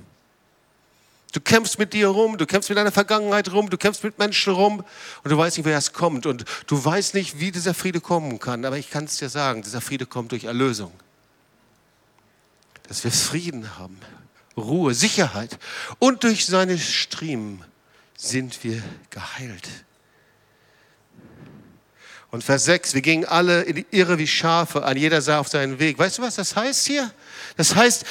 Du 1.32 1.40
kämpfst 1.40 1.80
mit 1.80 1.94
dir 1.94 2.08
rum, 2.08 2.38
du 2.38 2.46
kämpfst 2.46 2.70
mit 2.70 2.78
deiner 2.78 2.92
Vergangenheit 2.92 3.52
rum, 3.54 3.70
du 3.70 3.78
kämpfst 3.78 4.04
mit 4.04 4.20
Menschen 4.20 4.54
rum 4.54 4.84
und 5.24 5.32
du 5.32 5.38
weißt 5.38 5.58
nicht, 5.58 5.66
wer 5.66 5.78
es 5.78 5.94
kommt 5.94 6.26
und 6.26 6.44
du 6.68 6.84
weißt 6.84 7.14
nicht, 7.14 7.40
wie 7.40 7.52
dieser 7.52 7.74
Friede 7.74 8.02
kommen 8.02 8.40
kann. 8.40 8.66
Aber 8.66 8.78
ich 8.78 8.90
kann 8.90 9.06
es 9.06 9.18
dir 9.18 9.30
sagen, 9.30 9.62
dieser 9.62 9.80
Friede 9.80 10.06
kommt 10.06 10.34
durch 10.34 10.44
Erlösung. 10.44 10.92
Dass 12.90 13.04
wir 13.06 13.12
Frieden 13.12 13.78
haben, 13.78 13.98
Ruhe, 14.58 14.94
Sicherheit 14.94 15.58
und 16.00 16.24
durch 16.24 16.46
seine 16.46 16.78
Striemen 16.78 17.64
sind 18.18 18.64
wir 18.66 18.84
geheilt. 19.10 19.70
Und 22.30 22.44
Vers 22.44 22.66
6, 22.66 22.94
wir 22.94 23.02
gingen 23.02 23.26
alle 23.26 23.64
in 23.64 23.76
die 23.76 23.86
Irre 23.92 24.18
wie 24.18 24.28
Schafe, 24.28 24.86
ein 24.86 24.98
jeder 24.98 25.22
sah 25.22 25.40
auf 25.40 25.50
seinen 25.50 25.80
Weg. 25.80 25.98
Weißt 25.98 26.18
du, 26.18 26.22
was 26.22 26.36
das 26.36 26.56
heißt 26.56 26.88
hier? 26.88 27.12
Das 27.58 27.76
heißt, 27.76 28.06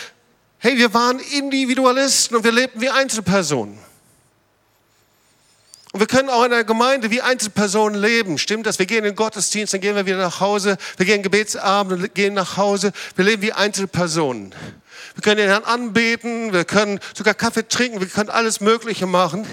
Hey, 0.63 0.77
wir 0.77 0.93
waren 0.93 1.19
Individualisten 1.19 2.37
und 2.37 2.45
wir 2.45 2.53
lebten 2.53 2.83
wie 2.83 2.91
Einzelpersonen. 2.91 3.79
Und 5.93 6.01
wir 6.01 6.07
können 6.07 6.29
auch 6.29 6.45
in 6.45 6.53
einer 6.53 6.65
Gemeinde 6.65 7.11
wie 7.11 7.23
Einzelpersonen 7.23 7.99
leben. 7.99 8.37
Stimmt 8.37 8.67
das? 8.67 8.79
Wir 8.79 8.85
gehen 8.85 8.99
in 8.99 9.05
den 9.05 9.17
Gottesdienst, 9.17 9.73
dann 9.73 9.81
gehen 9.81 9.97
wir 9.97 10.05
wieder 10.05 10.19
nach 10.19 10.41
Hause. 10.41 10.77
Wir 10.99 11.07
gehen 11.07 11.23
Gebetsabend 11.23 11.93
und 11.95 12.15
gehen 12.15 12.35
nach 12.35 12.59
Hause. 12.59 12.93
Wir 13.17 13.25
leben 13.25 13.41
wie 13.41 13.55
Einzelpersonen. 13.55 14.55
Wir 15.15 15.23
können 15.23 15.39
den 15.39 15.49
Herrn 15.49 15.65
anbeten, 15.65 16.53
wir 16.53 16.67
können 16.67 17.01
sogar 17.15 17.33
Kaffee 17.33 17.67
trinken, 17.67 18.01
wir 18.01 18.07
können 18.07 18.29
alles 18.29 18.61
Mögliche 18.61 19.07
machen. 19.07 19.47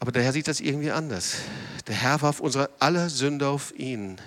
Aber 0.00 0.12
der 0.12 0.22
Herr 0.22 0.32
sieht 0.32 0.48
das 0.48 0.60
irgendwie 0.60 0.90
anders. 0.90 1.34
Der 1.86 1.94
Herr 1.94 2.22
warf 2.22 2.40
unsere 2.40 2.70
aller 2.78 3.10
Sünde 3.10 3.48
auf 3.48 3.72
ihn. 3.76 4.18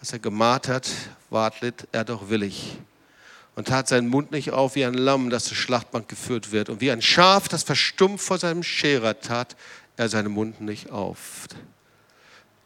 Als 0.00 0.12
er 0.12 0.18
gemartert 0.18 0.90
ward, 1.30 1.60
litt 1.60 1.88
er 1.92 2.04
doch 2.04 2.28
willig 2.28 2.78
und 3.58 3.66
tat 3.66 3.88
seinen 3.88 4.06
Mund 4.06 4.30
nicht 4.30 4.52
auf 4.52 4.76
wie 4.76 4.84
ein 4.84 4.94
Lamm, 4.94 5.30
das 5.30 5.46
zur 5.46 5.56
Schlachtbank 5.56 6.08
geführt 6.08 6.52
wird. 6.52 6.68
Und 6.68 6.80
wie 6.80 6.92
ein 6.92 7.02
Schaf, 7.02 7.48
das 7.48 7.64
verstummt 7.64 8.20
vor 8.20 8.38
seinem 8.38 8.62
Scherer, 8.62 9.18
tat 9.18 9.56
er 9.96 10.08
seinen 10.08 10.30
Mund 10.30 10.60
nicht 10.60 10.90
auf. 10.90 11.48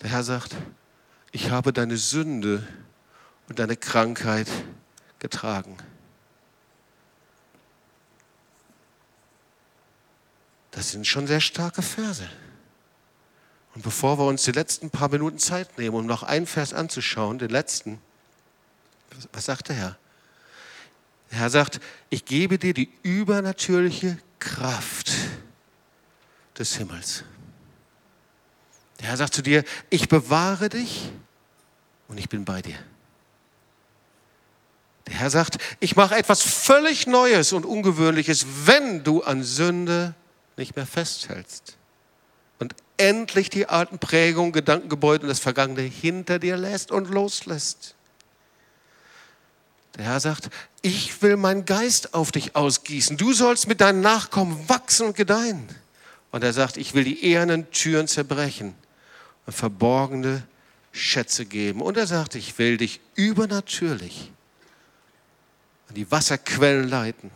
Der 0.03 0.11
Herr 0.11 0.22
sagt, 0.22 0.55
ich 1.30 1.51
habe 1.51 1.72
deine 1.72 1.97
Sünde 1.97 2.68
und 3.49 3.59
deine 3.59 3.74
Krankheit 3.74 4.49
getragen. 5.18 5.78
Das 10.72 10.91
sind 10.91 11.07
schon 11.07 11.26
sehr 11.26 11.41
starke 11.41 11.80
Verse. 11.80 12.28
Und 13.74 13.82
bevor 13.82 14.18
wir 14.18 14.26
uns 14.26 14.44
die 14.44 14.52
letzten 14.52 14.90
paar 14.90 15.08
Minuten 15.08 15.38
Zeit 15.38 15.78
nehmen, 15.78 15.96
um 15.96 16.06
noch 16.06 16.22
einen 16.22 16.46
Vers 16.46 16.74
anzuschauen, 16.74 17.38
den 17.38 17.50
letzten, 17.50 18.00
was 19.32 19.46
sagt 19.46 19.68
der 19.68 19.76
Herr? 19.76 19.98
Der 21.30 21.38
Herr 21.38 21.50
sagt, 21.50 21.80
ich 22.10 22.24
gebe 22.26 22.58
dir 22.58 22.74
die 22.74 22.90
übernatürliche 23.02 24.18
Kraft 24.38 25.12
des 26.58 26.76
Himmels. 26.76 27.24
Der 29.00 29.08
Herr 29.08 29.16
sagt 29.16 29.34
zu 29.34 29.42
dir, 29.42 29.64
ich 29.88 30.08
bewahre 30.08 30.68
dich 30.68 31.10
und 32.08 32.18
ich 32.18 32.28
bin 32.28 32.44
bei 32.44 32.60
dir. 32.60 32.78
Der 35.06 35.14
Herr 35.14 35.30
sagt, 35.30 35.56
ich 35.80 35.96
mache 35.96 36.14
etwas 36.14 36.42
völlig 36.42 37.06
Neues 37.06 37.54
und 37.54 37.64
Ungewöhnliches, 37.64 38.46
wenn 38.66 39.02
du 39.02 39.22
an 39.22 39.42
Sünde 39.42 40.14
nicht 40.56 40.76
mehr 40.76 40.86
festhältst 40.86 41.78
endlich 42.97 43.51
die 43.51 43.66
alten 43.66 43.99
Prägungen, 43.99 44.53
Gedankengebäude 44.53 45.22
und 45.22 45.28
das 45.28 45.40
Vergangene 45.40 45.82
hinter 45.82 46.38
dir 46.38 46.57
lässt 46.57 46.90
und 46.90 47.09
loslässt. 47.11 47.95
Der 49.97 50.07
Herr 50.07 50.20
sagt, 50.20 50.49
ich 50.80 51.20
will 51.22 51.36
meinen 51.36 51.64
Geist 51.64 52.14
auf 52.14 52.32
dich 52.32 52.57
ausgießen. 52.57 53.16
Du 53.16 53.32
sollst 53.32 53.68
mit 53.68 53.80
deinen 53.80 54.01
Nachkommen 54.01 54.68
wachsen 54.68 55.09
und 55.09 55.16
gedeihen. 55.16 55.68
Und 56.30 56.43
er 56.43 56.53
sagt, 56.53 56.78
ich 56.78 56.95
will 56.95 57.05
die 57.05 57.24
ehernen 57.24 57.70
Türen 57.70 58.09
zerbrechen 58.09 58.74
und 59.45 59.53
verborgene 59.53 60.45
Schätze 60.93 61.45
geben. 61.45 61.82
Und 61.82 61.97
er 61.99 62.07
sagt, 62.07 62.34
ich 62.34 62.59
will 62.59 62.78
dich 62.78 63.01
übernatürlich 63.14 64.32
an 65.88 65.95
die 65.95 66.11
Wasserquellen 66.11 66.88
leiten. 66.88 67.30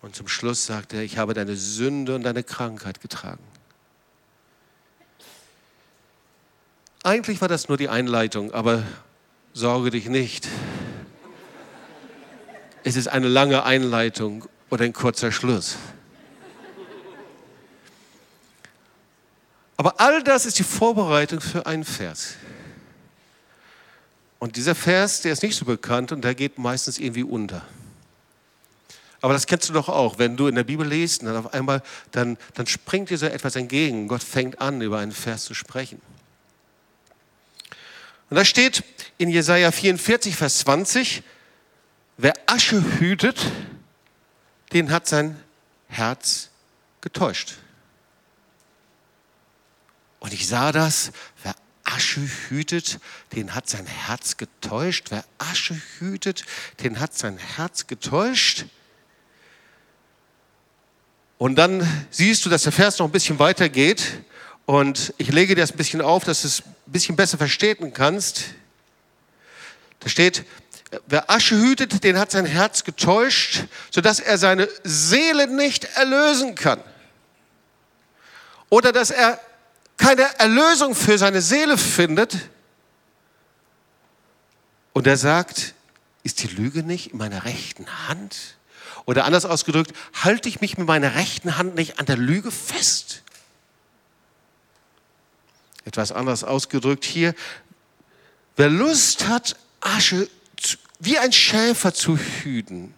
Und 0.00 0.14
zum 0.14 0.28
Schluss 0.28 0.66
sagt 0.66 0.92
er, 0.92 1.02
ich 1.02 1.18
habe 1.18 1.34
deine 1.34 1.56
Sünde 1.56 2.14
und 2.14 2.22
deine 2.22 2.44
Krankheit 2.44 3.00
getragen. 3.00 3.42
Eigentlich 7.04 7.42
war 7.42 7.48
das 7.48 7.68
nur 7.68 7.76
die 7.76 7.90
Einleitung, 7.90 8.54
aber 8.54 8.82
sorge 9.52 9.90
dich 9.90 10.08
nicht. 10.08 10.48
Es 12.82 12.96
ist 12.96 13.08
eine 13.08 13.28
lange 13.28 13.62
Einleitung 13.64 14.46
oder 14.70 14.86
ein 14.86 14.94
kurzer 14.94 15.30
Schluss. 15.30 15.76
Aber 19.76 20.00
all 20.00 20.22
das 20.22 20.46
ist 20.46 20.58
die 20.58 20.64
Vorbereitung 20.64 21.42
für 21.42 21.66
einen 21.66 21.84
Vers. 21.84 22.36
Und 24.38 24.56
dieser 24.56 24.74
Vers, 24.74 25.20
der 25.20 25.32
ist 25.32 25.42
nicht 25.42 25.58
so 25.58 25.66
bekannt 25.66 26.10
und 26.10 26.24
der 26.24 26.34
geht 26.34 26.56
meistens 26.56 26.98
irgendwie 26.98 27.22
unter. 27.22 27.60
Aber 29.20 29.34
das 29.34 29.46
kennst 29.46 29.68
du 29.68 29.74
doch 29.74 29.90
auch, 29.90 30.18
wenn 30.18 30.38
du 30.38 30.46
in 30.46 30.54
der 30.54 30.64
Bibel 30.64 30.86
liest 30.86 31.20
und 31.20 31.28
dann 31.28 31.36
auf 31.36 31.52
einmal, 31.52 31.82
dann, 32.12 32.38
dann 32.54 32.66
springt 32.66 33.10
dir 33.10 33.18
so 33.18 33.26
etwas 33.26 33.56
entgegen. 33.56 34.08
Gott 34.08 34.22
fängt 34.22 34.58
an, 34.62 34.80
über 34.80 35.00
einen 35.00 35.12
Vers 35.12 35.44
zu 35.44 35.52
sprechen. 35.52 36.00
Und 38.34 38.38
da 38.38 38.44
steht 38.44 38.82
in 39.16 39.28
Jesaja 39.28 39.70
44, 39.70 40.34
Vers 40.34 40.58
20, 40.58 41.22
wer 42.16 42.34
Asche 42.46 42.82
hütet, 42.98 43.38
den 44.72 44.90
hat 44.90 45.06
sein 45.06 45.40
Herz 45.86 46.50
getäuscht. 47.00 47.58
Und 50.18 50.32
ich 50.32 50.48
sah 50.48 50.72
das, 50.72 51.12
wer 51.44 51.54
Asche 51.84 52.28
hütet, 52.48 52.98
den 53.36 53.54
hat 53.54 53.68
sein 53.68 53.86
Herz 53.86 54.36
getäuscht. 54.36 55.12
Wer 55.12 55.24
Asche 55.38 55.80
hütet, 56.00 56.44
den 56.82 56.98
hat 56.98 57.16
sein 57.16 57.38
Herz 57.38 57.86
getäuscht. 57.86 58.64
Und 61.38 61.54
dann 61.54 61.88
siehst 62.10 62.44
du, 62.44 62.50
dass 62.50 62.64
der 62.64 62.72
Vers 62.72 62.98
noch 62.98 63.06
ein 63.06 63.12
bisschen 63.12 63.38
weiter 63.38 63.68
geht. 63.68 64.24
Und 64.66 65.12
ich 65.18 65.30
lege 65.30 65.54
dir 65.54 65.62
das 65.62 65.72
ein 65.72 65.76
bisschen 65.76 66.00
auf, 66.00 66.24
dass 66.24 66.42
du 66.42 66.48
es 66.48 66.60
ein 66.60 66.92
bisschen 66.92 67.16
besser 67.16 67.36
verstehen 67.36 67.92
kannst. 67.92 68.44
Da 70.00 70.08
steht, 70.08 70.44
wer 71.06 71.30
Asche 71.30 71.56
hütet, 71.56 72.02
den 72.04 72.18
hat 72.18 72.30
sein 72.30 72.46
Herz 72.46 72.84
getäuscht, 72.84 73.64
sodass 73.90 74.20
er 74.20 74.38
seine 74.38 74.68
Seele 74.82 75.48
nicht 75.48 75.84
erlösen 75.96 76.54
kann. 76.54 76.80
Oder 78.70 78.92
dass 78.92 79.10
er 79.10 79.38
keine 79.96 80.22
Erlösung 80.38 80.94
für 80.94 81.18
seine 81.18 81.42
Seele 81.42 81.78
findet. 81.78 82.36
Und 84.92 85.06
er 85.06 85.16
sagt, 85.16 85.74
ist 86.22 86.42
die 86.42 86.48
Lüge 86.48 86.82
nicht 86.82 87.12
in 87.12 87.18
meiner 87.18 87.44
rechten 87.44 87.86
Hand? 88.08 88.56
Oder 89.04 89.24
anders 89.24 89.44
ausgedrückt, 89.44 89.92
halte 90.14 90.48
ich 90.48 90.60
mich 90.60 90.78
mit 90.78 90.86
meiner 90.86 91.14
rechten 91.14 91.58
Hand 91.58 91.74
nicht 91.74 91.98
an 91.98 92.06
der 92.06 92.16
Lüge 92.16 92.50
fest? 92.50 93.23
Etwas 95.84 96.12
anders 96.12 96.44
ausgedrückt 96.44 97.04
hier, 97.04 97.34
wer 98.56 98.70
Lust 98.70 99.26
hat, 99.28 99.56
Asche 99.80 100.28
wie 101.00 101.18
ein 101.18 101.32
Schäfer 101.32 101.92
zu 101.92 102.16
hüten, 102.16 102.94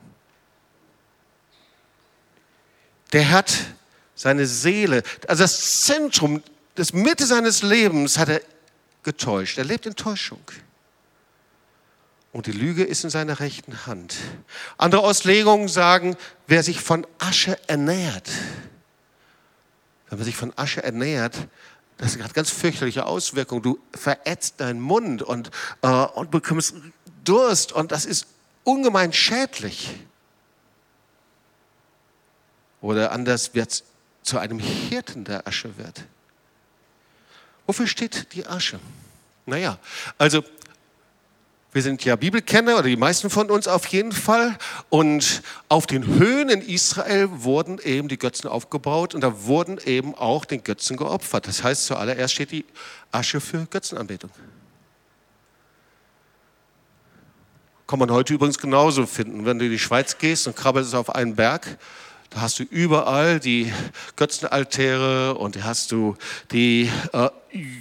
der 3.13 3.31
hat 3.31 3.53
seine 4.15 4.47
Seele, 4.47 5.03
also 5.27 5.43
das 5.43 5.83
Zentrum 5.83 6.43
das 6.77 6.93
Mitte 6.93 7.27
seines 7.27 7.63
Lebens 7.63 8.19
hat 8.19 8.29
er 8.29 8.43
getäuscht. 9.03 9.59
Er 9.59 9.65
lebt 9.65 9.87
in 9.87 9.97
Täuschung. 9.97 10.43
Und 12.33 12.47
die 12.47 12.53
Lüge 12.53 12.85
ist 12.85 13.03
in 13.03 13.11
seiner 13.11 13.41
rechten 13.41 13.87
Hand. 13.87 14.17
Andere 14.77 15.01
Auslegungen 15.01 15.69
sagen, 15.69 16.17
wer 16.47 16.63
sich 16.63 16.81
von 16.81 17.07
Asche 17.19 17.59
ernährt, 17.67 18.29
wenn 20.09 20.19
man 20.19 20.27
sich 20.27 20.37
von 20.37 20.53
Asche 20.57 20.83
ernährt, 20.83 21.35
das 21.99 22.19
hat 22.19 22.35
ganz 22.35 22.51
fürchterliche 22.51 23.07
Auswirkungen. 23.07 23.63
Du 23.63 23.79
verätzt 23.95 24.61
deinen 24.61 24.81
Mund 24.81 25.23
und, 25.23 25.51
äh, 25.83 25.89
und 25.89 26.31
bekommst 26.31 26.75
Durst 27.25 27.73
und 27.73 27.93
das 27.93 28.05
ist 28.05 28.27
ungemein 28.65 29.13
schädlich. 29.13 29.95
Oder 32.81 33.13
anders 33.13 33.55
wird 33.55 33.73
es 33.73 33.85
zu 34.23 34.39
einem 34.39 34.59
Hirten, 34.59 35.25
der 35.25 35.47
Asche 35.47 35.77
wird. 35.79 36.05
Wofür 37.67 37.87
steht 37.87 38.33
die 38.35 38.47
Asche? 38.47 38.79
Naja, 39.47 39.79
also 40.19 40.45
wir 41.77 41.83
sind 41.83 42.03
ja 42.07 42.17
Bibelkenner 42.17 42.79
oder 42.79 42.85
die 42.85 42.97
meisten 42.97 43.29
von 43.29 43.51
uns 43.51 43.69
auf 43.69 43.85
jeden 43.89 44.13
Fall. 44.13 44.57
Und 44.89 45.43
auf 45.69 45.87
den 45.87 46.07
Höhen 46.07 46.49
in 46.49 46.63
Israel 46.63 47.29
wurden 47.31 47.79
eben 47.85 48.09
die 48.09 48.19
Götzen 48.19 48.49
aufgebaut 48.49 49.15
und 49.15 49.21
da 49.21 49.45
wurden 49.45 49.77
eben 49.85 50.15
auch 50.15 50.47
den 50.47 50.65
Götzen 50.65 50.97
geopfert. 50.97 51.47
Das 51.47 51.63
heißt, 51.63 51.85
zuallererst 51.85 52.33
steht 52.33 52.51
die 52.51 52.65
Asche 53.13 53.43
für 53.43 53.67
Götzenanbetung. 53.67 54.31
Kann 57.87 57.99
man 57.99 58.11
heute 58.11 58.33
übrigens 58.33 58.57
genauso 58.57 59.05
finden. 59.07 59.45
Wenn 59.45 59.59
du 59.59 59.67
in 59.67 59.71
die 59.71 59.79
Schweiz 59.79 60.17
gehst 60.17 60.47
und 60.47 60.57
krabbelst 60.57 60.95
auf 60.95 61.15
einen 61.15 61.37
Berg, 61.37 61.77
da 62.31 62.41
hast 62.41 62.59
du 62.59 62.63
überall 62.65 63.39
die 63.41 63.73
Götzenaltäre 64.17 65.35
und 65.35 65.57
da 65.57 65.65
hast 65.65 65.93
du 65.93 66.17
die 66.51 66.91
äh, 67.13 67.29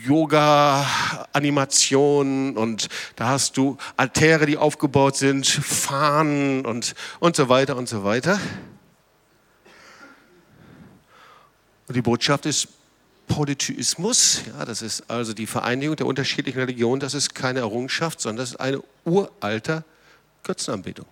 Yoga-Animationen 0.06 2.56
und 2.56 2.90
da 3.16 3.30
hast 3.30 3.58
du 3.58 3.78
Altäre, 3.98 4.46
die 4.46 4.58
aufgebaut 4.58 5.18
sind, 5.18 5.48
Fahnen 5.48 6.66
und, 6.66 6.94
und 7.20 7.36
so 7.36 7.50
weiter 7.50 7.76
und 7.76 7.90
so 7.90 8.04
weiter. 8.04 8.40
Und 11.88 11.96
die 11.96 12.02
Botschaft 12.02 12.46
ist 12.46 12.68
Polytheismus, 13.28 14.42
ja, 14.46 14.66
das 14.66 14.82
ist 14.82 15.10
also 15.10 15.34
die 15.34 15.48
Vereinigung 15.48 15.96
der 15.96 16.06
unterschiedlichen 16.06 16.60
Religionen, 16.60 17.00
das 17.00 17.16
ist 17.16 17.34
keine 17.34 17.60
Errungenschaft, 17.60 18.22
sondern 18.22 18.44
das 18.44 18.52
ist 18.52 18.60
eine 18.60 18.82
uralte 19.04 19.84
Götzenanbetung. 20.44 21.08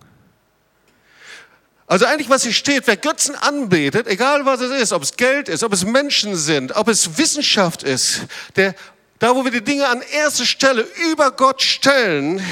Also 1.86 2.06
eigentlich, 2.06 2.30
was 2.30 2.42
hier 2.44 2.52
steht, 2.52 2.86
wer 2.86 2.96
Götzen 2.96 3.34
anbetet, 3.34 4.06
egal 4.06 4.46
was 4.46 4.60
es 4.60 4.70
ist, 4.70 4.92
ob 4.92 5.02
es 5.02 5.16
Geld 5.16 5.48
ist, 5.48 5.62
ob 5.62 5.72
es 5.72 5.84
Menschen 5.84 6.34
sind, 6.34 6.74
ob 6.76 6.88
es 6.88 7.18
Wissenschaft 7.18 7.82
ist, 7.82 8.22
der, 8.56 8.74
da 9.18 9.34
wo 9.34 9.44
wir 9.44 9.50
die 9.50 9.62
Dinge 9.62 9.86
an 9.88 10.02
erste 10.12 10.46
Stelle 10.46 10.86
über 11.10 11.30
Gott 11.30 11.60
stellen, 11.60 12.42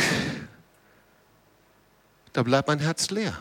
da 2.35 2.43
bleibt 2.43 2.69
mein 2.69 2.79
Herz 2.79 3.11
leer. 3.11 3.37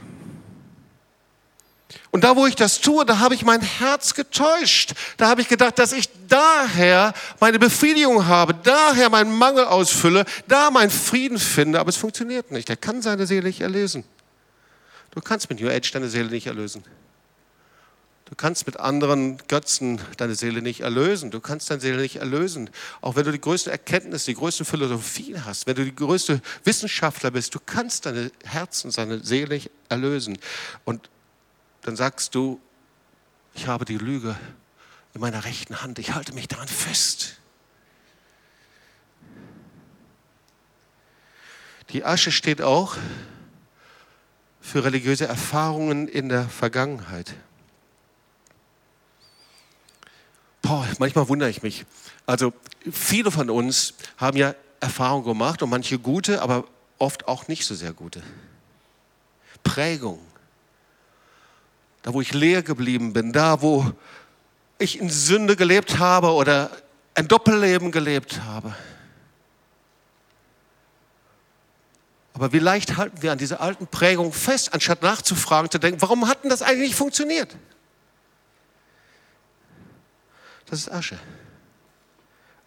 Und 2.11 2.25
da, 2.25 2.35
wo 2.35 2.45
ich 2.45 2.55
das 2.55 2.81
tue, 2.81 3.05
da 3.05 3.19
habe 3.19 3.35
ich 3.35 3.43
mein 3.43 3.61
Herz 3.61 4.13
getäuscht. 4.13 4.93
Da 5.15 5.29
habe 5.29 5.41
ich 5.41 5.47
gedacht, 5.47 5.79
dass 5.79 5.93
ich 5.93 6.09
daher 6.27 7.13
meine 7.39 7.57
Befriedigung 7.57 8.27
habe, 8.27 8.53
daher 8.53 9.09
meinen 9.09 9.37
Mangel 9.37 9.65
ausfülle, 9.65 10.25
da 10.47 10.71
meinen 10.71 10.89
Frieden 10.89 11.39
finde. 11.39 11.79
Aber 11.79 11.89
es 11.89 11.95
funktioniert 11.95 12.51
nicht. 12.51 12.69
Er 12.69 12.75
kann 12.75 13.01
seine 13.01 13.25
Seele 13.27 13.47
nicht 13.47 13.61
erlesen. 13.61 14.03
Du 15.11 15.21
kannst 15.21 15.49
mit 15.49 15.59
New 15.59 15.69
Age 15.69 15.91
deine 15.91 16.09
Seele 16.09 16.29
nicht 16.29 16.47
erlösen. 16.47 16.83
Du 18.25 18.35
kannst 18.37 18.65
mit 18.65 18.79
anderen 18.79 19.39
Götzen 19.49 19.99
deine 20.15 20.35
Seele 20.35 20.61
nicht 20.61 20.79
erlösen. 20.79 21.31
Du 21.31 21.41
kannst 21.41 21.69
deine 21.69 21.81
Seele 21.81 21.97
nicht 21.97 22.15
erlösen. 22.15 22.69
Auch 23.01 23.17
wenn 23.17 23.25
du 23.25 23.31
die 23.33 23.41
größte 23.41 23.69
Erkenntnis, 23.69 24.23
die 24.23 24.35
größte 24.35 24.63
Philosophie 24.63 25.37
hast, 25.37 25.67
wenn 25.67 25.75
du 25.75 25.83
die 25.83 25.93
größte 25.93 26.41
Wissenschaftler 26.63 27.31
bist, 27.31 27.53
du 27.53 27.59
kannst 27.59 28.05
deine 28.05 28.31
Herzen, 28.45 28.89
deine 28.91 29.19
Seele 29.19 29.55
nicht 29.55 29.69
erlösen. 29.89 30.37
Und 30.85 31.09
dann 31.81 31.97
sagst 31.97 32.33
du, 32.33 32.61
ich 33.53 33.67
habe 33.67 33.83
die 33.83 33.97
Lüge 33.97 34.37
in 35.13 35.19
meiner 35.19 35.43
rechten 35.43 35.81
Hand, 35.81 35.99
ich 35.99 36.13
halte 36.13 36.33
mich 36.33 36.47
daran 36.47 36.69
fest. 36.69 37.35
Die 41.89 42.05
Asche 42.05 42.31
steht 42.31 42.61
auch 42.61 42.95
für 44.61 44.83
religiöse 44.83 45.27
Erfahrungen 45.27 46.07
in 46.07 46.29
der 46.29 46.47
Vergangenheit. 46.47 47.33
Boah, 50.61 50.87
manchmal 50.99 51.27
wundere 51.27 51.49
ich 51.49 51.63
mich. 51.63 51.85
Also 52.25 52.53
viele 52.91 53.31
von 53.31 53.49
uns 53.49 53.95
haben 54.17 54.37
ja 54.37 54.53
Erfahrungen 54.79 55.25
gemacht 55.25 55.61
und 55.63 55.69
manche 55.69 55.99
gute, 55.99 56.41
aber 56.41 56.65
oft 56.97 57.27
auch 57.27 57.47
nicht 57.47 57.65
so 57.65 57.75
sehr 57.75 57.93
gute. 57.93 58.21
Prägung. 59.63 60.19
Da, 62.03 62.13
wo 62.13 62.21
ich 62.21 62.33
leer 62.33 62.63
geblieben 62.63 63.13
bin, 63.13 63.31
da, 63.33 63.61
wo 63.61 63.91
ich 64.77 64.99
in 64.99 65.09
Sünde 65.09 65.55
gelebt 65.55 65.99
habe 65.99 66.31
oder 66.31 66.71
ein 67.13 67.27
Doppelleben 67.27 67.91
gelebt 67.91 68.41
habe. 68.43 68.75
Aber 72.41 72.53
wie 72.53 72.57
leicht 72.57 72.97
halten 72.97 73.21
wir 73.21 73.31
an 73.31 73.37
dieser 73.37 73.61
alten 73.61 73.85
Prägung 73.85 74.33
fest, 74.33 74.73
anstatt 74.73 75.03
nachzufragen, 75.03 75.69
zu 75.69 75.77
denken, 75.77 76.01
warum 76.01 76.27
hat 76.27 76.41
denn 76.41 76.49
das 76.49 76.63
eigentlich 76.63 76.89
nicht 76.89 76.95
funktioniert? 76.95 77.55
Das 80.65 80.79
ist 80.79 80.91
Asche. 80.91 81.19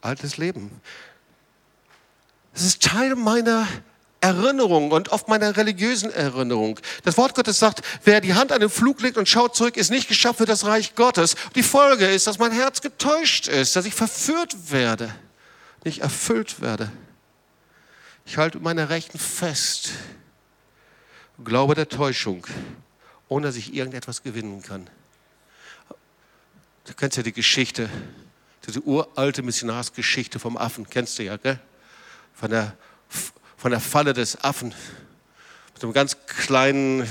Altes 0.01 0.37
Leben. 0.37 0.81
Das 2.53 2.63
ist 2.63 2.85
Teil 2.85 3.17
meiner 3.17 3.67
Erinnerung 4.21 4.93
und 4.93 5.09
oft 5.09 5.27
meiner 5.27 5.57
religiösen 5.57 6.13
Erinnerung. 6.13 6.79
Das 7.03 7.17
Wort 7.17 7.35
Gottes 7.35 7.59
sagt, 7.59 7.83
wer 8.05 8.21
die 8.21 8.35
Hand 8.35 8.53
an 8.53 8.61
den 8.61 8.71
Flug 8.71 9.01
legt 9.01 9.19
und 9.19 9.29
schaut 9.29 9.57
zurück, 9.57 9.77
ist 9.77 9.91
nicht 9.91 10.07
geschafft 10.07 10.39
für 10.39 10.47
das 10.47 10.67
Reich 10.67 10.95
Gottes. 10.95 11.35
Die 11.57 11.65
Folge 11.65 12.07
ist, 12.07 12.29
dass 12.29 12.39
mein 12.39 12.53
Herz 12.53 12.81
getäuscht 12.81 13.49
ist, 13.49 13.75
dass 13.75 13.87
ich 13.87 13.95
verführt 13.97 14.71
werde, 14.71 15.13
nicht 15.83 16.03
erfüllt 16.03 16.61
werde. 16.61 16.93
Ich 18.25 18.37
halte 18.37 18.59
meine 18.61 18.89
Rechten 18.89 19.19
fest, 19.19 19.91
glaube 21.45 21.75
der 21.75 21.89
Täuschung, 21.89 22.47
ohne 23.29 23.47
dass 23.47 23.57
ich 23.57 23.75
irgendetwas 23.75 24.23
gewinnen 24.23 24.63
kann. 24.63 24.89
Du 26.85 26.95
kennst 26.95 27.17
ja 27.17 27.23
die 27.23 27.33
Geschichte, 27.33 27.89
diese 28.67 28.81
uralte 28.83 29.43
Missionarsgeschichte 29.43 30.39
vom 30.39 30.57
Affen, 30.57 30.89
kennst 30.89 31.19
du 31.19 31.23
ja, 31.23 31.37
gell? 31.37 31.59
Von 32.35 32.51
der 32.51 32.77
von 33.65 33.71
der 33.71 33.81
Falle 33.81 34.13
des 34.13 34.45
Affen. 34.45 34.75
Mit 35.73 35.83
einem 35.83 35.95
ganz 35.95 36.19
kleinen 36.27 37.09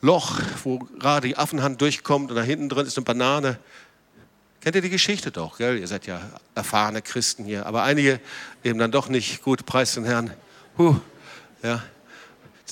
Loch, 0.00 0.40
wo 0.64 0.80
gerade 0.80 1.28
die 1.28 1.36
Affenhand 1.36 1.80
durchkommt 1.80 2.28
und 2.30 2.36
da 2.36 2.42
hinten 2.42 2.68
drin 2.68 2.88
ist 2.88 2.98
eine 2.98 3.04
Banane. 3.04 3.60
Kennt 4.60 4.76
ihr 4.76 4.82
die 4.82 4.90
Geschichte 4.90 5.30
doch, 5.30 5.56
gell? 5.56 5.78
Ihr 5.78 5.88
seid 5.88 6.06
ja 6.06 6.20
erfahrene 6.54 7.00
Christen 7.00 7.44
hier, 7.44 7.64
aber 7.64 7.82
einige 7.82 8.20
eben 8.62 8.78
dann 8.78 8.92
doch 8.92 9.08
nicht. 9.08 9.42
Gut, 9.42 9.64
preis 9.64 9.94
den 9.94 10.04
Herrn. 10.04 10.34
Puh, 10.76 10.96
ja. 11.62 11.82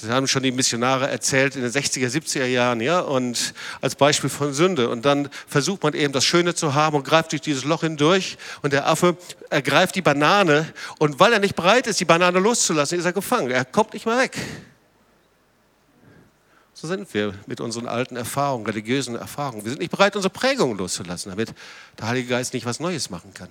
Das 0.01 0.11
haben 0.11 0.29
schon 0.29 0.43
die 0.43 0.53
Missionare 0.53 1.09
erzählt 1.09 1.57
in 1.57 1.63
den 1.63 1.73
60er, 1.73 2.09
70er 2.09 2.45
Jahren, 2.45 2.81
ja, 2.81 3.01
und 3.01 3.55
als 3.81 3.97
Beispiel 3.97 4.31
von 4.31 4.53
Sünde. 4.53 4.91
Und 4.91 5.05
dann 5.07 5.29
versucht 5.47 5.83
man 5.83 5.95
eben 5.95 6.13
das 6.13 6.25
Schöne 6.25 6.55
zu 6.55 6.75
haben 6.75 6.95
und 6.95 7.05
greift 7.05 7.33
durch 7.33 7.41
dieses 7.41 7.65
Loch 7.65 7.81
hindurch. 7.81 8.37
Und 8.63 8.75
der 8.75 8.87
Affe 8.87 9.17
ergreift 9.51 9.95
die 9.97 10.03
Banane. 10.03 10.73
Und 10.99 11.19
weil 11.19 11.33
er 11.33 11.41
nicht 11.41 11.57
bereit 11.57 11.87
ist, 11.87 11.99
die 11.99 12.05
Banane 12.05 12.39
loszulassen, 12.39 12.99
ist 12.99 13.07
er 13.07 13.13
gefangen. 13.13 13.51
Er 13.51 13.65
kommt 13.65 13.95
nicht 13.95 14.07
mehr 14.07 14.19
weg. 14.19 14.37
So 16.81 16.87
sind 16.87 17.13
wir 17.13 17.35
mit 17.49 17.61
unseren 17.61 17.89
alten 17.89 18.15
Erfahrungen, 18.15 18.65
religiösen 18.65 19.17
Erfahrungen. 19.17 19.65
Wir 19.65 19.71
sind 19.71 19.81
nicht 19.81 19.91
bereit, 19.91 20.15
unsere 20.15 20.33
Prägungen 20.33 20.79
loszulassen, 20.79 21.31
damit 21.31 21.53
der 21.99 22.07
Heilige 22.07 22.29
Geist 22.29 22.55
nicht 22.55 22.67
was 22.67 22.79
Neues 22.79 23.11
machen 23.11 23.35
kann. 23.35 23.49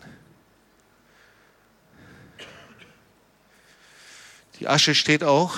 Die 4.61 4.69
Asche 4.69 4.95
steht 4.95 5.25
auch 5.25 5.57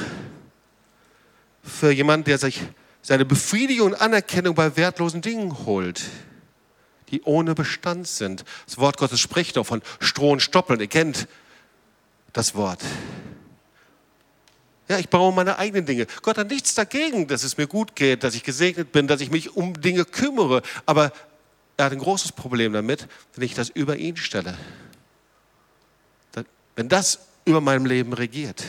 für 1.61 1.91
jemanden, 1.91 2.23
der 2.23 2.39
sich 2.39 2.59
seine 3.03 3.23
Befriedigung 3.23 3.91
und 3.91 4.01
Anerkennung 4.01 4.55
bei 4.55 4.75
wertlosen 4.75 5.21
Dingen 5.21 5.67
holt, 5.67 6.01
die 7.09 7.21
ohne 7.21 7.53
Bestand 7.53 8.07
sind. 8.07 8.45
Das 8.65 8.79
Wort 8.79 8.97
Gottes 8.97 9.19
spricht 9.19 9.57
doch 9.57 9.67
von 9.67 9.83
Stroh 9.99 10.31
und 10.31 10.41
Stoppeln. 10.41 10.79
Ihr 10.79 10.87
kennt 10.87 11.27
das 12.33 12.55
Wort. 12.55 12.81
Ja, 14.89 14.97
ich 14.97 15.07
baue 15.07 15.31
meine 15.31 15.59
eigenen 15.59 15.85
Dinge. 15.85 16.07
Gott 16.23 16.39
hat 16.39 16.49
nichts 16.49 16.73
dagegen, 16.73 17.27
dass 17.27 17.43
es 17.43 17.57
mir 17.57 17.67
gut 17.67 17.95
geht, 17.95 18.23
dass 18.23 18.33
ich 18.33 18.43
gesegnet 18.43 18.91
bin, 18.91 19.07
dass 19.07 19.21
ich 19.21 19.29
mich 19.29 19.55
um 19.55 19.79
Dinge 19.79 20.03
kümmere. 20.03 20.63
Aber 20.87 21.11
er 21.77 21.85
hat 21.85 21.91
ein 21.91 21.99
großes 21.99 22.31
Problem 22.31 22.73
damit, 22.73 23.07
wenn 23.35 23.43
ich 23.43 23.53
das 23.53 23.69
über 23.69 23.97
ihn 23.97 24.17
stelle. 24.17 24.57
Wenn 26.75 26.89
das 26.89 27.19
über 27.45 27.61
meinem 27.61 27.85
Leben 27.85 28.13
regiert. 28.13 28.63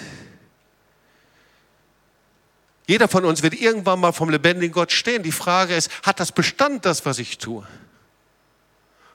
Jeder 2.87 3.09
von 3.09 3.25
uns 3.25 3.43
wird 3.43 3.55
irgendwann 3.55 4.01
mal 4.01 4.13
vom 4.13 4.29
lebendigen 4.29 4.73
Gott 4.73 4.93
stehen. 4.93 5.23
Die 5.23 5.33
Frage 5.33 5.75
ist, 5.75 5.91
hat 6.03 6.21
das 6.21 6.33
Bestand, 6.33 6.85
das, 6.85 7.07
was 7.07 7.19
ich 7.19 7.39
tue? 7.39 7.67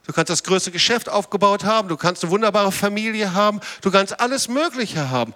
Du 0.05 0.13
kannst 0.13 0.29
das 0.29 0.43
größte 0.43 0.71
Geschäft 0.71 1.09
aufgebaut 1.09 1.65
haben, 1.65 1.87
du 1.87 1.97
kannst 1.97 2.23
eine 2.23 2.31
wunderbare 2.31 2.71
Familie 2.71 3.33
haben, 3.33 3.59
du 3.81 3.91
kannst 3.91 4.19
alles 4.19 4.47
Mögliche 4.47 5.09
haben. 5.09 5.33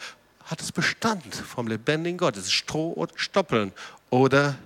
Hat 0.50 0.62
es 0.62 0.72
Bestand 0.72 1.36
vom 1.36 1.68
lebendigen 1.68 2.18
Gott? 2.18 2.36
Ist 2.36 2.46
es 2.46 2.52
Stroh 2.52 2.90
und 2.90 3.12
Stoppeln? 3.16 3.72
Oder 4.10 4.58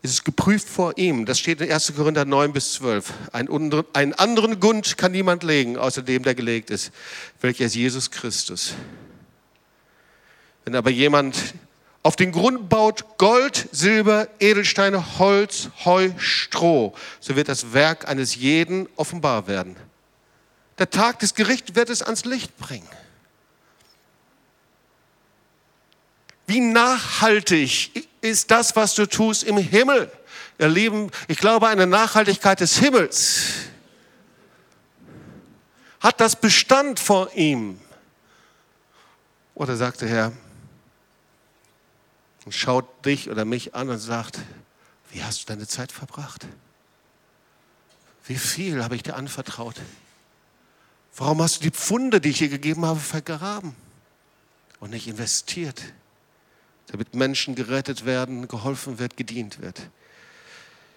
ist 0.00 0.12
es 0.12 0.22
geprüft 0.22 0.68
vor 0.68 0.96
ihm? 0.96 1.26
Das 1.26 1.40
steht 1.40 1.60
in 1.60 1.72
1. 1.72 1.92
Korinther 1.96 2.24
9 2.24 2.52
bis 2.52 2.74
12. 2.74 3.12
einen 3.32 4.14
anderen 4.14 4.60
Gund 4.60 4.96
kann 4.96 5.10
niemand 5.10 5.42
legen, 5.42 5.76
außer 5.76 6.02
dem, 6.02 6.22
der 6.22 6.36
gelegt 6.36 6.70
ist, 6.70 6.92
welcher 7.40 7.64
ist 7.64 7.74
Jesus 7.74 8.12
Christus. 8.12 8.74
Wenn 10.64 10.76
aber 10.76 10.90
jemand 10.90 11.54
auf 12.04 12.14
den 12.14 12.30
Grund 12.30 12.68
baut 12.68 13.18
Gold, 13.18 13.68
Silber, 13.72 14.28
Edelsteine, 14.38 15.18
Holz, 15.18 15.70
Heu, 15.84 16.10
Stroh, 16.16 16.94
so 17.18 17.34
wird 17.34 17.48
das 17.48 17.72
Werk 17.72 18.06
eines 18.06 18.36
jeden 18.36 18.88
offenbar 18.94 19.48
werden. 19.48 19.74
Der 20.78 20.90
Tag 20.90 21.18
des 21.18 21.34
Gerichts 21.34 21.74
wird 21.74 21.90
es 21.90 22.02
ans 22.02 22.24
Licht 22.24 22.56
bringen. 22.56 22.86
Wie 26.48 26.60
nachhaltig 26.60 28.08
ist 28.22 28.50
das, 28.50 28.74
was 28.74 28.94
du 28.94 29.04
tust 29.04 29.44
im 29.44 29.58
Himmel? 29.58 30.10
Ihr 30.58 30.68
Lieben, 30.68 31.10
ich 31.28 31.36
glaube, 31.36 31.68
eine 31.68 31.86
Nachhaltigkeit 31.86 32.58
des 32.60 32.78
Himmels 32.78 33.52
hat 36.00 36.20
das 36.22 36.36
Bestand 36.40 37.00
vor 37.00 37.30
ihm. 37.34 37.78
Oder 39.54 39.76
sagt 39.76 40.00
der 40.00 40.08
Herr, 40.08 40.32
und 42.46 42.52
schaut 42.52 43.04
dich 43.04 43.28
oder 43.28 43.44
mich 43.44 43.74
an 43.74 43.90
und 43.90 43.98
sagt, 43.98 44.38
wie 45.10 45.22
hast 45.22 45.42
du 45.42 45.46
deine 45.48 45.66
Zeit 45.66 45.92
verbracht? 45.92 46.46
Wie 48.24 48.36
viel 48.36 48.82
habe 48.82 48.96
ich 48.96 49.02
dir 49.02 49.16
anvertraut? 49.16 49.76
Warum 51.14 51.42
hast 51.42 51.58
du 51.58 51.64
die 51.64 51.76
Pfunde, 51.76 52.22
die 52.22 52.30
ich 52.30 52.38
dir 52.38 52.48
gegeben 52.48 52.86
habe, 52.86 53.00
vergraben 53.00 53.76
und 54.80 54.90
nicht 54.90 55.08
investiert, 55.08 55.82
damit 56.88 57.14
Menschen 57.14 57.54
gerettet 57.54 58.04
werden, 58.04 58.48
geholfen 58.48 58.98
wird, 58.98 59.16
gedient 59.16 59.60
wird? 59.60 59.80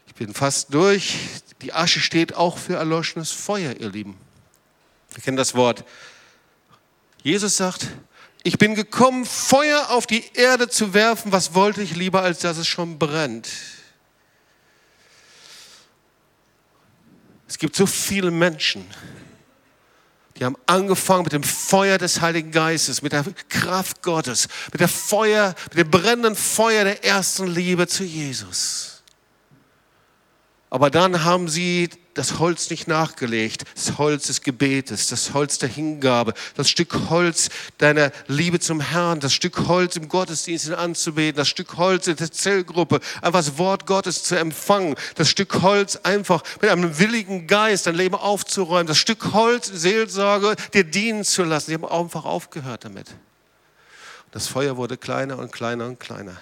Ich 0.07 0.15
bin 0.15 0.33
fast 0.33 0.73
durch. 0.73 1.17
Die 1.61 1.73
Asche 1.73 1.99
steht 1.99 2.35
auch 2.35 2.57
für 2.57 2.75
erloschenes 2.75 3.31
Feuer, 3.31 3.75
ihr 3.79 3.89
Lieben. 3.89 4.17
Wir 5.13 5.23
kennen 5.23 5.37
das 5.37 5.55
Wort. 5.55 5.85
Jesus 7.23 7.57
sagt, 7.57 7.87
ich 8.43 8.57
bin 8.57 8.75
gekommen, 8.75 9.25
Feuer 9.25 9.89
auf 9.89 10.07
die 10.07 10.23
Erde 10.33 10.67
zu 10.67 10.93
werfen. 10.93 11.31
Was 11.31 11.53
wollte 11.53 11.81
ich 11.81 11.95
lieber, 11.95 12.23
als 12.23 12.39
dass 12.39 12.57
es 12.57 12.67
schon 12.67 12.97
brennt? 12.97 13.49
Es 17.47 17.57
gibt 17.57 17.75
so 17.75 17.85
viele 17.85 18.31
Menschen, 18.31 18.85
die 20.41 20.45
haben 20.45 20.57
angefangen 20.65 21.21
mit 21.21 21.33
dem 21.33 21.43
Feuer 21.43 21.99
des 21.99 22.19
Heiligen 22.19 22.49
Geistes, 22.49 23.03
mit 23.03 23.13
der 23.13 23.23
Kraft 23.47 24.01
Gottes, 24.01 24.47
mit 24.71 24.81
der 24.81 24.87
Feuer, 24.87 25.53
mit 25.69 25.77
dem 25.77 25.91
brennenden 25.91 26.35
Feuer 26.35 26.83
der 26.83 27.05
ersten 27.05 27.45
Liebe 27.45 27.85
zu 27.85 28.03
Jesus. 28.03 29.00
Aber 30.73 30.89
dann 30.89 31.25
haben 31.25 31.49
sie 31.49 31.89
das 32.13 32.39
Holz 32.39 32.69
nicht 32.69 32.87
nachgelegt, 32.87 33.65
das 33.75 33.97
Holz 33.97 34.27
des 34.27 34.41
Gebetes, 34.41 35.07
das 35.07 35.33
Holz 35.33 35.57
der 35.59 35.67
Hingabe, 35.67 36.33
das 36.55 36.69
Stück 36.69 37.09
Holz 37.09 37.49
deiner 37.77 38.11
Liebe 38.27 38.57
zum 38.61 38.79
Herrn, 38.79 39.19
das 39.19 39.33
Stück 39.33 39.67
Holz 39.67 39.97
im 39.97 40.07
Gottesdienst 40.07 40.71
anzubeten, 40.71 41.35
das 41.35 41.49
Stück 41.49 41.75
Holz 41.75 42.07
in 42.07 42.15
der 42.15 42.31
Zellgruppe, 42.31 43.01
einfach 43.21 43.39
das 43.39 43.57
Wort 43.57 43.85
Gottes 43.85 44.23
zu 44.23 44.39
empfangen, 44.39 44.95
das 45.15 45.29
Stück 45.29 45.61
Holz 45.61 45.97
einfach 46.03 46.41
mit 46.61 46.71
einem 46.71 46.97
willigen 46.99 47.47
Geist 47.47 47.85
dein 47.85 47.95
Leben 47.95 48.15
aufzuräumen, 48.15 48.87
das 48.87 48.97
Stück 48.97 49.33
Holz 49.33 49.67
Seelsorge 49.67 50.55
dir 50.73 50.85
dienen 50.85 51.25
zu 51.25 51.43
lassen. 51.43 51.71
Die 51.71 51.75
haben 51.75 51.85
einfach 51.85 52.23
aufgehört 52.23 52.85
damit. 52.85 53.07
Das 54.31 54.47
Feuer 54.47 54.77
wurde 54.77 54.95
kleiner 54.95 55.37
und 55.37 55.51
kleiner 55.51 55.85
und 55.85 55.99
kleiner. 55.99 56.37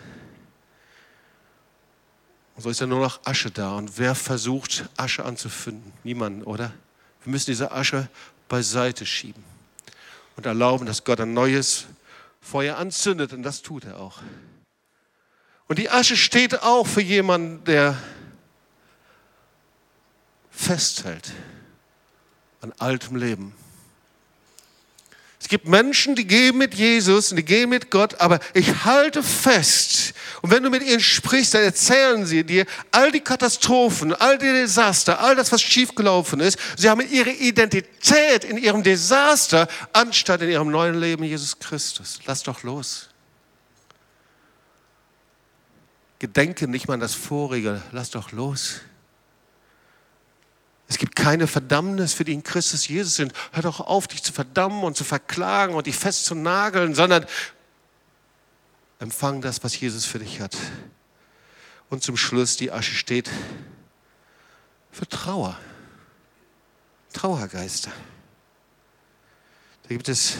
Und 2.60 2.64
so 2.64 2.72
ist 2.72 2.82
ja 2.82 2.88
nur 2.88 2.99
noch 2.99 3.22
Asche 3.24 3.49
da. 3.49 3.78
Und 3.78 3.97
wer 3.97 4.16
versucht, 4.16 4.89
Asche 4.97 5.24
anzufinden? 5.24 5.93
Niemand, 6.03 6.45
oder? 6.45 6.74
Wir 7.24 7.32
müssen 7.32 7.51
diese 7.51 7.72
Asche 7.72 8.10
beiseite 8.49 9.05
schieben 9.05 9.41
und 10.36 10.45
erlauben, 10.45 10.86
dass 10.86 11.05
Gott 11.05 11.22
ein 11.22 11.34
neues 11.34 11.86
Feuer 12.41 12.76
anzündet. 12.76 13.32
Und 13.32 13.43
das 13.43 13.62
tut 13.62 13.86
er 13.86 13.97
auch. 13.97 14.20
Und 15.70 15.80
die 15.80 15.89
Asche 15.89 16.18
steht 16.18 16.62
auch 16.62 16.86
für 16.86 16.99
jemanden, 16.99 17.64
der 17.64 17.97
festhält 20.51 21.32
an 22.60 22.74
altem 22.78 23.16
Leben. 23.16 23.55
Es 25.39 25.47
gibt 25.47 25.66
Menschen, 25.66 26.16
die 26.16 26.28
gehen 26.28 26.57
mit 26.57 26.76
Jesus 26.76 27.32
und 27.32 27.38
die 27.38 27.45
gehen 27.45 27.70
mit 27.70 27.89
Gott, 27.89 28.20
aber 28.20 28.41
ich 28.53 28.84
halte 28.84 29.24
fest. 29.24 30.14
Und 30.42 30.52
wenn 30.52 30.64
du 30.64 30.70
mit 30.70 30.84
ihnen 30.84 31.00
sprichst, 31.00 31.54
dann 31.54 31.64
erzählen 31.64 32.26
sie 32.26 32.44
dir 32.44 32.66
all 32.92 33.12
die 33.12 33.20
Katastrophen, 33.20 34.14
all 34.14 34.38
die 34.38 34.52
Desaster, 34.52 35.20
all 35.20 35.36
das, 35.36 35.52
was 35.52 35.62
schiefgelaufen 35.62 36.40
ist. 36.40 36.58
Sie 36.78 36.90
haben 36.90 37.02
ihre 37.02 37.32
Identität 37.32 38.44
in 38.44 38.58
ihrem 38.58 38.84
Desaster, 38.84 39.68
anstatt 39.94 40.42
in 40.42 40.50
ihrem 40.50 40.70
neuen 40.70 41.00
Leben 41.00 41.24
Jesus 41.24 41.60
Christus. 41.60 42.20
Lass 42.26 42.44
doch 42.44 42.64
los. 42.64 43.10
Gedenke 46.20 46.68
nicht 46.68 46.88
mal 46.88 46.96
an 46.96 47.00
das 47.00 47.14
Vorige, 47.16 47.82
lass 47.92 48.10
doch 48.10 48.32
los. 48.32 48.82
Es 50.90 50.98
gibt 50.98 51.16
keine 51.16 51.48
Verdammnis 51.48 52.14
für 52.14 52.26
die 52.26 52.34
in 52.34 52.44
Christus 52.44 52.88
Jesus 52.88 53.16
sind. 53.16 53.32
Hör 53.52 53.62
doch 53.62 53.80
auf, 53.80 54.08
dich 54.08 54.24
zu 54.24 54.34
verdammen 54.34 54.84
und 54.84 54.98
zu 54.98 55.04
verklagen 55.04 55.76
und 55.76 55.86
dich 55.86 55.96
festzunageln, 55.96 56.96
sondern 56.96 57.26
empfang 59.00 59.41
das, 59.41 59.64
was 59.64 59.80
Jesus 59.80 60.06
für 60.06 60.20
dich 60.20 60.41
hat. 60.41 60.56
Und 61.89 62.04
zum 62.04 62.18
Schluss, 62.18 62.58
die 62.58 62.72
Asche 62.72 62.93
steht 62.93 63.30
für 64.91 65.08
Trauer. 65.08 65.58
Trauergeister. 67.14 67.91
Da 69.84 69.89
gibt 69.89 70.10
es 70.10 70.36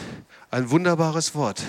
ein 0.50 0.70
wunderbares 0.70 1.34
Wort. 1.34 1.62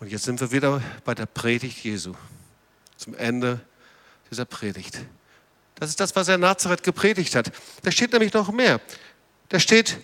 Und 0.00 0.10
jetzt 0.10 0.24
sind 0.24 0.40
wir 0.40 0.50
wieder 0.50 0.82
bei 1.04 1.14
der 1.14 1.26
Predigt 1.26 1.84
Jesu. 1.84 2.14
Zum 2.96 3.14
Ende 3.14 3.60
dieser 4.30 4.44
Predigt. 4.44 4.98
Das 5.74 5.90
ist 5.90 6.00
das, 6.00 6.16
was 6.16 6.28
er 6.28 6.36
in 6.36 6.40
Nazareth 6.40 6.82
gepredigt 6.82 7.34
hat. 7.34 7.52
Da 7.82 7.90
steht 7.90 8.12
nämlich 8.12 8.32
noch 8.32 8.50
mehr. 8.50 8.80
Da 9.48 9.60
steht, 9.60 9.98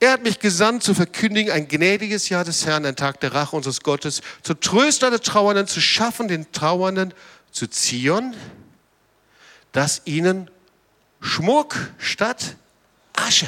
er 0.00 0.12
hat 0.12 0.22
mich 0.22 0.38
gesandt 0.38 0.82
zu 0.82 0.94
verkündigen 0.94 1.52
ein 1.52 1.68
gnädiges 1.68 2.30
Jahr 2.30 2.42
des 2.42 2.64
Herrn, 2.64 2.86
ein 2.86 2.96
Tag 2.96 3.20
der 3.20 3.34
Rache 3.34 3.54
unseres 3.54 3.82
Gottes, 3.82 4.22
zu 4.42 4.54
trösten 4.54 5.10
der 5.10 5.20
Trauernden, 5.20 5.66
zu 5.66 5.80
schaffen 5.80 6.26
den 6.26 6.50
Trauernden 6.52 7.12
zu 7.52 7.66
Zion, 7.66 8.34
dass 9.72 10.02
ihnen 10.06 10.50
Schmuck 11.20 11.76
statt 11.98 12.56
Asche, 13.12 13.46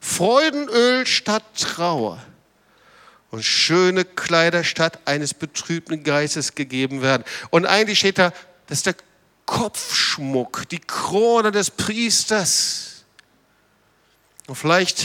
Freudenöl 0.00 1.06
statt 1.06 1.44
Trauer 1.56 2.20
und 3.30 3.44
schöne 3.44 4.04
Kleider 4.04 4.64
statt 4.64 4.98
eines 5.04 5.34
betrübten 5.34 6.02
Geistes 6.02 6.56
gegeben 6.56 7.00
werden. 7.00 7.22
Und 7.50 7.64
eigentlich 7.66 8.00
steht 8.00 8.18
da, 8.18 8.32
das 8.66 8.78
ist 8.78 8.86
der 8.86 8.96
Kopfschmuck, 9.46 10.68
die 10.68 10.80
Krone 10.80 11.52
des 11.52 11.70
Priesters. 11.70 12.87
Und 14.48 14.54
vielleicht 14.56 15.04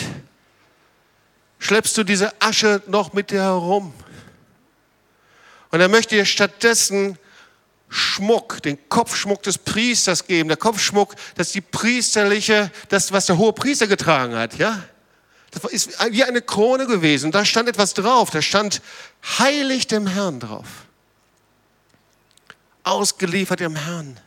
schleppst 1.60 1.98
du 1.98 2.04
diese 2.04 2.42
Asche 2.42 2.82
noch 2.88 3.12
mit 3.14 3.30
dir 3.30 3.42
herum. 3.42 3.94
Und 5.70 5.82
er 5.82 5.90
möchte 5.90 6.16
dir 6.16 6.26
stattdessen 6.26 7.20
Schmuck, 7.90 8.64
den 8.64 8.78
Kopfschmuck 8.90 9.44
des 9.44 9.58
Priesters 9.58 10.26
geben. 10.26 10.48
Der 10.48 10.58
Kopfschmuck, 10.58 11.16
das 11.36 11.48
ist 11.48 11.56
die 11.56 11.62
priesterliche, 11.62 12.72
das, 12.88 13.12
was 13.12 13.26
der 13.26 13.38
hohe 13.38 13.52
Priester 13.52 13.86
getragen 13.86 14.34
hat, 14.34 14.58
ja? 14.58 14.82
Das 15.52 15.72
ist 15.72 16.00
wie 16.10 16.24
eine 16.24 16.42
Krone 16.42 16.88
gewesen. 16.88 17.32
Da 17.32 17.44
stand 17.44 17.68
etwas 17.68 17.94
drauf. 17.94 18.32
Da 18.32 18.42
stand 18.42 18.82
heilig 19.38 19.88
dem 19.88 20.08
Herrn 20.08 20.40
drauf. 20.40 20.68
Ausgeliefert 22.84 23.60
dem 23.60 23.76
Herrn. 23.76 24.20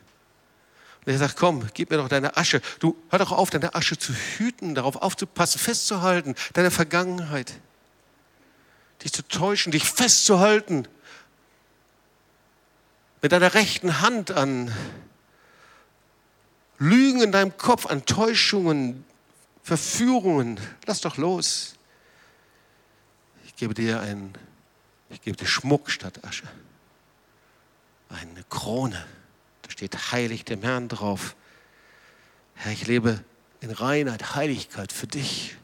Und 1.07 1.13
er 1.13 1.19
sagt, 1.19 1.37
komm, 1.37 1.69
gib 1.73 1.91
mir 1.91 1.99
doch 1.99 2.09
deine 2.09 2.37
Asche. 2.37 2.61
Du, 2.81 2.97
hör 3.11 3.21
doch 3.21 3.31
auf, 3.31 3.51
deine 3.51 3.77
Asche 3.77 3.97
zu 3.97 4.13
hüten, 4.13 4.75
darauf 4.75 4.97
aufzupassen, 4.97 5.61
festzuhalten, 5.61 6.35
deine 6.53 6.73
Vergangenheit. 6.73 7.53
Dich 9.05 9.13
zu 9.13 9.23
täuschen, 9.23 9.71
dich 9.71 9.85
festzuhalten. 9.85 10.89
Mit 13.23 13.31
deiner 13.31 13.55
rechten 13.55 14.01
Hand 14.01 14.33
an 14.33 14.75
Lügen 16.79 17.23
in 17.23 17.31
deinem 17.31 17.57
Kopf, 17.57 17.87
an 17.87 18.05
Täuschungen, 18.05 19.05
Verführungen. 19.63 20.59
Lass 20.87 21.03
doch 21.03 21.19
los. 21.19 21.77
Ich 23.47 23.55
gebe 23.55 23.75
dir 23.75 24.01
ein, 24.01 24.35
ich 25.09 25.21
gebe 25.21 25.37
dir 25.37 25.47
Schmuck 25.47 25.89
statt 25.89 26.25
Asche. 26.25 26.49
Eine 28.09 28.43
Krone 28.51 29.07
steht 29.77 30.11
heilig 30.11 30.45
dem 30.47 30.62
Herrn 30.62 30.89
drauf. 30.89 31.37
Herr, 32.55 32.72
ich 32.72 32.87
lebe 32.87 33.22
in 33.61 33.70
Reinheit, 33.70 34.35
Heiligkeit 34.35 34.91
für 34.91 35.07
dich. 35.07 35.55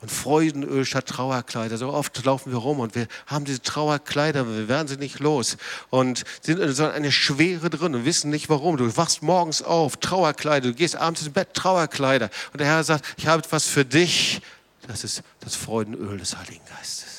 Und 0.00 0.10
Freudenöl 0.10 0.86
statt 0.86 1.08
Trauerkleider. 1.08 1.76
So 1.76 1.92
oft 1.92 2.24
laufen 2.24 2.52
wir 2.52 2.58
rum 2.58 2.80
und 2.80 2.94
wir 2.94 3.06
haben 3.26 3.44
diese 3.44 3.60
Trauerkleider, 3.60 4.48
wir 4.48 4.66
werden 4.66 4.88
sie 4.88 4.96
nicht 4.96 5.18
los 5.18 5.58
und 5.90 6.24
sind 6.40 6.58
in 6.58 6.72
so 6.72 6.86
eine 6.86 7.12
Schwere 7.12 7.68
drin 7.68 7.94
und 7.94 8.06
wissen 8.06 8.30
nicht 8.30 8.48
warum. 8.48 8.78
Du 8.78 8.96
wachst 8.96 9.22
morgens 9.22 9.60
auf, 9.60 9.98
Trauerkleider, 9.98 10.68
du 10.68 10.74
gehst 10.74 10.96
abends 10.96 11.20
ins 11.20 11.34
Bett, 11.34 11.52
Trauerkleider. 11.52 12.30
Und 12.52 12.60
der 12.60 12.66
Herr 12.66 12.82
sagt, 12.82 13.04
ich 13.18 13.26
habe 13.26 13.42
etwas 13.42 13.66
für 13.66 13.84
dich. 13.84 14.40
Das 14.88 15.04
ist 15.04 15.22
das 15.40 15.54
Freudenöl 15.54 16.16
des 16.16 16.34
Heiligen 16.34 16.64
Geistes 16.64 17.09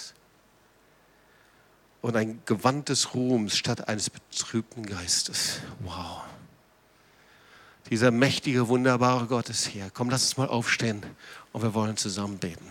und 2.01 2.15
ein 2.15 2.41
Gewand 2.45 2.89
des 2.89 3.13
Ruhms 3.13 3.55
statt 3.55 3.87
eines 3.87 4.09
betrübten 4.09 4.85
Geistes. 4.85 5.61
Wow. 5.79 6.21
Dieser 7.89 8.11
mächtige, 8.11 8.67
wunderbare 8.67 9.27
Gott 9.27 9.49
ist 9.49 9.67
hier. 9.67 9.89
Komm, 9.93 10.09
lass 10.09 10.23
uns 10.23 10.37
mal 10.37 10.47
aufstehen 10.47 11.03
und 11.51 11.61
wir 11.61 11.73
wollen 11.73 11.97
zusammen 11.97 12.37
beten. 12.37 12.65